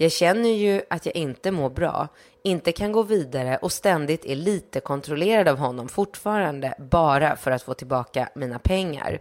Jag 0.03 0.13
känner 0.13 0.49
ju 0.49 0.83
att 0.91 1.07
jag 1.07 1.17
inte 1.17 1.51
mår 1.51 1.71
bra, 1.71 2.09
inte 2.43 2.73
kan 2.73 2.93
gå 2.93 3.03
vidare 3.03 3.57
och 3.57 3.73
ständigt 3.73 4.25
är 4.25 4.37
lite 4.37 4.81
kontrollerad 4.81 5.49
av 5.49 5.59
honom 5.59 5.89
fortfarande 5.89 6.75
bara 6.79 7.37
för 7.37 7.51
att 7.51 7.63
få 7.63 7.75
tillbaka 7.75 8.29
mina 8.35 8.59
pengar. 8.59 9.19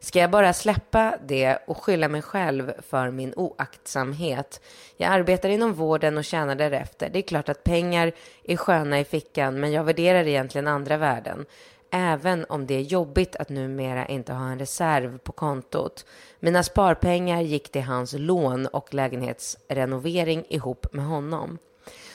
Ska 0.00 0.18
jag 0.18 0.30
bara 0.30 0.52
släppa 0.52 1.18
det 1.26 1.58
och 1.66 1.82
skylla 1.82 2.08
mig 2.08 2.22
själv 2.22 2.72
för 2.88 3.10
min 3.10 3.34
oaktsamhet? 3.36 4.60
Jag 4.96 5.12
arbetar 5.12 5.48
inom 5.48 5.74
vården 5.74 6.18
och 6.18 6.24
tjänar 6.24 6.54
därefter. 6.54 7.10
Det 7.12 7.18
är 7.18 7.22
klart 7.22 7.48
att 7.48 7.64
pengar 7.64 8.12
är 8.44 8.56
sköna 8.56 9.00
i 9.00 9.04
fickan, 9.04 9.60
men 9.60 9.72
jag 9.72 9.84
värderar 9.84 10.26
egentligen 10.26 10.66
andra 10.66 10.96
värden. 10.96 11.46
Även 11.90 12.44
om 12.48 12.66
det 12.66 12.74
är 12.74 12.80
jobbigt 12.80 13.36
att 13.36 13.48
numera 13.48 14.06
inte 14.06 14.32
ha 14.32 14.46
en 14.46 14.58
reserv 14.58 15.18
på 15.18 15.32
kontot. 15.32 16.06
Mina 16.40 16.62
sparpengar 16.62 17.40
gick 17.40 17.72
till 17.72 17.82
hans 17.82 18.12
lån 18.12 18.66
och 18.66 18.94
lägenhetsrenovering 18.94 20.44
ihop 20.48 20.92
med 20.92 21.04
honom. 21.04 21.58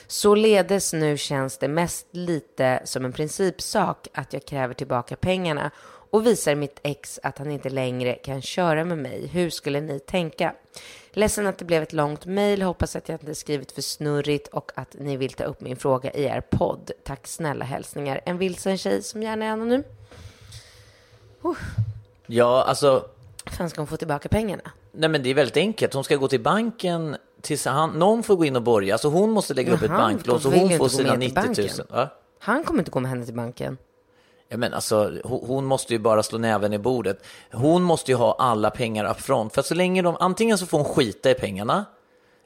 Således 0.06 0.92
nu 0.92 1.16
känns 1.16 1.58
det 1.58 1.68
mest 1.68 2.06
lite 2.10 2.82
som 2.84 3.04
en 3.04 3.12
principsak 3.12 4.08
att 4.14 4.32
jag 4.32 4.44
kräver 4.44 4.74
tillbaka 4.74 5.16
pengarna 5.16 5.70
och 6.10 6.26
visar 6.26 6.54
mitt 6.54 6.80
ex 6.82 7.20
att 7.22 7.38
han 7.38 7.50
inte 7.50 7.70
längre 7.70 8.14
kan 8.14 8.42
köra 8.42 8.84
med 8.84 8.98
mig. 8.98 9.26
Hur 9.26 9.50
skulle 9.50 9.80
ni 9.80 10.00
tänka? 10.00 10.54
Ledsen 11.16 11.46
att 11.46 11.58
det 11.58 11.64
blev 11.64 11.82
ett 11.82 11.92
långt 11.92 12.26
mejl. 12.26 12.62
Hoppas 12.62 12.96
att 12.96 13.08
jag 13.08 13.20
inte 13.20 13.34
skrivit 13.34 13.72
för 13.72 13.82
snurrigt 13.82 14.48
och 14.48 14.72
att 14.74 14.94
ni 14.98 15.16
vill 15.16 15.32
ta 15.32 15.44
upp 15.44 15.60
min 15.60 15.76
fråga 15.76 16.12
i 16.12 16.24
er 16.24 16.40
podd. 16.40 16.90
Tack 17.04 17.26
snälla 17.26 17.64
hälsningar. 17.64 18.20
En 18.26 18.38
vilsen 18.38 18.78
tjej 18.78 19.02
som 19.02 19.22
gärna 19.22 19.44
är 19.44 19.50
anonym. 19.50 19.82
Uh. 21.44 21.56
Ja, 22.26 22.64
alltså. 22.64 23.04
Fan 23.46 23.70
ska 23.70 23.80
hon 23.80 23.86
få 23.86 23.96
tillbaka 23.96 24.28
pengarna? 24.28 24.62
Nej, 24.92 25.08
men 25.08 25.22
det 25.22 25.30
är 25.30 25.34
väldigt 25.34 25.56
enkelt. 25.56 25.94
Hon 25.94 26.04
ska 26.04 26.16
gå 26.16 26.28
till 26.28 26.40
banken. 26.40 27.16
Tills 27.40 27.64
han, 27.64 27.90
någon 27.90 28.22
får 28.22 28.36
gå 28.36 28.44
in 28.44 28.56
och 28.56 28.62
borga. 28.62 28.98
Så 28.98 29.08
hon 29.08 29.30
måste 29.30 29.54
lägga 29.54 29.72
upp 29.72 29.82
ett 29.82 29.90
banklån. 29.90 30.40
Så 30.40 30.50
hon 30.50 30.78
får 30.78 30.88
sina 30.88 31.14
90 31.14 31.42
000. 31.58 31.68
Ja? 31.90 32.08
Han 32.38 32.64
kommer 32.64 32.80
inte 32.80 32.90
gå 32.90 33.00
med 33.00 33.10
henne 33.10 33.24
till 33.24 33.34
banken. 33.34 33.78
Ja, 34.54 34.58
men 34.58 34.74
alltså, 34.74 35.12
hon 35.24 35.64
måste 35.64 35.92
ju 35.92 35.98
bara 35.98 36.22
slå 36.22 36.38
näven 36.38 36.72
i 36.72 36.78
bordet. 36.78 37.26
Hon 37.52 37.82
måste 37.82 38.10
ju 38.10 38.16
ha 38.16 38.36
alla 38.38 38.70
pengar 38.70 39.10
up 39.10 39.20
front. 39.20 39.54
För 39.54 39.62
så 39.62 39.74
länge 39.74 40.02
de, 40.02 40.16
antingen 40.20 40.58
så 40.58 40.66
får 40.66 40.78
hon 40.78 40.94
skita 40.94 41.30
i 41.30 41.34
pengarna 41.34 41.84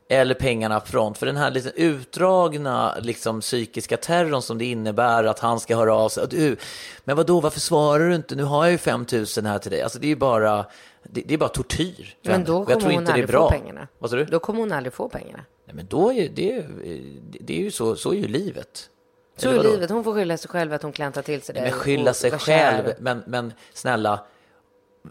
eller 0.08 0.34
pengarna 0.34 0.76
up 0.76 0.88
front. 0.88 1.18
För 1.18 1.26
den 1.26 1.36
här 1.36 1.50
lite 1.50 1.68
utdragna 1.68 2.94
liksom, 3.00 3.40
psykiska 3.40 3.96
terrorn 3.96 4.42
som 4.42 4.58
det 4.58 4.64
innebär 4.64 5.24
att 5.24 5.38
han 5.38 5.60
ska 5.60 5.76
höra 5.76 5.94
av 5.94 6.08
sig. 6.08 6.26
Du, 6.30 6.56
men 7.04 7.16
vad 7.16 7.26
då, 7.26 7.40
varför 7.40 7.60
svarar 7.60 8.08
du 8.08 8.14
inte? 8.14 8.36
Nu 8.36 8.42
har 8.44 8.64
jag 8.64 8.72
ju 8.72 8.78
5 8.78 9.06
000 9.12 9.26
här 9.46 9.58
till 9.58 9.70
dig. 9.70 9.82
Alltså 9.82 9.98
det 9.98 10.06
är 10.06 10.08
ju 10.08 10.16
bara, 10.16 10.66
det, 11.02 11.22
det 11.26 11.34
är 11.34 11.38
bara 11.38 11.48
tortyr. 11.48 12.16
Men 12.22 12.44
då 12.44 12.52
kommer 12.52 12.70
jag 12.70 12.80
tror 12.80 12.92
hon 12.92 13.00
inte 13.00 13.12
aldrig 13.12 13.28
det 13.28 13.30
är 13.30 13.32
bra. 13.32 13.50
få 13.50 13.58
pengarna. 13.58 13.88
Vad 13.98 14.10
sa 14.10 14.16
du? 14.16 14.24
Då 14.24 14.38
kommer 14.38 14.60
hon 14.60 14.72
aldrig 14.72 14.92
få 14.92 15.08
pengarna. 15.08 15.44
Nej, 15.66 15.76
men 15.76 15.86
då 15.86 16.12
är 16.12 16.28
det, 16.28 16.64
det 17.40 17.58
är 17.58 17.62
ju 17.62 17.70
så, 17.70 17.96
så 17.96 18.10
är 18.12 18.16
ju 18.16 18.28
livet. 18.28 18.90
Så 19.38 19.50
är 19.50 19.62
livet. 19.62 19.90
Hon 19.90 20.04
får 20.04 20.14
skylla 20.14 20.36
sig 20.36 20.50
själv 20.50 20.72
att 20.72 20.82
hon 20.82 20.92
klantar 20.92 21.22
till 21.22 21.42
sig 21.42 21.54
det. 21.54 21.60
Men 21.60 21.72
skylla 21.72 22.14
sig 22.14 22.30
själv. 22.30 22.92
Men, 22.98 23.22
men 23.26 23.52
snälla, 23.72 24.26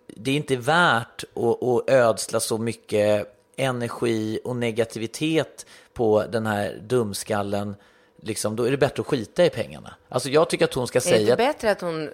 det 0.07 0.31
är 0.31 0.35
inte 0.35 0.55
värt 0.55 1.23
att, 1.33 1.63
att 1.63 1.89
ödsla 1.89 2.39
så 2.39 2.57
mycket 2.57 3.33
energi 3.55 4.39
och 4.43 4.55
negativitet 4.55 5.65
på 5.93 6.23
den 6.29 6.45
här 6.45 6.79
dumskallen. 6.81 7.75
Liksom, 8.21 8.55
då 8.55 8.63
är 8.63 8.71
det 8.71 8.77
bättre 8.77 9.01
att 9.01 9.07
skita 9.07 9.45
i 9.45 9.49
pengarna. 9.49 9.95
Alltså 10.09 10.29
jag 10.29 10.49
tycker 10.49 10.65
att 10.65 10.73
hon 10.73 10.87
ska 10.87 10.99
är 10.99 11.01
säga... 11.01 11.15
Är 11.15 11.19
det 11.19 11.31
inte 11.31 11.35
bättre 11.43 11.71
att 11.71 11.81
hon 11.81 12.09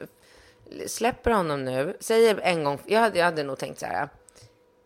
släpper 0.87 1.31
honom 1.31 1.65
nu? 1.65 1.97
Säger 1.99 2.39
en 2.43 2.63
gång, 2.63 2.79
jag 2.85 2.99
hade, 2.99 3.17
jag 3.17 3.25
hade 3.25 3.43
nog 3.43 3.57
tänkt 3.57 3.79
så 3.79 3.85
här. 3.85 4.09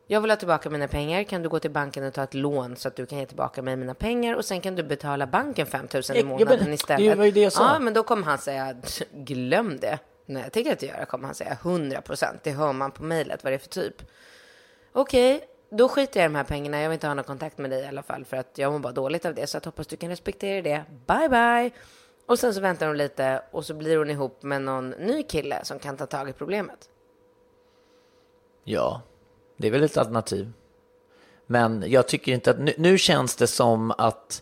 Jag 0.10 0.22
vill 0.22 0.32
ha 0.32 0.38
tillbaka 0.38 0.70
mina 0.70 0.88
pengar. 0.88 1.24
Kan 1.24 1.44
du 1.44 1.50
gå 1.50 1.60
till 1.60 1.72
banken 1.72 2.04
och 2.04 2.14
ta 2.14 2.24
ett 2.24 2.34
lån 2.34 2.76
så 2.76 2.88
att 2.88 2.96
du 2.96 3.06
kan 3.06 3.18
ge 3.20 3.26
tillbaka 3.26 3.62
mig 3.62 3.76
mina 3.76 3.94
pengar 3.94 4.36
och 4.36 4.46
sen 4.46 4.62
kan 4.62 4.76
du 4.76 4.84
betala 4.84 5.28
banken 5.28 5.66
5 5.66 5.88
000 5.94 6.18
i 6.18 6.24
månaden 6.24 6.60
men, 6.60 6.74
istället. 6.74 7.12
Det 7.12 7.16
var 7.16 7.26
ju 7.26 7.32
det 7.32 7.40
jag 7.42 7.54
sa. 7.54 7.74
Ja, 7.74 7.80
men 7.80 7.94
då 7.94 8.04
kommer 8.04 8.24
han 8.24 8.38
säga 8.38 8.76
glöm 9.12 9.78
det. 9.80 10.00
Nej, 10.26 10.44
jag 10.44 10.54
tänker 10.54 10.72
inte 10.72 10.86
göra 10.86 11.06
kommer 11.06 11.26
han 11.26 11.36
säga 11.36 11.58
100 11.62 12.02
procent. 12.02 12.44
Det 12.44 12.52
hör 12.52 12.74
man 12.74 12.92
på 12.92 13.04
mejlet 13.04 13.44
vad 13.44 13.54
det 13.54 13.56
är 13.56 13.60
för 13.60 13.70
typ. 13.70 14.02
Okej, 14.92 15.36
okay, 15.36 15.48
då 15.70 15.90
skiter 15.90 16.20
jag 16.20 16.26
i 16.26 16.34
de 16.34 16.36
här 16.36 16.44
pengarna. 16.44 16.82
Jag 16.82 16.90
vill 16.90 16.94
inte 16.94 17.08
ha 17.08 17.14
någon 17.14 17.26
kontakt 17.26 17.58
med 17.58 17.70
dig 17.70 17.84
i 17.84 17.88
alla 17.88 18.04
fall 18.04 18.26
för 18.26 18.38
att 18.38 18.58
jag 18.58 18.72
mår 18.72 18.80
bara 18.80 18.94
dåligt 18.94 19.26
av 19.26 19.34
det. 19.34 19.48
Så 19.48 19.56
jag 19.56 19.66
hoppas 19.66 19.88
du 19.88 19.98
kan 19.98 20.10
respektera 20.10 20.62
det. 20.62 20.84
Bye 21.08 21.30
bye. 21.30 21.72
Och 22.26 22.40
sen 22.40 22.54
så 22.54 22.62
väntar 22.62 22.88
hon 22.88 22.98
lite 22.98 23.42
och 23.52 23.66
så 23.66 23.74
blir 23.74 23.98
hon 23.98 24.10
ihop 24.10 24.44
med 24.44 24.62
någon 24.62 24.90
ny 24.90 25.24
kille 25.24 25.66
som 25.66 25.80
kan 25.80 25.98
ta 25.98 26.06
tag 26.06 26.30
i 26.30 26.34
problemet. 26.34 26.90
Ja, 28.64 29.02
det 29.58 29.68
är 29.68 29.72
väl 29.72 29.84
ett 29.84 29.98
alternativ. 29.98 30.52
Men 31.48 31.84
jag 31.88 32.08
tycker 32.08 32.32
inte 32.34 32.52
att, 32.52 32.60
nu, 32.60 32.74
nu 32.78 32.98
känns 32.98 33.36
det 33.36 33.48
som 33.48 33.92
att 33.98 34.42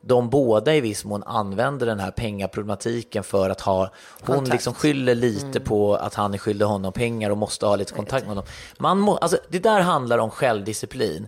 de 0.00 0.30
båda 0.30 0.74
i 0.74 0.80
viss 0.80 1.04
mån 1.04 1.22
använder 1.22 1.86
den 1.86 2.00
här 2.00 2.10
pengaproblematiken 2.10 3.24
för 3.24 3.50
att 3.50 3.60
ha, 3.60 3.90
hon 4.20 4.36
Kontakt. 4.36 4.52
liksom 4.52 4.74
skyller 4.74 5.14
lite 5.14 5.60
på 5.60 5.94
att 5.94 6.14
han 6.14 6.34
är 6.34 6.38
skyldig 6.38 6.66
honom 6.66 6.92
pengar 6.92 7.30
och 7.30 7.38
måste 7.38 7.66
ha 7.66 7.76
lite 7.76 7.92
kontakt 7.92 8.22
med 8.22 8.28
honom. 8.28 8.44
Man 8.78 8.98
må, 8.98 9.16
alltså, 9.16 9.38
det 9.48 9.58
där 9.58 9.80
handlar 9.80 10.18
om 10.18 10.30
självdisciplin. 10.30 11.26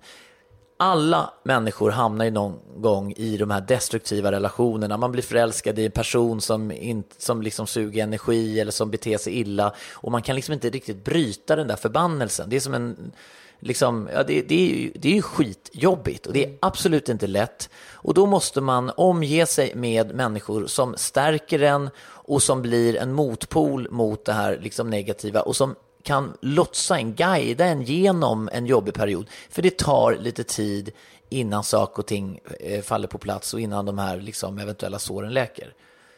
Alla 0.85 1.33
människor 1.43 1.91
hamnar 1.91 2.25
ju 2.25 2.31
någon 2.31 2.59
gång 2.77 3.13
i 3.17 3.37
de 3.37 3.51
här 3.51 3.61
destruktiva 3.61 4.33
relationerna. 4.33 4.97
Man 4.97 5.13
blir 5.13 5.23
förälskad 5.23 5.79
i 5.79 5.85
en 5.87 5.91
person 5.91 6.41
som, 6.41 6.73
in, 6.73 7.05
som 7.19 7.43
liksom 7.43 7.67
suger 7.67 8.03
energi 8.03 8.61
eller 8.61 8.73
som 8.73 8.91
beter 8.91 9.19
sig 9.19 9.41
illa. 9.41 9.75
Och 9.93 10.13
man 10.13 10.23
kan 10.23 10.37
liksom 10.37 10.55
inte 10.55 10.71
riktigt 10.71 11.05
bryta 11.05 11.57
den 11.57 11.69
där 11.69 11.77
förbannelsen. 11.77 12.51
Det 12.51 12.57
är 12.57 12.61
som 12.61 12.75
en... 12.75 13.13
Liksom, 13.61 14.09
ja, 14.13 14.23
det, 14.23 14.43
det, 14.43 14.55
är 14.55 14.75
ju, 14.75 14.93
det 14.95 15.09
är 15.09 15.15
ju 15.15 15.23
skitjobbigt 15.23 16.27
och 16.27 16.33
det 16.33 16.45
är 16.45 16.57
absolut 16.61 17.09
inte 17.09 17.27
lätt. 17.27 17.71
Och 17.93 18.15
då 18.15 18.27
måste 18.27 18.61
man 18.61 18.91
omge 18.97 19.47
sig 19.47 19.75
med 19.75 20.15
människor 20.15 20.67
som 20.67 20.95
stärker 20.97 21.63
en 21.63 21.91
och 22.05 22.43
som 22.43 22.63
blir 22.63 22.97
en 22.97 23.13
motpol 23.13 23.91
mot 23.91 24.25
det 24.25 24.33
här 24.33 24.59
liksom 24.63 24.91
negativa 24.91 25.41
och 25.41 25.57
som 25.57 25.75
kan 26.03 26.37
lotsa 26.41 26.97
en, 26.97 27.15
guida 27.15 27.65
en 27.65 27.83
genom 27.83 28.49
en 28.53 28.67
jobbig 28.67 28.95
period. 28.95 29.27
För 29.51 29.63
det 29.63 29.79
tar 29.79 30.17
lite 30.21 30.45
tid 30.45 30.93
innan 31.29 31.65
saker 31.65 31.99
och 32.03 32.07
ting 32.07 32.41
eh, 32.61 32.83
faller 32.83 33.09
på 33.09 33.19
plats 33.19 33.55
och 33.55 33.61
innan 33.61 33.87
de 33.87 33.99
här 33.99 34.17
liksom 34.21 34.59
eventuella 34.59 34.99
såren 34.99 35.33
läker. 35.33 35.75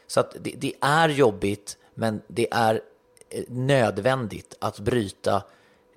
Så 0.07 0.21
att 0.21 0.37
det, 0.41 0.55
det 0.57 0.73
är 0.81 1.09
jobbigt, 1.09 1.77
men 1.95 2.23
det 2.27 2.49
är 2.51 2.81
eh, 3.31 3.45
nödvändigt 3.49 4.55
att 4.59 4.79
bryta 4.79 5.43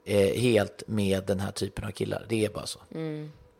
eh, 0.05 0.39
helt 0.41 0.83
med 0.87 1.23
den 1.25 1.39
här 1.39 1.51
typen 1.51 1.85
av 1.85 1.91
killar. 1.91 2.25
Det 2.29 2.45
är 2.45 2.49
bara 2.49 2.65
så. 2.65 2.79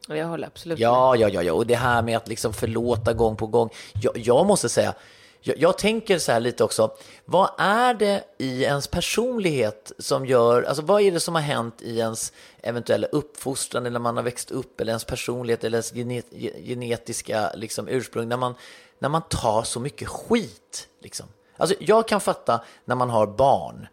Och 0.10 0.18
jag 0.18 0.28
håller 0.28 0.48
absolut 0.48 0.80
Ja, 0.80 1.16
ja, 1.16 1.30
ja, 1.30 1.44
ja, 1.44 1.54
och 1.54 1.68
det 1.68 1.76
här 1.76 2.02
med 2.02 2.18
att 2.18 2.28
liksom 2.28 2.54
förlåta 2.54 3.14
gång 3.14 3.36
på 3.36 3.48
gång. 3.48 3.70
Jag, 4.02 4.18
jag 4.18 4.46
måste 4.46 4.70
säga, 4.70 4.94
jag, 5.42 5.58
jag 5.58 5.78
tänker 5.78 6.20
så 6.20 6.32
här 6.32 6.40
lite 6.40 6.64
också, 6.64 6.96
vad 7.26 7.50
är 7.58 7.94
det 7.94 8.24
i 8.38 8.64
ens 8.64 8.88
personlighet 8.88 9.92
som 10.00 10.26
gör, 10.26 10.64
alltså 10.64 10.84
vad 10.84 11.02
är 11.02 11.12
det 11.12 11.20
som 11.20 11.36
har 11.36 11.42
hänt 11.42 11.82
i 11.82 12.00
ens 12.00 12.34
eventuella 12.64 13.08
uppfostran 13.08 13.84
eller 13.86 13.94
när 13.94 14.00
man 14.00 14.16
har 14.18 14.24
växt 14.24 14.52
upp 14.52 14.82
eller 14.82 14.92
ens 14.92 15.04
personlighet 15.06 15.64
eller 15.64 15.76
ens 15.78 15.92
genet, 15.94 16.26
genetiska 16.66 17.52
liksom, 17.56 17.88
ursprung 17.88 18.28
när 18.30 18.38
man, 18.38 18.56
när 19.00 19.10
man 19.10 19.22
tar 19.22 19.64
så 19.64 19.80
mycket 19.80 20.08
skit 20.08 20.88
liksom. 21.02 21.26
Alltså 21.58 21.76
jag 21.80 22.08
kan 22.08 22.22
fatta 22.22 22.64
när 22.86 22.96
man 22.96 23.10
har 23.10 23.28
barn, 23.28 23.88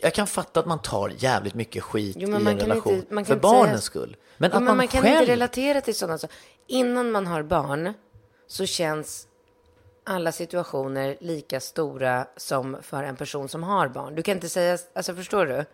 jag 0.00 0.14
kan 0.14 0.26
fatta 0.26 0.60
att 0.60 0.66
man 0.66 0.78
tar 0.78 1.12
jävligt 1.18 1.54
mycket 1.54 1.82
skit 1.82 2.16
Jo, 2.18 2.28
i 2.28 2.32
en 2.34 2.58
relation 2.58 2.94
inte- 3.10 3.24
för 3.24 3.36
barnens 3.36 3.68
säga- 3.70 3.78
skull. 3.80 4.16
Men 4.36 4.50
Ja, 4.50 4.56
att 4.56 4.62
men 4.62 4.66
man, 4.70 4.76
man 4.76 4.88
kan 4.88 5.02
själv... 5.02 5.14
inte 5.20 5.32
relatera 5.32 5.80
till 5.80 5.94
sådana 5.94 6.18
saker. 6.18 6.36
Innan 6.66 7.10
man 7.10 7.26
har 7.26 7.42
barn 7.42 7.92
så 8.46 8.66
känns 8.66 9.26
alla 10.04 10.32
situationer 10.32 11.16
lika 11.20 11.60
stora 11.60 12.26
som 12.36 12.76
för 12.82 13.02
en 13.02 13.16
person 13.16 13.48
som 13.48 13.62
har 13.62 13.88
barn. 13.88 14.14
Du 14.14 14.22
kan 14.22 14.34
inte 14.34 14.48
säga, 14.48 14.78
alltså 14.94 15.14
förstår 15.14 15.46
du? 15.46 15.64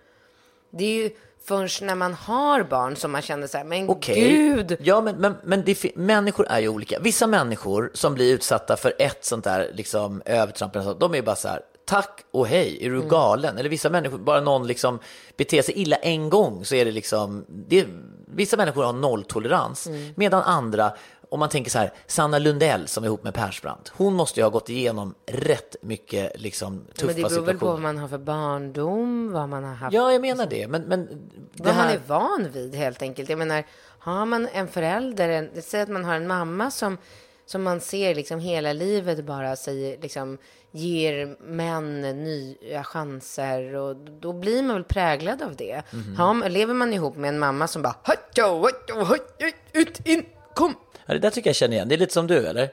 Det 0.70 0.84
är 0.84 1.02
ju 1.04 1.10
först 1.44 1.82
när 1.82 1.94
man 1.94 2.14
har 2.14 2.62
barn 2.62 2.96
som 2.96 3.12
man 3.12 3.22
känner 3.22 3.46
så 3.46 3.56
här, 3.58 3.64
men 3.64 3.88
Okej. 3.90 4.30
gud. 4.30 4.76
Ja, 4.80 5.00
men, 5.00 5.16
men, 5.16 5.34
men 5.44 5.64
det, 5.64 5.74
fi- 5.74 5.92
människor 5.96 6.46
är 6.48 6.60
ju 6.60 6.68
olika. 6.68 6.98
Vissa 7.00 7.26
människor 7.26 7.90
som 7.94 8.14
blir 8.14 8.34
utsatta 8.34 8.76
för 8.76 8.92
ett 8.98 9.24
sånt 9.24 9.44
där 9.44 9.70
liksom, 9.74 10.22
övertramp, 10.24 10.76
eller 10.76 10.84
så, 10.84 10.94
de 10.94 11.14
är 11.14 11.22
bara 11.22 11.36
så 11.36 11.48
här, 11.48 11.60
tack 11.84 12.24
och 12.30 12.46
hej, 12.46 12.78
är 12.86 12.90
du 12.90 12.96
Mm. 12.96 13.08
galen? 13.08 13.58
Eller 13.58 13.68
vissa 13.70 13.90
människor, 13.90 14.18
bara 14.18 14.40
någon 14.40 14.66
liksom 14.66 14.98
beter 15.36 15.62
sig 15.62 15.74
illa 15.78 15.96
en 15.96 16.30
gång 16.30 16.64
så 16.64 16.74
är 16.74 16.84
det 16.84 16.90
liksom, 16.90 17.44
det, 17.48 17.86
vissa 18.28 18.56
människor 18.56 18.84
har 18.84 18.92
nolltolerans, 18.92 19.86
Mm. 19.86 20.12
medan 20.16 20.42
andra, 20.42 20.92
om 21.36 21.40
man 21.40 21.48
tänker 21.48 21.70
så 21.70 21.78
här, 21.78 21.92
Sanna 22.06 22.38
Lundell 22.38 22.88
som 22.88 23.04
är 23.04 23.06
ihop 23.08 23.24
med 23.24 23.34
Persbrandt, 23.34 23.92
hon 23.96 24.14
måste 24.14 24.40
ju 24.40 24.44
ha 24.44 24.50
gått 24.50 24.68
igenom 24.68 25.14
rätt 25.26 25.76
mycket 25.82 26.40
liksom, 26.40 26.84
tuffa 26.94 27.06
Men 27.06 27.16
det 27.16 27.22
beror 27.22 27.30
väl 27.30 27.38
på 27.38 27.40
situationer. 27.52 27.72
vad 27.72 27.80
man 27.82 27.98
har 27.98 28.08
för 28.08 28.18
barndom, 28.18 29.32
vad 29.32 29.48
man 29.48 29.64
har 29.64 29.74
haft. 29.74 29.94
Ja, 29.94 30.12
jag 30.12 30.20
menar 30.20 30.46
det, 30.46 30.68
men, 30.68 30.82
men 30.82 31.06
det 31.06 31.62
vad 31.64 31.74
man 31.76 31.86
här... 31.86 31.94
är 31.94 32.00
van 32.06 32.48
vid 32.52 32.74
helt 32.74 33.02
enkelt. 33.02 33.28
Jag 33.28 33.38
menar, 33.38 33.64
har 33.98 34.26
man 34.26 34.48
en 34.52 34.68
förälder, 34.68 35.28
en, 35.28 35.50
säg 35.62 35.80
att 35.80 35.88
man 35.88 36.04
har 36.04 36.14
en 36.14 36.26
mamma 36.26 36.70
som, 36.70 36.98
som 37.46 37.62
man 37.62 37.80
ser 37.80 38.14
liksom 38.14 38.38
hela 38.40 38.72
livet 38.72 39.24
bara 39.24 39.56
säger, 39.56 39.98
liksom, 40.02 40.38
ger 40.70 41.36
män 41.40 42.00
nya 42.00 42.84
chanser 42.84 43.74
och 43.74 43.96
då 43.96 44.32
blir 44.32 44.62
man 44.62 44.74
väl 44.76 44.84
präglad 44.84 45.42
av 45.42 45.56
det. 45.56 45.82
Har 46.16 46.34
man- 46.34 46.52
lever 46.52 46.74
man 46.74 46.92
ihop 46.92 47.16
med 47.16 47.28
en 47.28 47.38
mamma 47.38 47.68
som 47.68 47.82
bara, 47.82 47.94
"Hajjo, 48.02 48.62
hajjo, 48.62 49.04
hajjo, 49.04 49.52
ut, 49.72 50.06
in, 50.06 50.26
kom. 50.56 50.74
Ja, 51.06 51.14
det 51.14 51.20
där 51.20 51.30
tycker 51.30 51.48
jag 51.48 51.56
känner 51.56 51.74
igen. 51.74 51.88
Det 51.88 51.94
är 51.94 51.98
lite 51.98 52.12
som 52.12 52.26
du, 52.26 52.46
eller? 52.46 52.70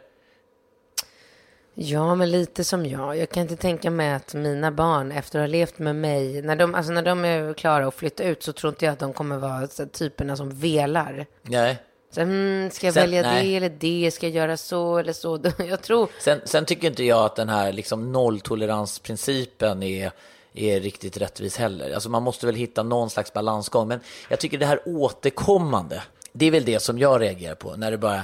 Ja, 1.75 2.15
men 2.15 2.31
lite 2.31 2.63
som 2.63 2.85
jag. 2.85 3.17
Jag 3.17 3.29
kan 3.29 3.41
inte 3.43 3.55
tänka 3.55 3.91
mig 3.91 4.13
att 4.13 4.33
mina 4.33 4.71
barn 4.71 5.11
efter 5.11 5.39
att 5.39 5.43
ha 5.43 5.47
levt 5.47 5.79
med 5.79 5.95
mig, 5.95 6.41
när 6.41 6.55
de, 6.55 6.75
alltså 6.75 6.91
när 6.91 7.01
de 7.01 7.25
är 7.25 7.53
klara 7.53 7.87
att 7.87 7.93
flytta 7.95 8.23
ut 8.23 8.43
så 8.43 8.53
tror 8.53 8.69
inte 8.73 8.85
jag 8.85 8.93
att 8.93 8.99
de 8.99 9.13
kommer 9.13 9.37
vara 9.37 9.67
så, 9.67 9.85
typerna 9.85 10.37
som 10.37 10.49
velar. 10.49 11.25
Nej. 11.41 11.77
Så, 12.11 12.21
mm, 12.21 12.71
ska 12.71 12.87
jag 12.87 12.93
Sen- 12.93 13.03
välja 13.03 13.21
nej. 13.21 13.45
det 13.47 13.55
eller 13.55 13.69
det? 13.79 14.11
Ska 14.11 14.25
jag 14.25 14.35
göra 14.35 14.57
så 14.57 14.97
eller 14.97 15.13
så? 15.13 15.39
Jag 15.69 15.81
tror... 15.81 16.09
Sen, 16.19 16.41
sen 16.45 16.65
tycker 16.65 16.87
inte 16.87 17.03
jag 17.03 17.25
att 17.25 17.35
den 17.35 17.49
här 17.49 17.73
liksom 17.73 18.11
nolltoleransprincipen 18.11 19.83
är, 19.83 20.11
är 20.53 20.79
riktigt 20.79 21.17
rättvis 21.17 21.57
heller. 21.57 21.93
Alltså 21.93 22.09
man 22.09 22.23
måste 22.23 22.45
väl 22.45 22.55
hitta 22.55 22.83
någon 22.83 23.09
slags 23.09 23.33
balansgång. 23.33 23.87
Men 23.87 23.99
jag 24.29 24.39
tycker 24.39 24.57
det 24.57 24.65
här 24.65 24.81
återkommande, 24.85 26.03
det 26.33 26.45
är 26.45 26.51
väl 26.51 26.65
det 26.65 26.79
som 26.79 26.99
jag 26.99 27.21
reagerar 27.21 27.55
på. 27.55 27.75
När 27.75 27.91
det 27.91 27.97
bara 27.97 28.21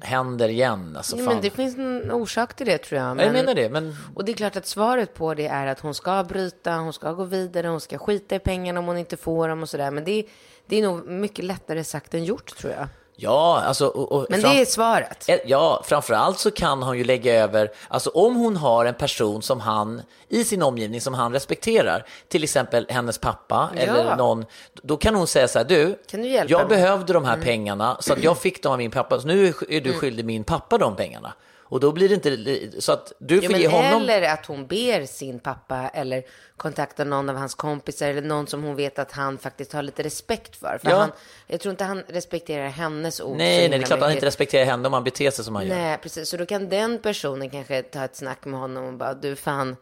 händer 0.00 0.48
igen. 0.48 0.96
Alltså, 0.96 1.16
Ja, 1.16 1.24
men 1.24 1.40
det 1.40 1.50
finns 1.50 1.78
en 1.78 2.12
orsak 2.12 2.54
till 2.54 2.66
det 2.66 2.78
tror 2.78 3.00
jag. 3.00 3.10
Ja, 3.10 3.14
Men... 3.14 3.26
jag 3.26 3.32
menar 3.32 3.54
det, 3.54 3.70
men 3.70 3.96
Och 4.14 4.24
det 4.24 4.32
är 4.32 4.36
klart 4.36 4.56
att 4.56 4.66
svaret 4.66 5.14
på 5.14 5.34
det 5.34 5.46
är 5.46 5.66
att 5.66 5.80
hon 5.80 5.94
ska 5.94 6.24
bryta, 6.24 6.76
hon 6.76 6.92
ska 6.92 7.12
gå 7.12 7.24
vidare, 7.24 7.68
hon 7.68 7.80
ska 7.80 7.98
skita 7.98 8.34
i 8.34 8.38
pengarna 8.38 8.80
om 8.80 8.86
hon 8.86 8.98
inte 8.98 9.16
får 9.16 9.48
dem 9.48 9.62
och 9.62 9.68
sådär. 9.68 9.90
Men 9.90 10.04
det 10.04 10.24
det 10.66 10.76
är 10.76 10.82
nog 10.82 11.06
mycket 11.06 11.44
lättare 11.44 11.84
sagt 11.84 12.14
än 12.14 12.24
gjort 12.24 12.56
tror 12.56 12.72
jag. 12.72 12.88
Ja, 13.20 13.60
alltså... 13.66 13.86
Och, 13.86 14.12
och 14.12 14.26
Men 14.30 14.40
det 14.40 14.48
är 14.60 14.64
svaret. 14.64 15.28
Eh, 15.28 15.36
Ja, 15.44 15.82
framförallt 15.84 16.38
så 16.38 16.50
kan 16.50 16.82
hon 16.82 16.98
ju 16.98 17.04
lägga 17.04 17.34
över, 17.34 17.70
alltså 17.88 18.10
om 18.10 18.36
hon 18.36 18.56
har 18.56 18.84
en 18.84 18.94
person 18.94 19.42
som 19.42 19.60
han, 19.60 20.02
i 20.28 20.44
sin 20.44 20.62
omgivning 20.62 21.00
som 21.00 21.14
han 21.14 21.32
respekterar, 21.32 22.04
till 22.28 22.44
exempel 22.44 22.86
hennes 22.88 23.18
pappa 23.18 23.70
eller 23.76 24.16
någon, 24.16 24.44
då 24.82 24.96
kan 24.96 25.14
hon 25.14 25.26
säga 25.26 25.48
så 25.48 25.58
här, 25.58 25.66
du, 25.66 25.98
Kan 26.10 26.22
du 26.22 26.28
hjälpa 26.28 26.50
jag 26.52 26.68
mig?" 26.68 26.78
behövde 26.78 27.12
de 27.12 27.24
här 27.24 27.36
pengarna 27.36 27.96
så 28.00 28.12
att 28.12 28.22
jag 28.22 28.38
fick 28.38 28.62
dem 28.62 28.72
av 28.72 28.78
min 28.78 28.90
pappa, 28.90 29.20
så 29.20 29.26
nu 29.26 29.46
är 29.46 29.54
Mm. 29.70 29.82
du 29.82 29.92
skyldig 29.92 30.24
min 30.24 30.44
pappa 30.44 30.78
de 30.78 30.96
pengarna. 30.96 31.32
Och 31.70 31.80
då 31.80 31.92
blir 31.92 32.08
det 32.08 32.14
inte, 32.14 32.80
så 32.82 32.92
att 32.92 33.12
du 33.18 33.34
Jo, 33.34 33.42
får 33.42 33.50
men 33.50 33.60
ge 33.60 33.68
honom... 33.68 34.02
Eller 34.02 34.22
att 34.22 34.46
hon 34.46 34.66
ber 34.66 35.06
sin 35.06 35.38
pappa 35.38 35.88
eller 35.88 36.22
kontaktar 36.56 37.04
någon 37.04 37.28
av 37.28 37.36
hans 37.36 37.54
kompisar 37.54 38.08
eller 38.08 38.22
någon 38.22 38.46
som 38.46 38.62
hon 38.62 38.76
vet 38.76 38.98
att 38.98 39.12
han 39.12 39.38
faktiskt 39.38 39.72
har 39.72 39.82
lite 39.82 40.02
respekt 40.02 40.56
för. 40.56 40.78
För 40.82 40.90
Ja. 40.90 40.96
han, 40.96 41.10
jag 41.46 41.60
tror 41.60 41.70
inte 41.70 41.84
han 41.84 42.02
respekterar 42.08 42.68
hennes 42.68 43.20
ord. 43.20 43.36
Nej, 43.36 43.58
nej, 43.58 43.68
det 43.68 43.76
är 43.84 43.86
klart 43.86 44.00
han 44.00 44.12
inte 44.12 44.26
respekterar 44.26 44.64
henne 44.64 44.86
om 44.88 44.92
han 44.92 45.04
beter 45.04 45.30
sig 45.30 45.44
som 45.44 45.54
han 45.54 45.66
gör. 45.66 45.76
Nej, 45.76 45.98
precis. 46.02 46.28
Så 46.28 46.36
då 46.36 46.46
kan 46.46 46.68
den 46.68 46.98
personen 46.98 47.50
kanske 47.50 47.82
ta 47.82 48.04
ett 48.04 48.16
snack 48.16 48.44
med 48.44 48.60
honom 48.60 48.84
och 48.84 48.94
bara, 48.94 49.14
du 49.14 49.36
fan, 49.36 49.76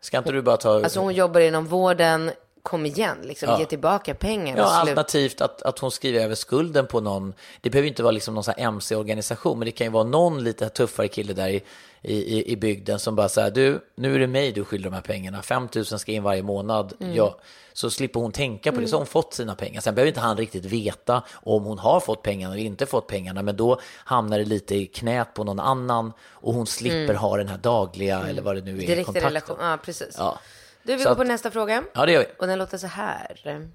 Ska 0.00 0.18
inte 0.18 0.32
du 0.32 0.42
bara 0.42 0.56
ta... 0.56 0.74
alltså 0.74 1.00
hon 1.00 1.14
jobbar 1.14 1.40
inom 1.40 1.66
vården, 1.66 2.30
kom 2.64 2.86
igen, 2.86 3.18
liksom, 3.22 3.48
Ja. 3.48 3.58
ge 3.58 3.64
tillbaka 3.66 4.14
pengar. 4.14 4.56
Ja, 4.56 4.64
alternativt 4.64 5.40
att, 5.40 5.62
att 5.62 5.78
hon 5.78 5.90
skriver 5.90 6.20
över 6.24 6.34
skulden 6.34 6.86
på 6.86 7.00
någon. 7.00 7.34
Det 7.60 7.70
behöver 7.70 7.88
inte 7.88 8.02
vara 8.02 8.10
liksom 8.12 8.34
någon 8.34 8.44
MC-organisation, 8.56 9.58
men 9.58 9.66
det 9.66 9.72
kan 9.72 9.86
ju 9.86 9.90
vara 9.90 10.04
någon 10.04 10.44
lite 10.44 10.68
tuffare 10.68 11.08
kille 11.08 11.32
där 11.32 11.48
i, 11.48 11.62
i, 12.02 12.52
i- 12.52 12.56
bygden 12.56 12.98
som 12.98 13.16
bara 13.16 13.28
säger 13.28 13.50
du, 13.50 13.80
nu 13.94 14.14
är 14.14 14.18
det 14.18 14.26
mig 14.26 14.52
du 14.52 14.64
skyller 14.64 14.84
de 14.84 14.94
här 14.94 15.00
pengarna. 15.02 15.42
5 15.42 15.68
000 15.74 15.84
ska 15.84 16.12
in 16.12 16.22
varje 16.22 16.42
månad. 16.42 16.92
Mm. 17.00 17.14
Ja, 17.14 17.36
så 17.72 17.90
slipper 17.90 18.20
hon 18.20 18.32
tänka 18.32 18.72
på 18.72 18.80
det, 18.80 18.88
så 18.88 18.94
har 18.96 19.00
hon 19.00 19.06
fått 19.06 19.34
sina 19.34 19.54
pengar. 19.54 19.80
Sen 19.80 19.94
behöver 19.94 20.08
inte 20.08 20.20
han 20.20 20.36
riktigt 20.36 20.64
veta 20.64 21.22
om 21.32 21.64
hon 21.64 21.78
har 21.78 22.00
fått 22.00 22.22
pengarna 22.22 22.54
eller 22.54 22.64
inte 22.64 22.86
fått 22.86 23.06
pengarna, 23.06 23.42
men 23.42 23.56
då 23.56 23.80
hamnar 24.04 24.38
det 24.38 24.44
lite 24.44 24.74
i 24.74 24.86
knät 24.86 25.34
på 25.34 25.44
någon 25.44 25.60
annan 25.60 26.12
och 26.32 26.54
hon 26.54 26.66
slipper 26.66 27.14
ha 27.14 27.36
den 27.36 27.48
här 27.48 27.58
dagliga, 27.58 28.22
eller 28.28 28.42
vad 28.42 28.56
det 28.56 28.60
nu 28.62 28.70
är, 28.70 28.74
Mm. 28.74 28.86
Direkt 28.86 29.06
kontakten. 29.06 29.28
relation, 29.30 29.56
ja 29.60 29.78
precis. 29.84 30.14
Ja. 30.18 30.38
Du, 30.84 30.96
vi 30.96 31.04
går 31.04 31.10
att- 31.10 31.16
på 31.16 31.24
nästa 31.24 31.50
fråga. 31.50 31.84
ja, 31.94 32.06
det 32.06 32.12
gör 32.12 32.20
vi. 32.20 32.26
Och 32.38 32.46
den 32.46 32.58
låter 32.58 32.78
så 32.78 32.86
här. 32.86 33.68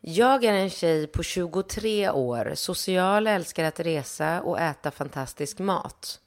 Jag 0.00 0.44
är 0.44 0.52
en 0.52 0.70
tjej 0.70 1.06
på 1.06 1.22
23 1.22 2.10
år, 2.10 2.52
social, 2.54 3.26
älskar 3.26 3.64
att 3.64 3.80
resa 3.80 4.42
och 4.42 4.60
äta 4.60 4.90
fantastisk 4.90 5.58
mat. 5.58 6.20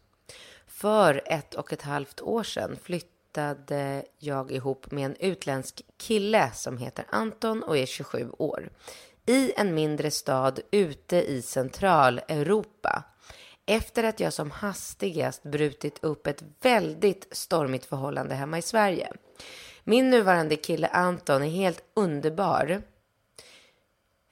För 0.68 1.22
ett 1.26 1.54
och 1.54 1.74
ett 1.74 1.82
halvt 1.82 2.22
år 2.22 2.44
sedan 2.44 2.78
flyttade 2.84 4.04
jag 4.20 4.52
ihop 4.52 4.92
med 4.92 5.06
en 5.06 5.16
utländsk 5.20 5.82
kille 5.98 6.52
som 6.54 6.78
heter 6.78 7.06
Anton 7.10 7.64
och 7.64 7.78
är 7.78 7.86
27 7.86 8.30
år. 8.38 8.70
I 9.26 9.52
en 9.58 9.74
mindre 9.74 10.12
stad 10.12 10.60
ute 10.72 11.16
i 11.22 11.42
Centraleuropa. 11.42 13.04
Efter 13.66 14.04
att 14.04 14.20
jag 14.20 14.34
som 14.34 14.52
hastigast 14.52 15.44
brutit 15.44 16.04
upp 16.04 16.28
ett 16.28 16.44
väldigt 16.62 17.28
stormigt 17.32 17.86
förhållande 17.86 18.36
hemma 18.36 18.58
i 18.58 18.62
Sverige. 18.62 19.12
Min 19.84 20.10
nuvarande 20.10 20.56
kille 20.56 20.88
Anton 20.88 21.44
är 21.44 21.50
helt 21.50 21.84
underbar. 21.94 22.82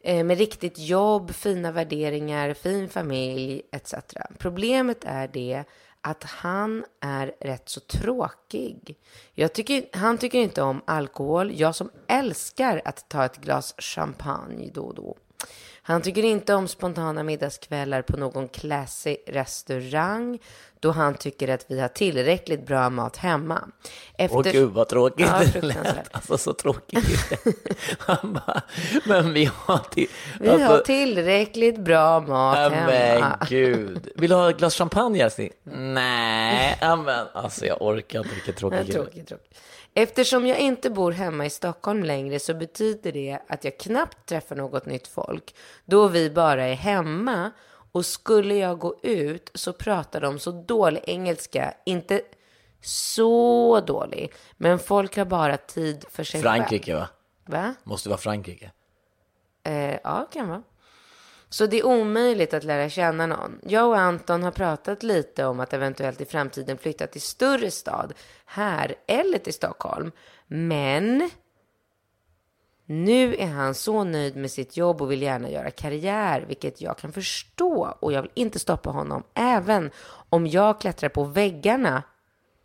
Eh, 0.04 0.24
med 0.24 0.38
riktigt 0.38 0.80
jobb, 0.80 1.32
fina 1.32 1.72
värderingar, 1.72 2.54
fin 2.54 2.90
familj 2.90 3.62
etc. 3.72 3.94
Problemet 4.38 5.04
är 5.04 5.28
det 5.28 5.64
att 6.02 6.24
han 6.24 6.86
är 7.02 7.34
rätt 7.40 7.70
så 7.70 7.80
tråkig. 7.80 8.98
Jag 9.34 9.54
tycker, 9.54 9.86
han 9.94 10.18
tycker 10.18 10.40
inte 10.40 10.62
om 10.62 10.82
alkohol. 10.86 11.52
Jag 11.56 11.76
som 11.76 11.92
älskar 12.08 12.82
att 12.86 13.10
ta 13.10 13.26
ett 13.26 13.38
glas 13.38 13.76
champagne 13.78 14.72
då 14.74 14.82
och 14.82 14.96
då. 14.96 15.18
Han 15.90 16.02
tycker 16.02 16.24
inte 16.24 16.54
om 16.54 16.68
spontana 16.68 17.24
middagskvällar 17.24 18.02
på 18.02 18.18
någon 18.18 18.48
classy 18.48 19.18
restaurang 19.28 20.40
då 20.80 20.92
han 20.92 21.14
tycker 21.14 21.48
att 21.48 21.66
vi 21.68 21.80
har 21.80 21.88
tillräckligt 21.88 22.66
bra 22.66 22.90
mat 22.90 23.18
hemma. 23.18 23.62
Efter... 24.18 24.38
Åh 24.38 24.52
gud 24.52 24.72
vad 24.72 24.90
tråkigt 24.90 25.28
Ja, 25.28 25.42
det 25.54 25.62
lät. 25.62 26.16
Alltså 26.16 26.38
så 26.38 26.54
tråkigt. 26.54 27.06
Han 28.00 28.34
bara, 28.34 28.62
men 29.06 29.34
vi 29.34 29.50
har 29.56 29.78
till... 29.78 30.08
Vi 30.40 30.50
alltså, 30.50 30.68
har 30.68 30.80
tillräckligt 30.80 31.80
bra 31.80 32.20
mat 32.20 32.58
ja, 32.58 32.70
hemma. 32.70 33.38
men 33.40 33.48
gud. 33.50 34.10
Vill 34.16 34.30
du 34.30 34.36
ha 34.36 34.50
ett 34.50 34.58
glas 34.58 34.76
champagne 34.76 35.24
älskling? 35.24 35.52
Nej, 35.64 36.78
ja, 36.82 36.96
men 36.96 37.28
alltså 37.34 37.66
jag 37.66 37.82
orkar 37.82 38.20
inte. 38.20 38.36
Vilken 38.36 38.56
tråkig 38.56 38.78
Ja, 38.80 38.84
kille. 38.84 38.94
tråkigt, 38.94 39.28
tråkigt. 39.28 39.60
Eftersom 39.94 40.48
jag 40.48 40.60
inte 40.60 40.90
bor 40.90 41.12
hemma 41.12 41.46
i 41.46 41.50
Stockholm 41.50 42.04
längre 42.04 42.40
så 42.40 42.54
betyder 42.54 43.12
det 43.12 43.40
att 43.48 43.64
jag 43.64 43.78
knappt 43.78 44.26
träffar 44.26 44.56
något 44.56 44.86
nytt 44.86 45.08
folk 45.08 45.56
då 45.86 46.08
vi 46.08 46.30
bara 46.30 46.64
är 46.64 46.76
hemma 46.76 47.52
och 47.92 48.06
skulle 48.06 48.56
jag 48.56 48.80
gå 48.80 49.00
ut 49.04 49.52
så 49.54 49.74
pratar 49.74 50.22
de 50.22 50.40
så 50.40 50.52
dålig 50.52 51.04
engelska, 51.08 51.74
inte 51.86 52.22
så 52.82 53.82
dålig, 53.82 54.34
men 54.58 54.80
folk 54.80 55.18
har 55.18 55.26
bara 55.26 55.58
tid 55.58 56.06
för 56.10 56.24
sig 56.24 56.42
Frankrike 56.42 56.96
va? 56.96 57.08
Va? 57.46 57.74
Måste 57.84 58.10
vara 58.10 58.18
Frankrike. 58.18 58.72
Eh, 59.64 59.98
ja, 60.04 60.28
kan 60.34 60.48
vara. 60.48 60.64
Så 61.50 61.66
det 61.66 61.80
är 61.80 61.86
omöjligt 61.86 62.54
att 62.54 62.64
lära 62.64 62.90
känna 62.90 63.26
någon. 63.26 63.60
Jag 63.64 63.88
och 63.88 63.98
Anton 63.98 64.44
har 64.44 64.52
pratat 64.52 65.04
lite 65.04 65.46
om 65.46 65.60
att 65.60 65.74
eventuellt 65.74 66.22
i 66.22 66.26
framtiden 66.26 66.78
flytta 66.78 67.08
till 67.08 67.22
större 67.22 67.72
stad 67.72 68.14
här 68.46 68.96
eller 69.08 69.38
till 69.38 69.54
Stockholm. 69.54 70.12
Men 70.48 71.30
nu 72.86 73.36
är 73.36 73.48
han 73.48 73.76
så 73.76 74.04
nöjd 74.04 74.36
med 74.36 74.52
sitt 74.52 74.78
jobb 74.78 75.02
och 75.02 75.12
vill 75.12 75.22
gärna 75.22 75.50
göra 75.50 75.72
karriär, 75.72 76.46
vilket 76.48 76.82
jag 76.82 76.98
kan 76.98 77.14
förstå. 77.14 77.98
Och 78.00 78.14
jag 78.14 78.22
vill 78.22 78.32
inte 78.34 78.60
stoppa 78.60 78.90
honom, 78.90 79.24
även 79.34 79.92
om 80.30 80.48
jag 80.48 80.82
klättrar 80.82 81.10
på 81.10 81.24
väggarna 81.24 82.04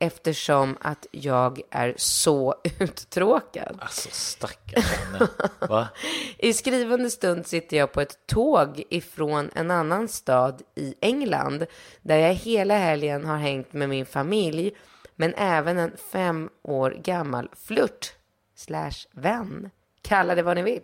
eftersom 0.07 0.77
att 0.81 1.07
jag 1.11 1.61
är 1.71 1.95
så 1.97 2.55
uttråkad. 2.79 3.79
Alltså 3.81 4.09
stackars 4.13 4.93
henne. 4.93 5.29
I 6.39 6.53
skrivande 6.53 7.11
stund 7.11 7.47
sitter 7.47 7.77
jag 7.77 7.93
på 7.93 8.01
ett 8.01 8.27
tåg 8.27 8.83
ifrån 8.91 9.51
en 9.55 9.71
annan 9.71 10.09
stad 10.09 10.63
i 10.75 10.95
England 11.01 11.67
där 12.03 12.17
jag 12.17 12.35
hela 12.35 12.77
helgen 12.77 13.25
har 13.25 13.37
hängt 13.37 13.73
med 13.73 13.89
min 13.89 14.07
familj 14.07 14.73
men 15.17 15.35
även 15.35 15.79
en 15.79 15.97
fem 16.13 16.51
år 16.63 16.91
gammal 16.91 17.51
flört 17.67 18.13
slash 18.57 19.07
vän, 19.13 19.71
kalla 20.03 20.35
det 20.35 20.43
vad 20.43 20.57
ni 20.57 20.63
vill, 20.63 20.83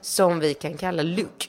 som 0.00 0.40
vi 0.40 0.54
kan 0.54 0.76
kalla 0.76 1.02
Luke. 1.02 1.46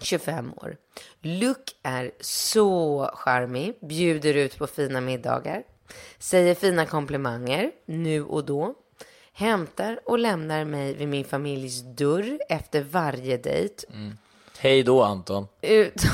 25 0.00 0.52
år. 0.56 0.76
Luke 1.20 1.72
är 1.82 2.10
så 2.20 3.10
charmig, 3.14 3.74
bjuder 3.80 4.34
ut 4.34 4.58
på 4.58 4.66
fina 4.66 5.00
middagar, 5.00 5.62
säger 6.18 6.54
fina 6.54 6.86
komplimanger 6.86 7.72
nu 7.86 8.24
och 8.24 8.44
då, 8.44 8.74
hämtar 9.32 10.00
och 10.04 10.18
lämnar 10.18 10.64
mig 10.64 10.94
vid 10.94 11.08
min 11.08 11.24
familjs 11.24 11.80
dörr 11.80 12.38
efter 12.48 12.82
varje 12.82 13.36
dejt 13.36 13.86
Hej 14.58 14.82
då 14.82 15.02
Anton. 15.02 15.46
utan 15.60 16.10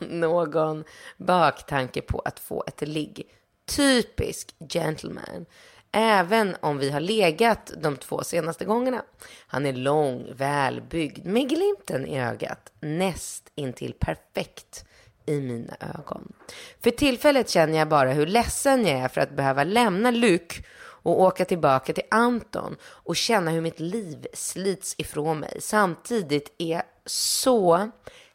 någon 0.20 0.84
baktanke 1.16 2.00
på 2.00 2.18
att 2.18 2.40
få 2.40 2.64
ett 2.66 2.88
ligg. 2.88 3.26
Typisk 3.66 4.54
gentleman. 4.68 5.46
Även 5.92 6.56
om 6.60 6.78
vi 6.78 6.90
har 6.90 7.00
legat 7.00 7.72
de 7.82 7.96
två 7.96 8.24
senaste 8.24 8.64
gångerna. 8.64 9.02
Han 9.46 9.66
är 9.66 9.72
lång, 9.72 10.26
välbyggd, 10.34 11.26
med 11.26 11.48
glimten 11.48 12.06
i 12.06 12.20
ögat. 12.20 12.72
Näst 12.80 13.52
intill 13.54 13.94
perfekt 13.98 14.84
i 15.26 15.40
mina 15.40 15.76
ögon. 15.80 16.32
För 16.80 16.90
tillfället 16.90 17.48
känner 17.48 17.78
jag 17.78 17.88
bara 17.88 18.12
hur 18.12 18.26
ledsen 18.26 18.86
jag 18.86 18.98
är 18.98 19.08
för 19.08 19.20
att 19.20 19.36
behöva 19.36 19.64
lämna 19.64 20.10
Luke 20.10 20.62
och 21.02 21.20
åka 21.20 21.44
tillbaka 21.44 21.92
till 21.92 22.04
Anton 22.10 22.76
och 22.82 23.16
känna 23.16 23.50
hur 23.50 23.60
mitt 23.60 23.80
liv 23.80 24.26
slits 24.34 24.94
ifrån 24.98 25.38
mig. 25.38 25.56
Samtidigt 25.60 26.54
är 26.58 26.72
jag 26.72 26.82
så 27.06 27.90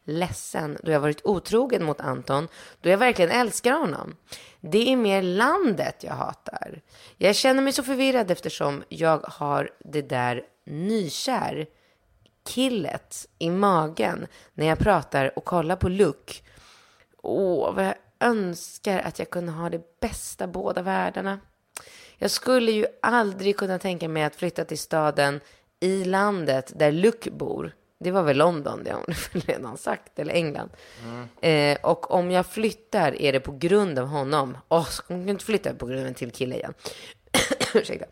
ledsen 0.06 0.78
då 0.84 0.92
jag 0.92 1.00
varit 1.00 1.26
otrogen 1.26 1.84
mot 1.84 2.02
Anton, 2.02 2.48
då 2.82 2.90
jag 2.90 2.98
verkligen 2.98 3.32
älskar 3.32 3.72
honom. 3.72 4.16
Det 4.62 4.92
är 4.92 4.96
mer 4.96 5.22
landet 5.22 5.96
jag 6.04 6.14
hatar. 6.14 6.82
Jag 7.18 7.36
känner 7.36 7.62
mig 7.62 7.74
så 7.74 7.84
förvirrad 7.84 8.32
eftersom 8.32 8.84
jag 8.90 9.18
har 9.18 9.70
det 9.80 10.02
där 10.02 10.44
nykär 10.66 11.68
killet 12.46 13.28
i 13.40 13.50
magen 13.50 14.28
när 14.54 14.66
jag 14.66 14.80
pratar 14.80 15.38
och 15.38 15.46
kollar 15.46 15.76
på 15.76 15.90
Luke. 15.90 16.34
Åh, 17.22 17.74
vad 17.74 17.86
jag 17.86 17.96
önskar 18.20 19.00
att 19.00 19.20
jag 19.20 19.30
kunde 19.30 19.52
ha 19.52 19.70
det 19.70 20.00
bästa 20.00 20.48
båda 20.48 20.82
världarna. 20.82 21.40
Jag 22.18 22.32
skulle 22.32 22.72
ju 22.72 22.86
aldrig 23.02 23.58
kunna 23.58 23.80
tänka 23.80 24.10
mig 24.10 24.24
att 24.24 24.36
flytta 24.36 24.66
till 24.66 24.80
staden 24.80 25.40
i 25.80 26.04
landet 26.06 26.72
där 26.76 26.92
Luke 26.92 27.32
bor. 27.32 27.72
Det 28.00 28.12
var 28.12 28.24
väl 28.24 28.38
London, 28.38 28.84
det 28.84 28.92
har 28.92 29.04
hon 29.06 29.42
redan 29.42 29.78
sagt, 29.78 30.20
eller 30.20 30.34
England. 30.34 30.70
Eh, 31.42 31.78
och 31.82 32.12
om 32.12 32.32
jag 32.32 32.46
flyttar 32.46 33.22
är 33.22 33.34
det 33.34 33.40
på 33.40 33.52
grund 33.52 34.00
av 34.00 34.08
honom. 34.08 34.58
Åh, 34.70 34.82
oh, 34.82 34.88
hon 35.08 35.30
inte 35.30 35.46
flytta 35.46 35.74
på 35.74 35.86
grund 35.86 36.02
av 36.02 36.08
en 36.08 36.14
till 36.14 36.32
kille 36.32 36.56
igen? 36.56 36.74
Ursäkta. 37.74 38.06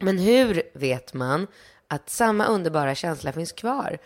Men 0.00 0.18
hur 0.18 0.62
vet 0.74 1.14
man 1.14 1.46
att 1.88 2.10
samma 2.10 2.46
underbara 2.46 2.94
känsla 2.94 3.32
finns 3.32 3.52
kvar? 3.52 3.98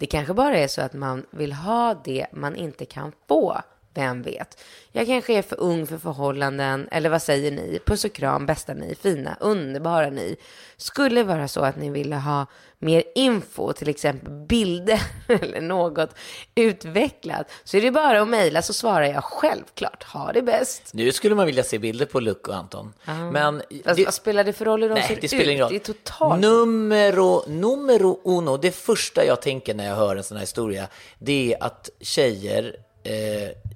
Det 0.00 0.06
kanske 0.06 0.34
bara 0.34 0.58
är 0.58 0.68
så 0.68 0.82
att 0.82 0.92
man 0.92 1.26
vill 1.30 1.52
ha 1.52 1.94
det 2.04 2.26
man 2.32 2.56
inte 2.56 2.84
kan 2.84 3.12
få. 3.28 3.60
Vem 3.94 4.22
vet? 4.22 4.58
Jag 4.92 5.06
kanske 5.06 5.34
är 5.34 5.42
för 5.42 5.60
ung 5.60 5.86
för 5.86 5.98
förhållanden, 5.98 6.88
eller 6.90 7.08
vad 7.10 7.22
säger 7.22 7.50
ni? 7.50 7.78
Puss 7.86 8.04
och 8.04 8.12
kram, 8.12 8.46
bästa 8.46 8.74
ni, 8.74 8.94
fina, 8.94 9.36
underbara 9.40 10.10
ni. 10.10 10.36
Skulle 10.76 11.14
det 11.20 11.24
vara 11.24 11.48
så 11.48 11.60
att 11.60 11.76
ni 11.76 11.90
ville 11.90 12.16
ha 12.16 12.46
mer 12.78 13.02
info, 13.14 13.72
till 13.72 13.88
exempel 13.88 14.32
bilder 14.32 15.02
eller 15.28 15.60
något 15.60 16.10
utvecklat, 16.54 17.50
så 17.64 17.76
är 17.76 17.80
det 17.82 17.90
bara 17.90 18.20
att 18.22 18.28
mejla 18.28 18.62
så 18.62 18.72
svarar 18.72 19.04
jag 19.06 19.24
självklart. 19.24 20.02
Ha 20.04 20.32
det 20.32 20.42
bäst. 20.42 20.82
Nu 20.94 21.12
skulle 21.12 21.34
man 21.34 21.46
vilja 21.46 21.62
se 21.64 21.78
bilder 21.78 22.06
på 22.06 22.20
Luke 22.20 22.50
och 22.50 22.56
Anton. 22.56 22.92
Men 23.32 23.62
Fast 23.84 23.96
det- 23.96 24.04
vad 24.04 24.14
spelar 24.14 24.44
det 24.44 24.52
för 24.52 24.64
roll 24.64 24.82
hur 24.82 24.88
de 24.88 24.94
Nej, 24.94 25.08
ser 25.08 25.18
det 25.20 25.28
spelar 25.28 25.42
ut? 25.44 25.48
ingen 25.50 25.60
roll. 25.62 25.70
Det 25.72 25.76
är 25.76 25.94
totalt... 25.94 26.40
Numero, 26.40 27.42
numero 27.48 28.20
uno, 28.24 28.56
det 28.56 28.72
första 28.72 29.24
jag 29.24 29.42
tänker 29.42 29.74
när 29.74 29.86
jag 29.88 29.96
hör 29.96 30.16
en 30.16 30.24
sån 30.24 30.36
här 30.36 30.42
historia, 30.42 30.88
det 31.18 31.54
är 31.54 31.64
att 31.64 31.90
tjejer, 32.00 32.76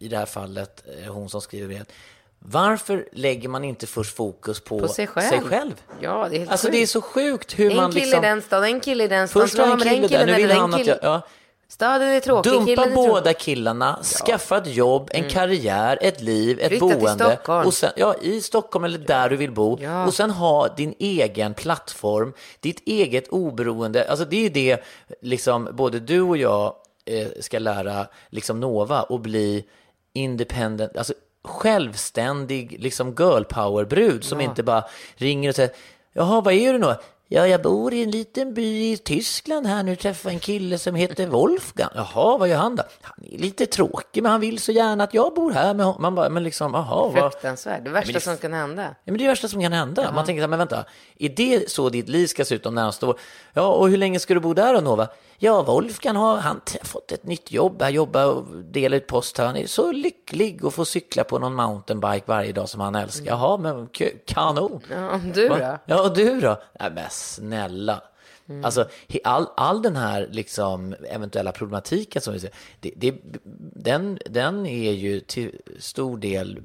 i 0.00 0.08
det 0.08 0.16
här 0.16 0.26
fallet 0.26 0.84
eh, 1.04 1.12
hon 1.12 1.28
som 1.28 1.40
skriver 1.40 1.66
brevet, 1.68 1.92
varför 2.38 3.08
lägger 3.12 3.48
man 3.48 3.64
inte 3.64 3.86
först 3.86 4.16
fokus 4.16 4.60
på, 4.60 4.78
På 4.80 4.88
sig 4.88 5.06
själv. 5.06 5.48
själv? 5.48 5.72
Ja, 6.00 6.26
det 6.30 6.36
är 6.36 6.38
helt 6.38 6.50
Alltså 6.50 6.66
sjukt. 6.66 6.76
det 6.76 6.82
är 6.82 6.86
så 6.86 7.02
sjukt 7.02 7.58
hur 7.58 7.70
En 7.70 7.76
man 7.76 7.92
kille 7.92 8.04
liksom... 8.04 8.24
i 8.24 8.26
den 8.28 8.42
staden, 8.42 8.64
en 8.74 8.80
kille 8.80 9.04
i 9.04 9.08
den 9.08 9.28
staden. 9.28 9.48
Först 9.48 9.58
var 9.58 9.66
en 9.66 9.78
kille 9.78 9.90
där, 9.90 10.00
nu 10.00 10.08
killen 10.08 10.36
vill 10.36 10.44
eller 10.44 10.54
han 10.54 10.70
den 10.70 10.80
att 10.80 10.86
jag... 10.86 10.96
killen. 11.00 11.12
Ja, 11.12 11.22
Staden 11.68 12.08
är 12.08 12.20
tråkig, 12.20 12.52
Dumpa 12.52 12.86
båda 12.94 13.20
tråkig. 13.22 13.38
killarna, 13.38 13.98
skaffa 14.26 14.58
ett 14.58 14.66
jobb, 14.74 15.10
en 15.12 15.28
karriär, 15.30 15.98
ett 16.00 16.20
liv, 16.22 16.58
ett 16.60 16.68
Flytta 16.68 16.86
boende. 16.86 17.24
Stockholm. 17.24 17.66
Och 17.66 17.74
sen, 17.74 17.90
ja, 17.96 18.14
I 18.22 18.40
Stockholm 18.40 18.84
eller 18.84 18.98
där 18.98 19.28
du 19.28 19.36
vill 19.36 19.50
bo. 19.52 19.78
Ja. 19.80 20.06
Och 20.06 20.14
sen 20.14 20.30
ha 20.30 20.68
din 20.68 20.94
egen 20.98 21.54
plattform, 21.54 22.32
ditt 22.60 22.82
eget 22.88 23.28
oberoende. 23.28 24.08
Alltså 24.10 24.24
det 24.24 24.46
är 24.46 24.50
det 24.50 24.84
liksom, 25.22 25.68
både 25.72 26.00
du 26.00 26.20
och 26.20 26.36
jag 26.36 26.66
eh, 26.66 26.72
ska 27.40 27.58
lära 27.58 28.06
liksom 28.30 28.60
Nova 28.60 29.02
och 29.02 29.20
bli 29.20 29.64
independent, 30.12 30.96
alltså 30.96 31.14
självständig 31.44 32.76
liksom 32.80 33.08
girl 33.08 33.44
power-brud 33.44 34.24
som 34.24 34.40
inte 34.40 34.62
bara 34.62 34.84
ringer 35.16 35.48
och 35.48 35.54
säger 35.54 35.72
Jaha, 36.12 36.40
vad 36.40 36.54
är 36.54 36.72
du 36.72 36.78
nu? 36.78 36.94
Ja, 37.34 37.46
jag 37.46 37.62
bor 37.62 37.94
i 37.94 38.02
en 38.02 38.10
liten 38.10 38.54
by 38.54 38.92
i 38.92 38.96
Tyskland 38.96 39.66
här 39.66 39.82
nu 39.82 39.96
träffar 39.96 40.30
en 40.30 40.38
kille 40.38 40.78
som 40.78 40.94
heter 40.94 41.26
Wolfgang. 41.26 41.90
Jaha, 41.94 42.38
vad 42.38 42.48
gör 42.48 42.56
han 42.56 42.76
då? 42.76 42.82
Han 43.02 43.24
är 43.32 43.38
lite 43.38 43.66
tråkig, 43.66 44.22
men 44.22 44.32
han 44.32 44.40
vill 44.40 44.58
så 44.58 44.72
gärna 44.72 45.04
att 45.04 45.14
jag 45.14 45.34
bor 45.34 45.50
här 45.52 45.74
med 45.74 45.86
honom. 45.86 46.02
Man 46.02 46.14
bara, 46.14 46.28
men 46.28 46.44
liksom, 46.44 46.74
jaha, 46.74 47.08
vad... 47.08 47.32
Fruktansvärt. 47.32 47.84
Det 47.84 47.90
värsta 47.90 48.12
det- 48.12 48.20
som 48.20 48.36
kan 48.36 48.52
hända. 48.52 48.82
Ja, 48.82 48.94
men 49.04 49.14
det 49.14 49.20
är 49.20 49.24
det 49.24 49.28
värsta 49.32 49.48
som 49.48 49.60
kan 49.62 49.72
hända. 49.72 50.12
Man 50.14 50.26
tänker 50.26 50.40
så 50.40 50.42
här, 50.42 50.48
men 50.48 50.58
vänta, 50.58 50.84
är 51.18 51.28
det 51.28 51.70
så 51.70 51.88
ditt 51.88 52.08
liv 52.08 52.26
ska 52.26 52.44
se 52.44 52.54
ut 52.54 52.62
de 52.62 52.74
närmaste 52.74 53.06
åren? 53.06 53.18
Ja, 53.52 53.66
och 53.66 53.88
hur 53.88 53.96
länge 53.96 54.18
ska 54.18 54.34
du 54.34 54.40
bo 54.40 54.54
där 54.54 54.74
då, 54.74 54.80
Nova? 54.80 55.08
Ja, 55.38 55.62
Wolfgang 55.62 56.16
har 56.16 56.36
han 56.36 56.60
fått 56.82 57.12
ett 57.12 57.24
nytt 57.26 57.52
jobb, 57.52 57.82
han 57.82 57.92
jobbar 57.92 58.24
och 58.26 58.44
delar 58.72 58.96
ut 58.96 59.06
post 59.06 59.38
här. 59.38 59.46
Han 59.46 59.56
är 59.56 59.66
så 59.66 59.92
lycklig 59.92 60.64
och 60.64 60.74
får 60.74 60.84
cykla 60.84 61.24
på 61.24 61.38
någon 61.38 61.54
mountainbike 61.54 62.22
varje 62.26 62.52
dag 62.52 62.68
som 62.68 62.80
han 62.80 62.94
älskar. 62.94 63.26
Jaha, 63.26 63.56
men 63.56 63.88
kanon. 64.26 64.80
Ja, 64.90 65.20
du 65.34 65.48
då? 65.48 65.78
Ja, 65.86 66.02
och 66.02 66.14
du 66.14 66.40
då? 66.40 66.60
Nej, 66.80 66.90
men 66.94 67.04
snälla. 67.24 68.02
Alltså 68.62 68.88
he- 69.08 69.20
all, 69.24 69.46
all 69.56 69.82
den 69.82 69.96
här 69.96 70.28
liksom 70.30 70.94
eventuella 71.08 71.52
problematiken 71.52 72.22
som 72.22 72.32
vi 72.32 72.40
ser, 72.40 72.50
det, 72.80 72.92
det, 72.96 73.14
den, 73.74 74.18
den 74.26 74.66
är 74.66 74.92
ju 74.92 75.20
till 75.20 75.60
stor 75.78 76.16
del, 76.18 76.62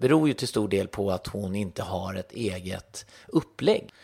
beror 0.00 0.28
ju 0.28 0.34
till 0.34 0.48
stor 0.48 0.68
del 0.68 0.88
på 0.88 1.10
att 1.10 1.26
hon 1.26 1.54
inte 1.54 1.82
har 1.82 2.14
ett 2.14 2.32
eget 2.32 3.06
upplägg. 3.26 3.94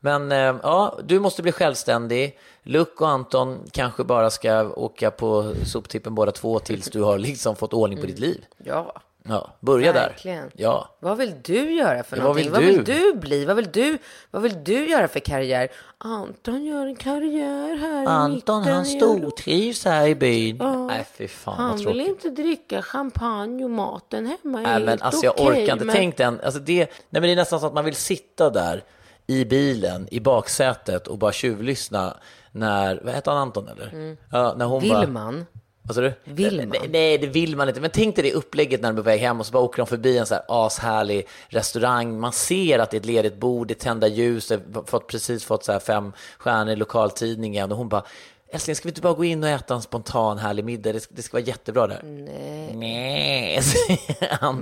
Men 0.00 0.32
eh, 0.32 0.56
ja, 0.62 0.98
du 1.04 1.20
måste 1.20 1.42
bli 1.42 1.52
självständig. 1.52 2.38
Luck 2.62 3.00
och 3.00 3.08
Anton 3.08 3.58
kanske 3.72 4.04
bara 4.04 4.30
ska 4.30 4.68
åka 4.74 5.10
på 5.10 5.54
soptippen 5.64 6.14
båda 6.14 6.32
två 6.32 6.58
tills 6.58 6.90
du 6.90 7.02
har 7.02 7.18
liksom 7.18 7.56
fått 7.56 7.72
ordning 7.72 8.00
på 8.00 8.06
ditt 8.06 8.18
liv. 8.18 8.44
Ja, 8.64 9.00
Ja, 9.28 9.56
börja 9.60 9.92
verkligen. 9.92 10.42
där. 10.42 10.52
Ja. 10.56 10.96
Vad 11.00 11.16
vill 11.18 11.34
du 11.42 11.72
göra 11.72 12.02
för 12.02 12.16
Ja, 12.16 12.22
vad 12.22 12.36
någonting? 12.36 12.44
vill 12.44 12.52
Vad 12.52 12.62
vill 12.62 12.84
du? 12.84 13.14
bli? 13.14 13.44
Vad 13.44 13.56
vill 13.56 13.72
du, 13.72 13.98
vad 14.30 14.42
vill 14.42 14.64
du 14.64 14.88
göra 14.90 15.08
för 15.08 15.20
karriär? 15.20 15.68
Anton 15.98 16.64
gör 16.64 16.86
en 16.86 16.96
karriär 16.96 17.76
här 17.76 18.06
Anton 18.06 18.62
han 18.62 18.84
stortrivs 18.86 19.84
här 19.84 20.06
i 20.06 20.14
byn. 20.14 20.56
Ja. 20.60 20.86
Nej, 20.86 21.06
fy 21.14 21.28
fan 21.28 21.54
Han 21.56 21.70
vad 21.70 21.86
vill 21.86 22.00
inte 22.00 22.30
dricka 22.30 22.82
champagne 22.82 23.64
och 23.64 23.70
maten 23.70 24.26
hemma 24.26 24.58
är 24.60 24.62
Nej, 24.62 24.82
men 24.84 25.02
alltså 25.02 25.24
jag 25.24 25.34
okej, 25.34 25.46
orkar 25.62 25.72
inte. 25.72 25.84
men- 25.84 25.94
Tänk 25.94 26.16
den. 26.16 26.40
Alltså 26.44 26.60
det, 26.60 26.78
nej, 26.78 26.88
men 27.10 27.22
det 27.22 27.30
är 27.32 27.36
nästan 27.36 27.60
så 27.60 27.66
att 27.66 27.74
man 27.74 27.84
vill 27.84 27.94
sitta 27.96 28.50
där 28.50 28.84
i 29.26 29.44
bilen, 29.44 30.08
i 30.10 30.20
baksätet 30.20 31.06
och 31.06 31.18
bara 31.18 31.32
tjuvlyssna 31.32 32.16
när, 32.52 33.00
vad 33.04 33.14
heter 33.14 33.30
han 33.32 33.40
Anton 33.40 33.68
eller? 33.68 34.16
Ja, 34.32 34.54
när 34.56 34.64
hon 34.64 34.80
Vill 34.82 34.90
bara, 34.92 35.06
man? 35.06 35.46
Vad 35.84 35.94
sa 35.94 36.00
du? 36.00 36.12
Vill 36.24 36.58
man? 36.58 36.68
Nej, 36.68 36.88
nej, 36.88 37.18
det 37.18 37.26
vill 37.26 37.56
man 37.56 37.68
inte. 37.68 37.80
Men 37.80 37.90
tänk 37.90 38.16
dig 38.16 38.24
det 38.24 38.32
upplägget 38.32 38.80
när 38.80 38.88
de 38.88 38.98
är 38.98 39.02
på 39.02 39.04
väg 39.04 39.20
hem 39.20 39.40
och 39.40 39.46
så 39.46 39.52
bara 39.52 39.62
åker 39.62 39.76
de 39.76 39.86
förbi 39.86 40.18
en 40.18 40.26
så 40.26 40.34
här 40.34 40.44
ashärlig 40.48 41.26
restaurang. 41.48 42.20
Man 42.20 42.32
ser 42.32 42.78
att 42.78 42.90
det 42.90 42.96
är 42.96 43.00
ett 43.00 43.06
ledigt 43.06 43.36
bord, 43.36 43.68
det 43.68 43.74
är 43.74 43.84
tända 43.84 44.08
ljus, 44.08 44.48
det 44.48 44.60
har 44.74 44.82
fått, 44.82 45.06
precis 45.06 45.44
fått 45.44 45.64
så 45.64 45.72
här 45.72 45.78
fem 45.78 46.12
stjärnor 46.38 46.72
i 46.72 46.76
lokaltidningen. 46.76 47.72
Och 47.72 47.78
hon 47.78 47.88
bara, 47.88 48.04
älskling, 48.52 48.76
ska 48.76 48.84
vi 48.84 48.90
inte 48.90 49.00
bara 49.00 49.12
gå 49.12 49.24
in 49.24 49.42
och 49.44 49.48
äta 49.50 49.74
en 49.74 49.82
spontan 49.82 50.38
härlig 50.38 50.64
middag? 50.64 50.92
Det 50.92 51.00
ska, 51.00 51.14
det 51.14 51.22
ska 51.22 51.36
vara 51.36 51.44
jättebra 51.46 51.86
där. 51.86 52.00
Nej. 52.02 52.72
Nej. 52.74 53.60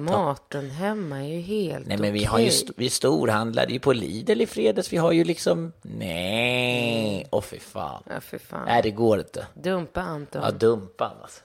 Maten 0.01 0.70
hemma 0.70 1.18
är 1.24 1.28
ju 1.28 1.41
helt 1.41 1.86
Nej, 1.86 1.99
men 1.99 2.12
vi 2.12 2.18
okej. 2.18 2.24
har 2.26 2.38
ju 2.38 2.51
vi 2.76 2.91
storhandlade 2.91 3.72
ju 3.72 3.78
på 3.80 3.93
Lidl 3.93 4.41
i 4.41 4.47
fredags. 4.47 4.93
Vi 4.93 4.97
har 4.97 5.12
ju 5.12 5.24
liksom, 5.24 5.72
nej, 5.82 7.26
åh 7.30 7.43
fy 7.43 7.59
fan. 7.59 8.03
Ja, 8.11 8.20
för 8.20 8.38
fan. 8.38 8.64
Nej, 8.66 8.82
det 8.82 8.91
går 8.91 9.18
inte. 9.18 9.47
Dumpa 9.55 10.01
Anton. 10.01 10.43
Ja, 10.45 10.51
dumpa 10.51 11.12
alltså. 11.22 11.41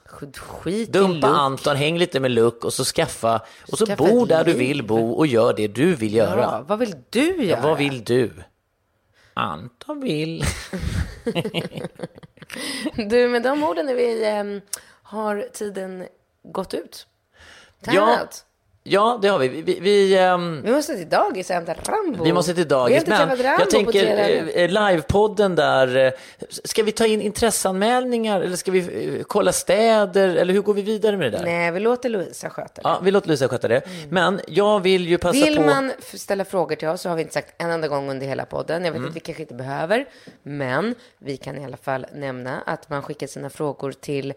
Skit- 0.62 0.92
Dumpa. 0.92 1.26
Anton, 1.26 1.76
häng 1.76 1.98
lite 1.98 2.20
med 2.20 2.30
Luck 2.30 2.64
och 2.64 2.72
så 2.72 2.84
skaffa, 2.84 3.40
och 3.72 3.78
så 3.78 3.86
Skaffa 3.86 4.04
bo 4.04 4.24
där 4.24 4.44
du 4.44 4.50
liv. 4.52 4.58
vill 4.68 4.82
bo 4.86 5.10
och 5.12 5.26
gör 5.26 5.54
det 5.56 5.68
du 5.68 5.94
vill 5.94 6.14
Ja, 6.14 6.24
göra. 6.24 6.64
vad 6.68 6.78
vill 6.78 6.94
du 7.10 7.44
göra? 7.44 7.60
Ja, 7.62 7.68
vad 7.68 7.78
vill 7.78 8.04
du? 8.04 8.30
Anton 9.36 10.00
vill. 10.00 10.44
Du, 12.96 13.28
med 13.28 13.42
de 13.42 13.64
orden 13.64 13.88
är 13.88 13.94
vi, 13.94 14.24
ehm, 14.24 14.60
har 15.02 15.48
tiden 15.52 16.08
gått 16.42 16.74
ut. 16.74 17.06
Ja, 17.80 17.92
Tränat. 17.92 18.45
Ja, 18.88 19.18
det 19.22 19.28
har 19.28 19.38
vi. 19.38 19.48
Vi, 19.48 19.62
vi, 19.62 19.80
vi, 19.80 20.18
ehm, 20.18 20.62
Vi 20.64 20.72
måste 20.72 20.96
till 20.96 21.08
dagis 21.08 21.50
och 21.50 21.54
hämta 21.56 21.74
Rambo. 21.74 22.24
vi 22.24 22.32
måste 22.32 22.54
till 22.54 22.66
Vi 22.68 22.74
har 22.74 22.80
dagis. 22.82 22.98
inte 22.98 23.10
Men 23.10 23.28
träffat 23.28 23.44
Rambo 23.44 23.60
jag 23.62 23.70
tänker 23.70 23.86
på 23.86 23.92
tre 23.92 24.10
dagar. 24.16 24.52
eh, 24.54 24.62
eh, 24.64 24.90
livepodden 24.90 25.54
där. 25.54 25.96
eh, 25.96 26.12
Ska 26.64 26.82
vi 26.82 26.92
ta 26.92 27.06
in 27.06 27.20
intresseanmälningar 27.20 28.40
eller 28.40 28.56
ska 28.56 28.70
vi 28.70 28.78
eh, 29.18 29.22
kolla 29.24 29.52
städer? 29.52 30.28
Eller 30.36 30.54
hur 30.54 30.60
går 30.62 30.74
vi 30.74 30.82
vidare 30.82 31.16
med 31.16 31.32
det 31.32 31.38
där? 31.38 31.44
Nej, 31.44 31.70
vi 31.70 31.80
låter 31.80 32.08
Louisa 32.08 32.50
sköta 32.50 32.72
det. 32.74 32.80
Ja, 32.88 33.00
vi 33.02 33.10
låter 33.10 33.28
Lisa 33.28 33.48
sköta 33.48 33.68
det. 33.68 33.82
Men 34.10 34.40
jag 34.48 34.80
vill 34.80 35.08
ju 35.08 35.18
passa 35.18 35.36
Mm. 35.36 35.48
Vill 35.48 35.56
på. 35.58 35.62
man 35.66 35.92
f- 35.98 36.18
ställa 36.20 36.44
frågor 36.44 36.76
till 36.76 36.88
oss 36.88 37.00
så 37.00 37.08
har 37.08 37.16
vi 37.16 37.22
inte 37.22 37.34
sagt 37.34 37.54
en 37.62 37.70
enda 37.70 37.88
gång 37.88 38.10
under 38.10 38.26
hela 38.26 38.46
podden. 38.46 38.84
Jag 38.84 38.92
vet 38.92 38.96
Mm. 38.98 39.10
att 39.10 39.16
vi 39.16 39.20
kanske 39.20 39.42
inte 39.42 39.54
behöver, 39.54 40.06
men 40.42 40.94
vi 41.18 41.36
kan 41.36 41.58
i 41.58 41.64
alla 41.64 41.76
fall 41.76 42.06
nämna 42.14 42.60
att 42.66 42.90
man 42.90 43.02
skickar 43.02 43.26
sina 43.26 43.50
frågor 43.50 43.92
till 43.92 44.34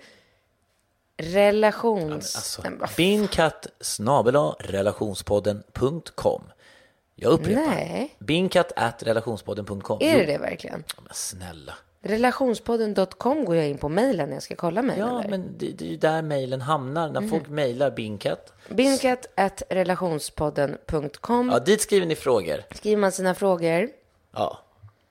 relations... 1.20 2.36
Alltså, 2.36 2.62
binkatt 2.98 3.68
snabel-a 3.82 4.56
relationspodden.com. 4.60 6.42
Jag 7.16 7.32
upprepar. 7.32 7.62
Nej. 7.62 8.16
Binkatt 8.20 8.72
at 8.76 9.04
relationspodden.com. 9.04 9.98
Är 10.02 10.18
det 10.18 10.26
det 10.26 10.38
verkligen? 10.38 10.84
Men 10.98 11.14
snälla. 11.14 11.74
Relationspodden.com 12.02 13.46
går 13.46 13.56
jag 13.56 13.68
in 13.70 13.78
på 13.78 13.90
mejlen 13.90 14.30
när 14.30 14.36
jag 14.36 14.44
ska 14.44 14.56
kolla 14.56 14.82
mejlen 14.82 15.08
Ja, 15.08 15.22
där. 15.22 15.30
men 15.30 15.58
det, 15.58 15.66
det 15.72 15.86
är 15.86 15.90
ju 15.90 15.98
där 15.98 16.22
mejlen 16.22 16.62
hamnar. 16.62 17.10
När 17.10 17.28
folk 17.28 17.48
mejlar 17.50 17.92
binkatt. 17.92 18.54
Binkat 18.70 19.26
at 19.36 19.62
relationspodden.com. 19.70 21.50
Ja, 21.50 21.60
dit 21.60 21.82
skriver 21.82 22.06
ni 22.08 22.16
frågor. 22.16 22.64
Skriver 22.76 22.98
man 22.98 23.12
sina 23.12 23.36
frågor. 23.36 23.90
Ja, 24.34 24.58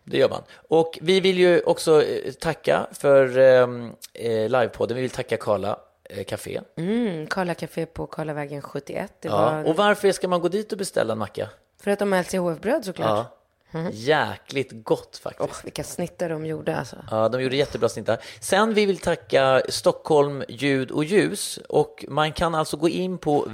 det 0.04 0.18
gör 0.18 0.28
man. 0.28 0.42
Och 0.68 0.98
vi 1.02 1.20
vill 1.20 1.38
ju 1.38 1.60
också 1.60 2.02
eh, 2.02 2.32
tacka 2.32 2.86
för 2.92 3.38
ehm, 3.38 3.92
eh, 4.14 4.48
livepodden. 4.48 4.94
Vi 4.96 5.02
vill 5.02 5.10
tacka 5.10 5.36
Karla 5.36 5.78
Café. 6.26 6.60
Mm, 6.76 7.26
Karla 7.26 7.54
Café 7.54 7.86
på 7.86 8.06
Karlavägen 8.06 8.62
71. 8.62 9.12
Det 9.20 9.28
Ja. 9.28 9.36
var 9.36 9.64
Och 9.64 9.76
varför 9.76 10.12
ska 10.12 10.28
man 10.28 10.40
gå 10.40 10.48
dit 10.48 10.72
och 10.72 10.78
beställa 10.78 11.12
en 11.12 11.18
macka? 11.18 11.48
för 11.82 11.90
att 11.90 11.98
de 11.98 12.12
har 12.12 12.18
LCHF-bröd 12.22 12.84
såklart. 12.84 13.26
Ja. 13.72 13.90
Jäkligt 13.92 14.70
gott 14.84 15.16
faktiskt. 15.16 15.50
Åh, 15.50 15.56
vilka 15.64 15.84
snittar 15.84 16.28
de 16.28 16.46
gjorde 16.46 16.76
alltså. 16.76 16.96
Ja, 17.10 17.28
de 17.28 17.42
gjorde 17.42 17.56
jättebra 17.56 17.88
snittar. 17.88 18.18
Sen 18.40 18.74
vi 18.74 18.86
vill 18.86 18.98
tacka 18.98 19.62
Stockholm 19.68 20.44
ljud 20.48 20.90
och 20.90 21.04
ljus 21.04 21.58
och 21.68 22.04
man 22.08 22.32
kan 22.32 22.54
alltså 22.54 22.76
gå 22.76 22.88
in 22.88 23.18
på 23.18 23.46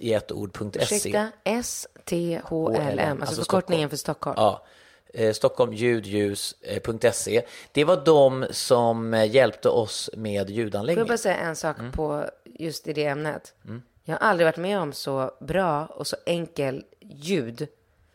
i 0.00 0.12
ett 0.12 0.32
ord.se. 0.32 0.78
Ursäkta, 0.82 1.28
STHLM, 1.62 3.10
alltså, 3.10 3.20
Alltså 3.20 3.34
förkortningen 3.34 3.88
Stockholm. 3.88 3.90
för 3.90 3.96
Stockholm. 3.96 4.34
Ja, 4.38 4.64
eh, 5.16 5.32
stockholmljudljus.se. 5.32 7.42
Det 7.72 7.84
var 7.84 8.04
de 8.04 8.46
som 8.50 9.14
eh, 9.14 9.30
hjälpte 9.34 9.68
oss 9.68 10.10
med 10.16 10.40
Får 10.46 10.50
jag 10.50 10.56
ljudanläggningen. 10.56 11.08
bara 11.08 11.18
säga 11.18 11.36
en 11.36 11.56
sak 11.56 11.78
Mm. 11.78 11.92
på 11.92 12.24
just 12.44 12.88
i 12.88 12.92
det 12.92 13.06
ämnet? 13.06 13.54
Jag 14.04 14.14
har 14.18 14.28
aldrig 14.28 14.46
varit 14.46 14.56
med 14.56 14.78
om 14.80 14.92
så 14.92 15.30
bra 15.40 15.86
och 15.86 16.06
så 16.06 16.16
enkel 16.26 16.84
ljud 17.00 17.66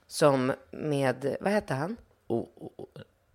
som 0.08 0.54
med, 0.72 1.36
vad 1.42 1.54
hette 1.54 1.74
han? 1.74 1.98
O- 2.28 2.48
o- 2.56 2.88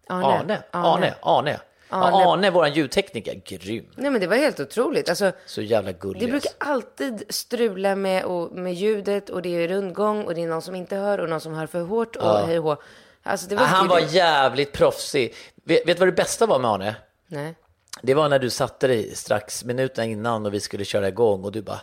Arne. 0.08 0.26
Arne, 0.26 0.62
Arne, 0.70 0.70
Arne. 0.70 1.14
Arne. 1.22 1.60
Ja, 1.90 2.32
Arne, 2.32 2.50
våran 2.50 2.72
ljudtekniker, 2.72 3.40
grym. 3.44 3.86
Nej 3.96 4.10
men 4.10 4.20
det 4.20 4.26
var 4.26 4.36
helt 4.36 4.60
otroligt. 4.60 5.08
Alltså, 5.08 5.32
Så 5.46 5.62
jävla 5.62 5.92
gullig. 5.92 6.22
det 6.22 6.26
brukar 6.26 6.52
alltid 6.58 7.24
strula 7.28 7.96
med, 7.96 8.24
och, 8.24 8.52
med 8.52 8.74
ljudet 8.74 9.30
och 9.30 9.42
det 9.42 9.48
är 9.64 9.68
rundgång 9.68 10.24
och 10.24 10.34
det 10.34 10.42
är 10.42 10.46
någon 10.48 10.62
som 10.62 10.74
inte 10.74 10.96
hör 10.96 11.18
och 11.20 11.28
någon 11.28 11.40
som 11.40 11.54
hör 11.54 11.66
för 11.66 11.80
hårt 11.80 12.16
och 12.16 12.38
hej 12.38 12.58
och. 12.58 12.82
Alltså 13.26 13.46
det 13.46 13.54
var 13.54 13.62
Ja, 13.62 13.66
han 13.68 13.88
var 13.88 13.98
grymt. 13.98 14.12
jävligt 14.12 14.72
proffsig. 14.72 15.34
Vet, 15.64 15.88
vet 15.88 15.96
du 15.96 16.00
vad 16.00 16.08
det 16.08 16.12
bästa 16.12 16.46
var 16.46 16.58
med 16.58 16.70
Arne? 16.70 16.96
Nej. 17.26 17.54
Det 18.02 18.14
var 18.14 18.28
när 18.28 18.38
du 18.38 18.50
satte 18.50 18.86
dig 18.86 19.16
strax 19.16 19.64
minuterna 19.64 20.04
innan 20.06 20.46
och 20.46 20.54
vi 20.54 20.60
skulle 20.60 20.84
köra 20.84 21.08
igång 21.08 21.44
och 21.44 21.52
du 21.52 21.62
bara, 21.62 21.80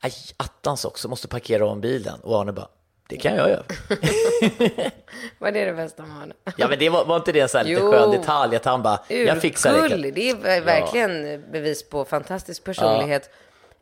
aj, 0.00 0.12
attans 0.36 0.84
också, 0.84 1.08
måste 1.08 1.28
parkera 1.28 1.66
om 1.66 1.80
bilen. 1.80 2.20
Och 2.20 2.40
Arne 2.40 2.52
bara, 2.52 2.68
det 3.08 3.16
kan 3.16 3.36
jag 3.36 3.48
göra. 3.48 3.62
Var 5.38 5.50
det 5.52 5.64
det 5.64 5.72
bästa 5.72 6.02
med 6.02 6.16
honom? 6.16 6.36
Ja, 6.56 6.68
men 6.68 6.78
det 6.78 6.88
var, 6.88 7.04
var 7.04 7.16
inte 7.16 7.32
det 7.32 7.40
en 7.40 7.48
sån 7.48 7.58
här 7.58 7.64
lite 7.64 7.80
skön 7.80 8.10
detalj 8.10 8.56
att 8.56 8.64
han 8.64 8.82
bara, 8.82 8.98
jag 9.08 9.40
fixar 9.40 9.88
det. 9.88 10.10
Det 10.10 10.30
är 10.30 10.34
ver- 10.34 10.60
verkligen 10.64 11.44
bevis 11.52 11.88
på 11.88 12.04
fantastisk 12.04 12.64
personlighet. 12.64 13.30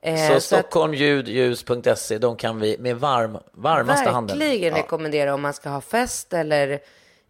Eh, 0.02 0.28
Så 0.28 0.32
att 0.36 0.42
stockholmljudljus.se, 0.42 2.18
de 2.18 2.36
kan 2.36 2.60
vi 2.60 2.76
med 2.78 2.96
varm, 2.96 3.38
varmaste 3.52 4.10
handen. 4.10 4.38
verkligen 4.38 4.72
Ja. 4.76 4.82
rekommendera 4.82 5.34
om 5.34 5.42
man 5.42 5.54
ska 5.54 5.68
ha 5.68 5.80
fest 5.80 6.32
eller 6.32 6.80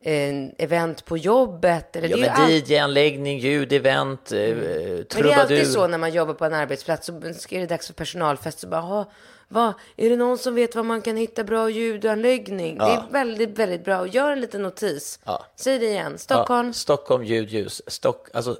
en 0.02 0.54
event 0.58 1.04
på 1.04 1.16
jobbet. 1.18 1.96
Eller 1.96 2.08
Ja, 2.08 2.16
det, 2.16 2.22
är 2.26 2.30
men 2.32 2.40
all... 2.42 2.50
DJ-anläggning, 2.50 3.38
ljudevent, 3.38 4.32
mm. 4.32 4.48
men 4.58 4.64
det 4.64 4.98
är 4.98 5.02
trubadur. 5.04 5.34
alltid 5.40 5.66
så 5.72 5.86
när 5.86 5.98
man 5.98 6.12
jobbar 6.12 6.34
på 6.34 6.44
en 6.44 6.54
arbetsplats 6.54 7.06
så 7.06 7.20
ska 7.38 7.58
det 7.58 7.66
dags 7.66 7.86
för 7.86 7.94
personalfest 7.94 8.58
så 8.58 8.66
bara, 8.68 8.80
"Ha, 8.80 9.10
vad, 9.48 9.72
är 9.96 10.10
det 10.10 10.16
någon 10.16 10.38
som 10.38 10.54
vet 10.54 10.74
var 10.76 10.82
man 10.82 11.02
kan 11.02 11.16
hitta 11.16 11.44
bra 11.44 11.70
ljudanläggning? 11.70 12.78
Det 12.78 12.84
är 12.84 13.02
väldigt, 13.10 13.58
väldigt 13.58 13.84
bra. 13.84 14.00
Och 14.00 14.08
gör 14.08 14.32
en 14.32 14.40
liten 14.40 14.62
notis. 14.62 15.18
Ja. 15.24 15.46
Säg 15.56 15.78
det 15.78 15.86
igen. 15.86 16.18
Stockholm. 16.18 16.66
Ja, 16.68 16.72
Stockholm 16.72 17.24
ljudljus. 17.24 17.82
Stock, 17.86 18.28
alltså, 18.34 18.56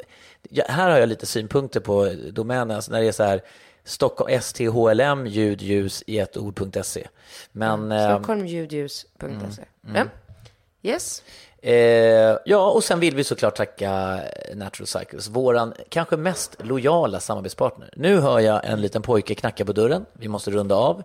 ja, 0.50 0.64
här 0.68 0.90
har 0.90 0.98
jag 0.98 1.08
lite 1.08 1.26
synpunkter 1.26 1.80
på 1.80 2.12
domänen, 2.32 2.76
alltså 2.76 2.92
när 2.92 3.00
det 3.00 3.08
är 3.08 3.12
så 3.12 3.22
här 3.22 3.42
Stockholm, 3.90 4.40
STHLM 4.40 5.26
ljudljus 5.26 6.02
i 6.06 6.18
ett 6.18 6.36
ord.se. 6.36 7.06
Men 7.52 7.92
eh, 7.92 8.08
Stockholmljudljus.se. 8.16 9.64
Ja. 9.94 10.04
Yes. 10.82 11.22
eh, 11.62 12.36
ja, 12.44 12.70
och 12.70 12.84
sen 12.84 13.00
vill 13.00 13.16
vi 13.16 13.24
såklart 13.24 13.54
tacka 13.56 14.20
Natural 14.54 14.86
Cycles, 14.86 15.28
våran 15.28 15.74
kanske 15.88 16.16
mest 16.16 16.56
lojala 16.64 17.20
samarbetspartner. 17.20 17.90
Nu 17.96 18.20
hör 18.20 18.38
jag 18.40 18.64
en 18.64 18.80
liten 18.80 19.02
pojke 19.02 19.34
knacka 19.34 19.64
på 19.64 19.72
dörren. 19.72 20.06
Vi 20.12 20.28
måste 20.28 20.50
runda 20.50 20.74
av. 20.74 21.02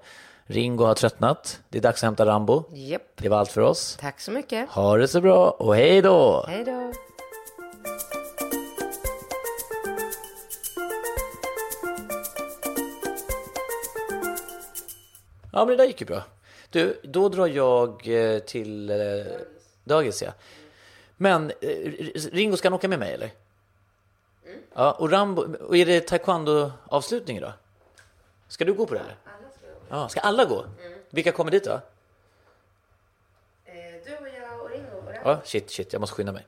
Ringo 0.48 0.84
har 0.86 0.96
tröttnat. 0.96 1.60
Det 1.70 1.78
är 1.78 1.82
dags 1.82 2.04
att 2.04 2.08
hämta 2.08 2.26
Rambo. 2.26 2.64
Japp. 2.74 3.02
Det 3.16 3.30
var 3.30 3.38
allt 3.38 3.52
för 3.52 3.62
oss. 3.62 3.98
Tack 4.02 4.22
så 4.22 4.32
mycket. 4.32 4.70
Ha 4.70 4.98
det 4.98 5.08
så 5.08 5.22
bra 5.22 5.50
och 5.50 5.76
hej 5.76 6.02
då! 6.02 6.46
Hej 6.48 6.66
då. 6.66 6.92
Ja, 15.56 15.66
men 15.66 15.68
det 15.68 15.76
där 15.76 15.86
gick 15.86 16.02
ju 16.02 16.06
bra. 16.08 16.24
Du, 16.70 17.00
då 17.04 17.30
drar 17.30 17.48
jag 17.48 18.08
eh, 18.08 18.40
till 18.40 18.90
eh, 18.90 18.98
dagis, 19.84 20.22
ja. 20.22 20.32
Men 21.18 21.52
eh, 21.62 21.92
Ringo, 22.32 22.58
ska 22.58 22.68
han 22.68 22.74
åka 22.74 22.88
med 22.88 23.00
mig 23.00 23.14
eller? 23.14 23.32
Ja, 24.74 24.92
och 24.92 25.12
Rambo, 25.12 25.56
och 25.58 25.78
är 25.78 25.86
det 25.86 26.08
taekwondo-avslutning 26.10 27.38
idag? 27.38 27.54
Ska 28.48 28.66
du 28.66 28.74
gå 28.74 28.86
på 28.86 28.94
det 28.94 29.00
eller? 29.00 29.16
Alla 29.26 29.50
ska 29.58 29.68
gå. 29.68 30.02
Ja, 30.02 30.10
ska 30.10 30.20
alla 30.20 30.46
gå? 30.46 30.66
Vilka 31.10 31.32
kommer 31.32 31.52
dit 31.52 31.64
då? 31.64 31.72
Eh, 31.72 31.82
Du 34.06 34.18
och 34.18 34.28
jag 34.28 34.62
och 34.62 34.70
Ringo 34.70 34.98
och 35.08 35.14
Ja, 35.24 35.40
shit, 35.44 35.70
shit, 35.72 35.94
jag 35.94 36.00
måste 36.00 36.16
skynda 36.16 36.32
mig. 36.32 36.46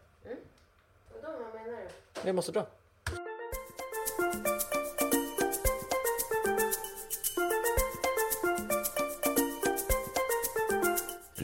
Vadå, 1.14 1.38
vad 1.54 1.62
menar 1.62 1.78
du? 2.22 2.28
Jag 2.28 2.36
måste 2.36 2.52
dra. 2.52 2.66